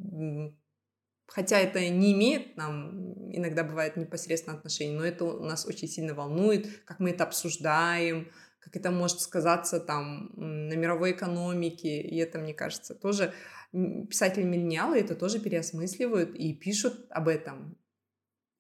[1.30, 6.84] хотя это не имеет нам, иногда бывает непосредственно отношения, но это нас очень сильно волнует,
[6.86, 12.54] как мы это обсуждаем, как это может сказаться там на мировой экономике, и это, мне
[12.54, 13.34] кажется, тоже
[13.72, 17.78] писатели-миллениалы это тоже переосмысливают и пишут об этом.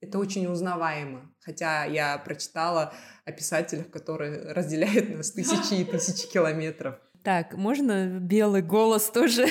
[0.02, 1.34] Это очень узнаваемо.
[1.41, 2.94] Хотя я прочитала
[3.26, 7.00] о писателях, которые разделяют нас тысячи и тысячи километров.
[7.24, 9.48] Так, можно белый голос тоже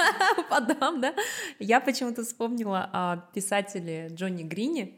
[0.50, 1.14] подам, да?
[1.60, 4.92] Я почему-то вспомнила о писателе Джонни Грине,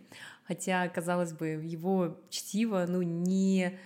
[0.45, 3.79] хотя, казалось бы, его чтиво, ну, не...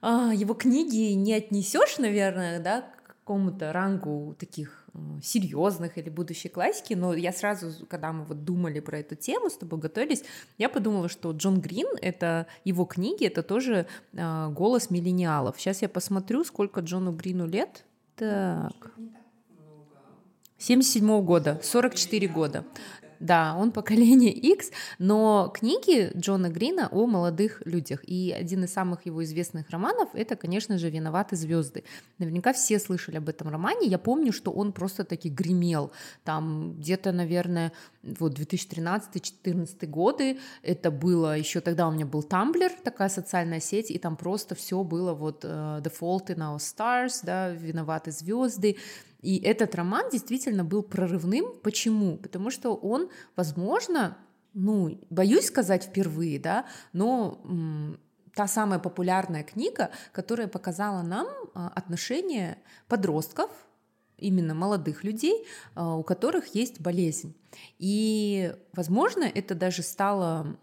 [0.00, 4.77] А, его книги не отнесешь, наверное, да, к какому-то рангу таких
[5.22, 9.56] серьезных или будущей классики, но я сразу, когда мы вот думали про эту тему, с
[9.56, 10.24] тобой готовились,
[10.58, 15.60] я подумала, что Джон Грин, это его книги, это тоже э, голос миллениалов.
[15.60, 17.84] Сейчас я посмотрю, сколько Джону Грину лет.
[18.16, 18.92] Так.
[20.58, 22.64] 77 -го года, 44 года.
[23.20, 28.00] Да, он поколение X, но книги Джона Грина о молодых людях.
[28.04, 31.82] И один из самых его известных романов это, конечно же, «Виноваты звезды».
[32.18, 33.88] Наверняка все слышали об этом романе.
[33.88, 35.90] Я помню, что он просто таки гремел.
[36.22, 37.72] Там где-то, наверное,
[38.02, 40.38] вот 2013-2014 годы.
[40.62, 44.84] Это было еще тогда у меня был Tumblr, такая социальная сеть, и там просто все
[44.84, 48.76] было вот The Fault in Our Stars, да, «Виноваты звезды».
[49.20, 51.54] И этот роман действительно был прорывным.
[51.62, 52.16] Почему?
[52.16, 54.16] Потому что он, возможно,
[54.54, 57.98] ну, боюсь сказать впервые, да, но м,
[58.34, 63.50] та самая популярная книга, которая показала нам а, отношения подростков,
[64.16, 67.36] именно молодых людей, а, у которых есть болезнь.
[67.78, 70.56] И, возможно, это даже стало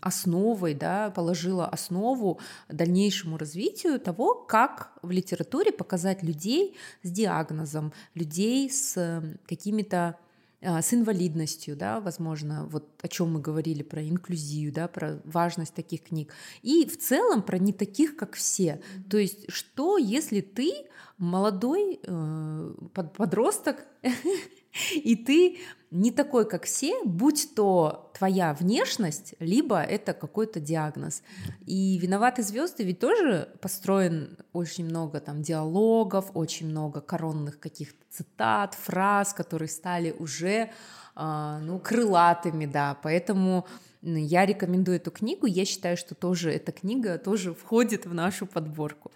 [0.00, 8.70] основой, да, положила основу дальнейшему развитию того, как в литературе показать людей с диагнозом, людей
[8.70, 10.16] с какими-то
[10.60, 15.72] а, с инвалидностью, да, возможно, вот о чем мы говорили про инклюзию, да, про важность
[15.72, 18.80] таких книг, и в целом про не таких, как все.
[19.08, 20.72] То есть, что если ты
[21.16, 23.86] молодой э, подросток,
[24.94, 25.58] и ты
[25.90, 31.22] не такой, как все, будь то твоя внешность, либо это какой-то диагноз.
[31.66, 38.74] И «Виноваты звезды» ведь тоже построен очень много там диалогов, очень много коронных каких-то цитат,
[38.74, 40.70] фраз, которые стали уже
[41.16, 43.66] э, ну, крылатыми, да, поэтому
[44.02, 49.10] я рекомендую эту книгу, я считаю, что тоже эта книга тоже входит в нашу подборку.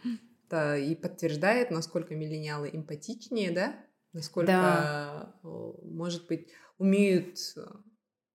[0.48, 3.74] Да, и подтверждает, насколько миллениалы эмпатичнее, да,
[4.12, 5.34] насколько, да.
[5.42, 6.48] может быть,
[6.78, 7.60] умеют э,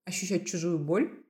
[0.04, 1.24] ощущать чужую боль.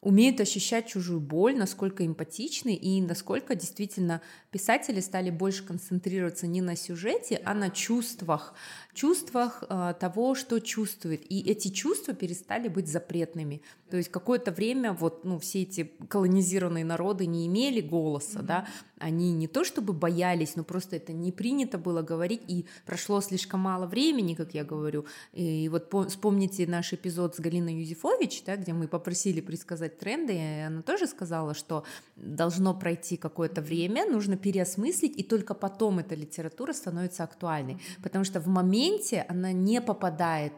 [0.00, 6.76] Умеют ощущать чужую боль, насколько эмпатичны и насколько действительно писатели стали больше концентрироваться не на
[6.76, 8.54] сюжете, а на чувствах,
[8.94, 11.22] чувствах э, того, что чувствует.
[11.30, 13.62] И эти чувства перестали быть запретными.
[13.90, 18.46] То есть какое-то время вот, ну, все эти колонизированные народы не имели голоса, mm-hmm.
[18.46, 18.68] да,
[18.98, 23.60] они не то чтобы боялись, но просто это не принято было говорить, и прошло слишком
[23.60, 25.06] мало времени, как я говорю.
[25.32, 30.60] И вот вспомните наш эпизод с Галиной Юзефович, да, где мы попросили предсказать тренды, и
[30.66, 31.84] она тоже сказала, что
[32.16, 38.40] должно пройти какое-то время, нужно переосмыслить, и только потом эта литература становится актуальной, потому что
[38.40, 40.52] в моменте она не попадает,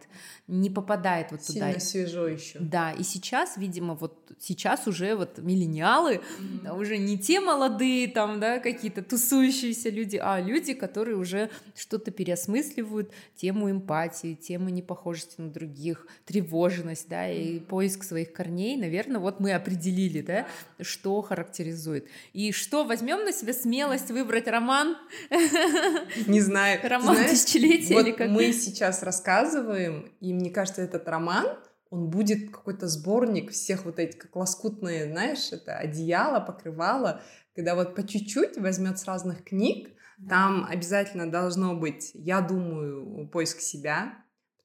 [0.46, 1.66] не попадает вот туда.
[1.66, 2.58] Сильно свежо еще.
[2.60, 6.78] Да, и сейчас, видимо, вот сейчас уже вот миллениалы, mm-hmm.
[6.78, 13.12] уже не те молодые там да, какие-то тусующиеся люди, а люди, которые уже что-то переосмысливают,
[13.36, 19.52] тему эмпатии, тему непохожести на других, тревожность, да, и поиск своих корней, наверное, вот мы
[19.52, 20.46] определили, да,
[20.80, 22.06] что характеризует.
[22.32, 24.98] И что, возьмем на себя смелость выбрать роман?
[26.26, 26.78] Не знаю.
[26.82, 28.28] Роман Знаешь, тысячелетия вот или как?
[28.28, 31.46] мы сейчас рассказываем, и мне кажется, этот роман,
[31.88, 37.22] он будет какой-то сборник всех вот этих, как лоскутные, знаешь, это одеяло, покрывало,
[37.54, 39.88] когда вот по чуть-чуть возьмет с разных книг,
[40.28, 44.18] там обязательно должно быть, я думаю, поиск себя,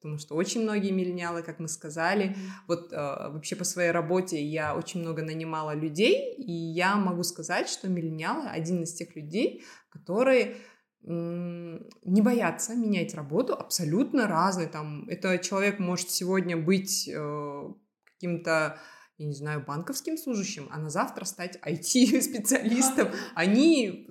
[0.08, 2.36] потому что очень многие миллениалы, как мы сказали,
[2.68, 7.68] вот э, вообще по своей работе я очень много нанимала людей, и я могу сказать,
[7.68, 10.56] что миллениалы один из тех людей, которые
[11.04, 14.68] не боятся менять работу, абсолютно разные.
[14.68, 17.74] Там, это человек может сегодня быть э,
[18.04, 18.80] каким-то
[19.18, 23.10] я не знаю, банковским служащим, а на завтра стать IT-специалистом.
[23.36, 24.08] Они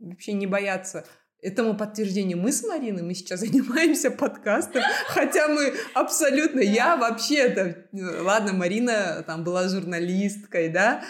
[0.00, 1.06] вообще не боятся
[1.40, 8.52] Этому подтверждение мы с Мариной, мы сейчас занимаемся подкастом, хотя мы абсолютно, я вообще-то, ладно,
[8.52, 11.04] Марина там была журналисткой, да,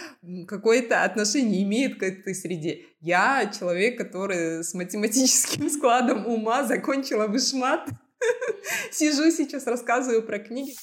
[0.46, 2.82] какое-то отношение имеет к этой среде.
[3.00, 7.88] Я человек, который с математическим складом ума закончила вышмат,
[8.90, 10.74] сижу сейчас, рассказываю про книги.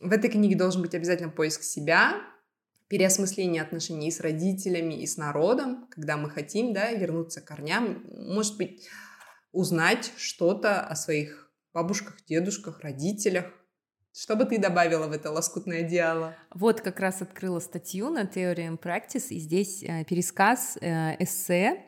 [0.00, 2.14] В этой книге должен быть обязательно поиск себя,
[2.88, 8.56] переосмысление отношений с родителями и с народом, когда мы хотим да, вернуться к корням, может
[8.56, 8.86] быть,
[9.52, 13.46] узнать что-то о своих бабушках, дедушках, родителях.
[14.14, 16.34] Что бы ты добавила в это лоскутное одеяло?
[16.54, 21.82] Вот как раз открыла статью на Theory and Practice, и здесь э, пересказ э, эссе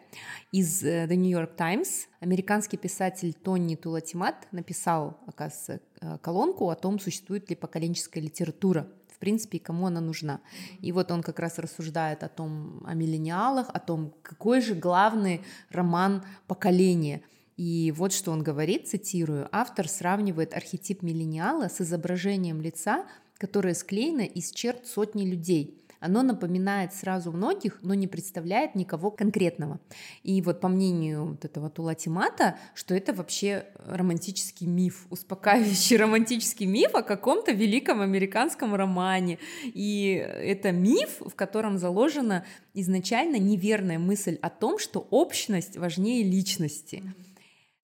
[0.53, 2.07] из э, The New York Times.
[2.21, 5.81] Американский писатель Тони Тулатимат написал, оказывается,
[6.21, 8.87] колонку о том, существует ли поколенческая литература
[9.19, 10.41] в принципе, кому она нужна.
[10.81, 15.43] И вот он как раз рассуждает о том, о миллениалах, о том, какой же главный
[15.71, 17.23] роман поколения.
[17.57, 23.07] И вот что он говорит, цитирую, автор сравнивает архетип миллениала с изображением лица,
[23.39, 29.81] которое склеено из черт сотни людей– оно напоминает сразу многих, но не представляет никого конкретного.
[30.23, 36.95] И вот по мнению вот этого Тулатимата, что это вообще романтический миф, успокаивающий романтический миф
[36.95, 39.39] о каком-то великом американском романе.
[39.65, 42.45] И это миф, в котором заложена
[42.75, 47.03] изначально неверная мысль о том, что общность важнее личности.
[47.05, 47.28] Mm-hmm.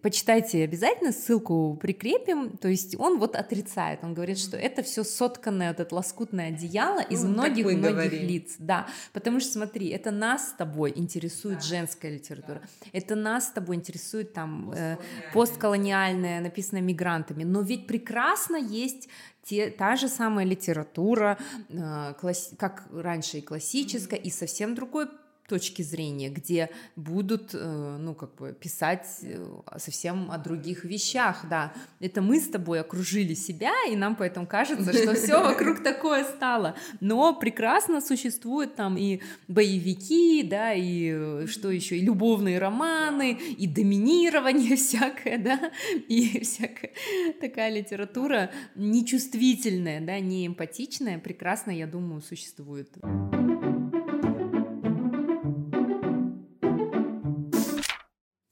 [0.05, 2.59] Почитайте обязательно, ссылку прикрепим.
[2.59, 7.01] То есть он вот отрицает, он говорит, что это все сотканное, вот это лоскутное одеяло
[7.01, 8.57] из ну, многих-многих лиц.
[8.59, 11.65] Да, потому что смотри, это нас с тобой интересует да.
[11.65, 12.89] женская литература, да.
[12.93, 19.09] это нас с тобой интересует там постколониальная, э, постколониальная написанная мигрантами, но ведь прекрасно есть
[19.43, 21.39] те, та же самая литература,
[21.71, 25.07] э, класс, как раньше и классическая, и совсем другой
[25.47, 29.47] точки зрения, где будут, э, ну, как бы писать э,
[29.77, 31.73] совсем о других вещах, да.
[32.01, 36.75] Это мы с тобой окружили себя, и нам поэтому кажется, что все вокруг такое стало.
[37.01, 43.67] Но прекрасно существуют там и боевики, да, и э, что еще, и любовные романы, и
[43.67, 45.73] доминирование всякое, да,
[46.09, 46.93] и всякая
[47.41, 52.89] такая литература нечувствительная, да, не эмпатичная, прекрасно, я думаю, существует.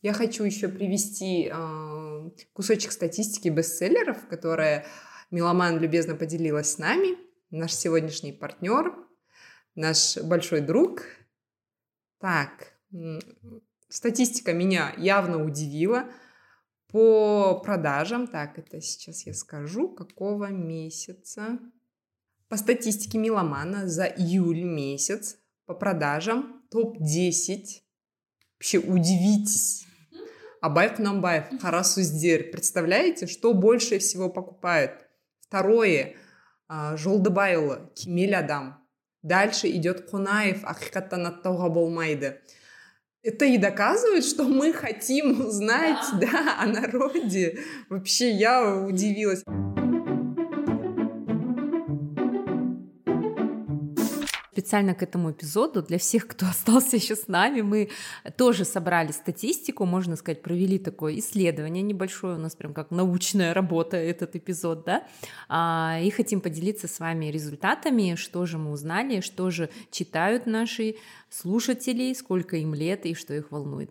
[0.02, 4.84] Я хочу еще привести э, кусочек статистики бестселлеров, которые
[5.30, 7.16] Миломан любезно поделилась с нами,
[7.50, 8.92] наш сегодняшний партнер,
[9.76, 11.04] наш большой друг.
[12.18, 12.74] Так,
[13.88, 16.10] статистика меня явно удивила.
[16.88, 21.60] По продажам, так, это сейчас я скажу, какого месяца.
[22.48, 27.82] По статистике Миломана за июль месяц по продажам топ-10.
[28.58, 29.86] Вообще удивитесь
[30.62, 32.52] Абаев Намбаев, Харасу Сдер.
[32.52, 34.92] Представляете, что больше всего покупают?
[35.40, 36.14] Второе,
[36.68, 38.78] а, Жолдыбайұлы, Кемел Адам.
[39.22, 42.38] Дальше идет Кунаев, Ахикаттан аттауға болмайды.
[43.24, 46.30] Это и доказывает, что мы хотим узнать да.
[46.30, 47.58] Да, о народе.
[47.88, 49.42] Вообще, я удивилась.
[54.52, 55.82] Специально к этому эпизоду.
[55.82, 57.88] Для всех, кто остался еще с нами, мы
[58.36, 63.96] тоже собрали статистику, можно сказать, провели такое исследование небольшое, у нас прям как научная работа
[63.96, 65.04] этот эпизод, да,
[65.48, 70.96] а, и хотим поделиться с вами результатами, что же мы узнали, что же читают наши
[71.30, 73.90] слушатели, сколько им лет и что их волнует.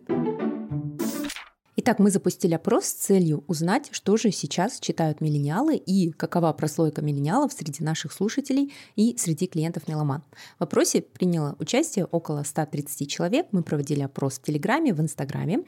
[1.84, 7.02] Итак, мы запустили опрос с целью узнать, что же сейчас читают миллениалы и какова прослойка
[7.02, 10.22] миллениалов среди наших слушателей и среди клиентов Меломан.
[10.60, 13.48] В опросе приняло участие около 130 человек.
[13.50, 15.64] Мы проводили опрос в Телеграме, в Инстаграме.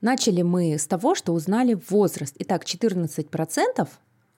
[0.00, 2.34] Начали мы с того, что узнали возраст.
[2.38, 3.86] Итак, 14%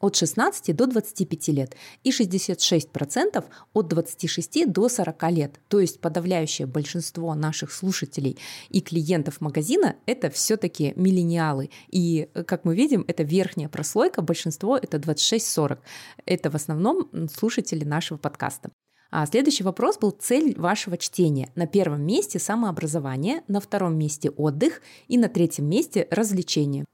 [0.02, 5.60] от 16 до 25 лет и 66% от 26 до 40 лет.
[5.68, 8.36] То есть подавляющее большинство наших слушателей
[8.68, 11.70] и клиентов магазина это все-таки миллениалы.
[11.90, 15.78] И, как мы видим, это верхняя прослойка, большинство это 26-40.
[16.26, 18.70] Это в основном слушатели нашего подкаста.
[19.12, 21.50] А следующий вопрос был цель вашего чтения.
[21.54, 26.86] На первом месте самообразование, на втором месте отдых и на третьем месте развлечение.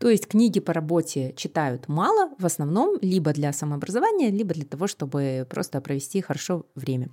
[0.00, 4.86] То есть книги по работе читают мало, в основном либо для самообразования, либо для того,
[4.86, 7.10] чтобы просто провести хорошо время.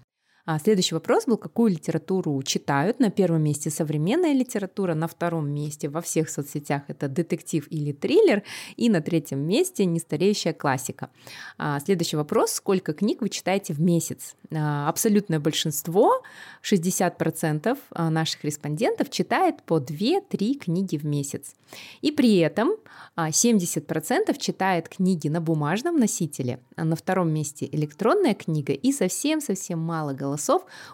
[0.47, 3.01] А следующий вопрос был, какую литературу читают.
[3.01, 8.43] На первом месте современная литература, на втором месте во всех соцсетях это детектив или триллер,
[8.77, 11.09] и на третьем месте нестареющая классика.
[11.57, 14.37] А следующий вопрос, сколько книг вы читаете в месяц?
[14.55, 16.23] А, абсолютное большинство,
[16.63, 21.55] 60% а, наших респондентов читает по 2-3 книги в месяц.
[21.99, 22.71] И при этом
[23.17, 23.83] 70%
[24.29, 30.13] а, читает книги на бумажном носителе, а на втором месте электронная книга и совсем-совсем мало
[30.13, 30.36] голосов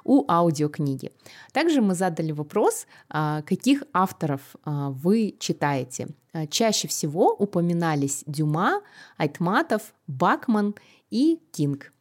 [0.04, 1.12] у аудиокниги.
[1.52, 6.08] Также мы задали вопрос, а, каких авторов вы читаете.
[6.50, 8.82] Чаще всего упоминались Дюма,
[9.18, 10.76] Айтматов, Бакман
[11.10, 11.94] и Кинг.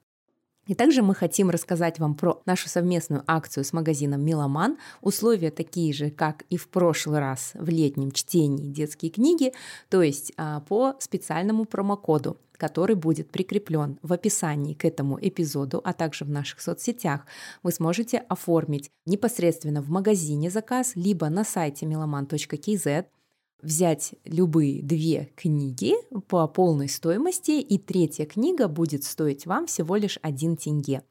[0.66, 4.78] И также мы хотим рассказать вам про нашу совместную акцию с магазином Миломан.
[5.00, 9.52] Условия такие же, как и в прошлый раз в летнем чтении детские книги,
[9.88, 15.92] то есть а, по специальному промокоду который будет прикреплен в описании к этому эпизоду, а
[15.92, 17.26] также в наших соцсетях,
[17.64, 23.06] вы сможете оформить непосредственно в магазине заказ, либо на сайте meloman.kz
[23.62, 25.94] взять любые две книги
[26.28, 31.02] по полной стоимости, и третья книга будет стоить вам всего лишь 1 тенге.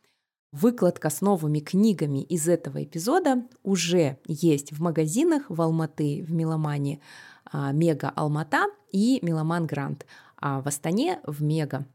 [0.52, 7.00] Выкладка с новыми книгами из этого эпизода уже есть в магазинах в Алматы, в Меломане
[7.46, 10.06] а, Мега Алмата и Меломан Грант,
[10.36, 11.88] а в Астане в Мега.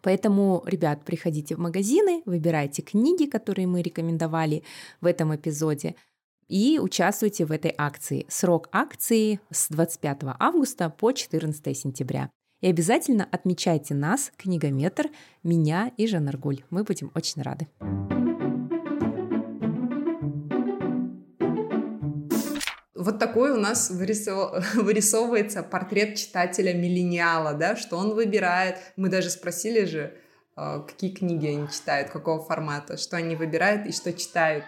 [0.00, 4.62] Поэтому, ребят, приходите в магазины, выбирайте книги, которые мы рекомендовали
[5.00, 5.94] в этом эпизоде–
[6.48, 8.26] и участвуйте в этой акции.
[8.28, 12.30] Срок акции с 25 августа по 14 сентября.
[12.60, 15.10] И обязательно отмечайте нас, книгометр,
[15.42, 16.62] меня и Жанаргуль.
[16.70, 17.68] Мы будем очень рады.
[22.94, 28.78] Вот такой у нас вырисовывается портрет читателя-миллениала, да, что он выбирает.
[28.96, 30.14] Мы даже спросили же,
[30.56, 34.64] э, какие книги они читают, какого формата, что они выбирают и что читают.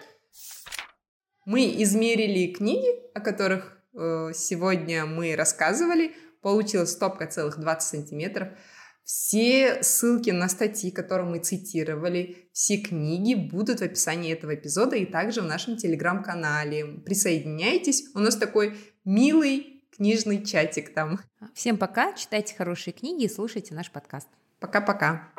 [1.47, 6.11] Мы измерили книги, о которых э, сегодня мы рассказывали.
[6.41, 8.49] Получилась стопка целых 20 сантиметров.
[9.05, 15.05] Все ссылки на статьи, которые мы цитировали, все книги будут в описании этого эпизода и
[15.05, 16.85] также в нашем телеграм-канале.
[17.05, 18.75] Присоединяйтесь, у нас такой
[19.05, 21.21] милый книжный чатик там.
[21.53, 24.27] Всем пока, читайте хорошие книги и слушайте наш подкаст.
[24.59, 25.31] Пока-пока.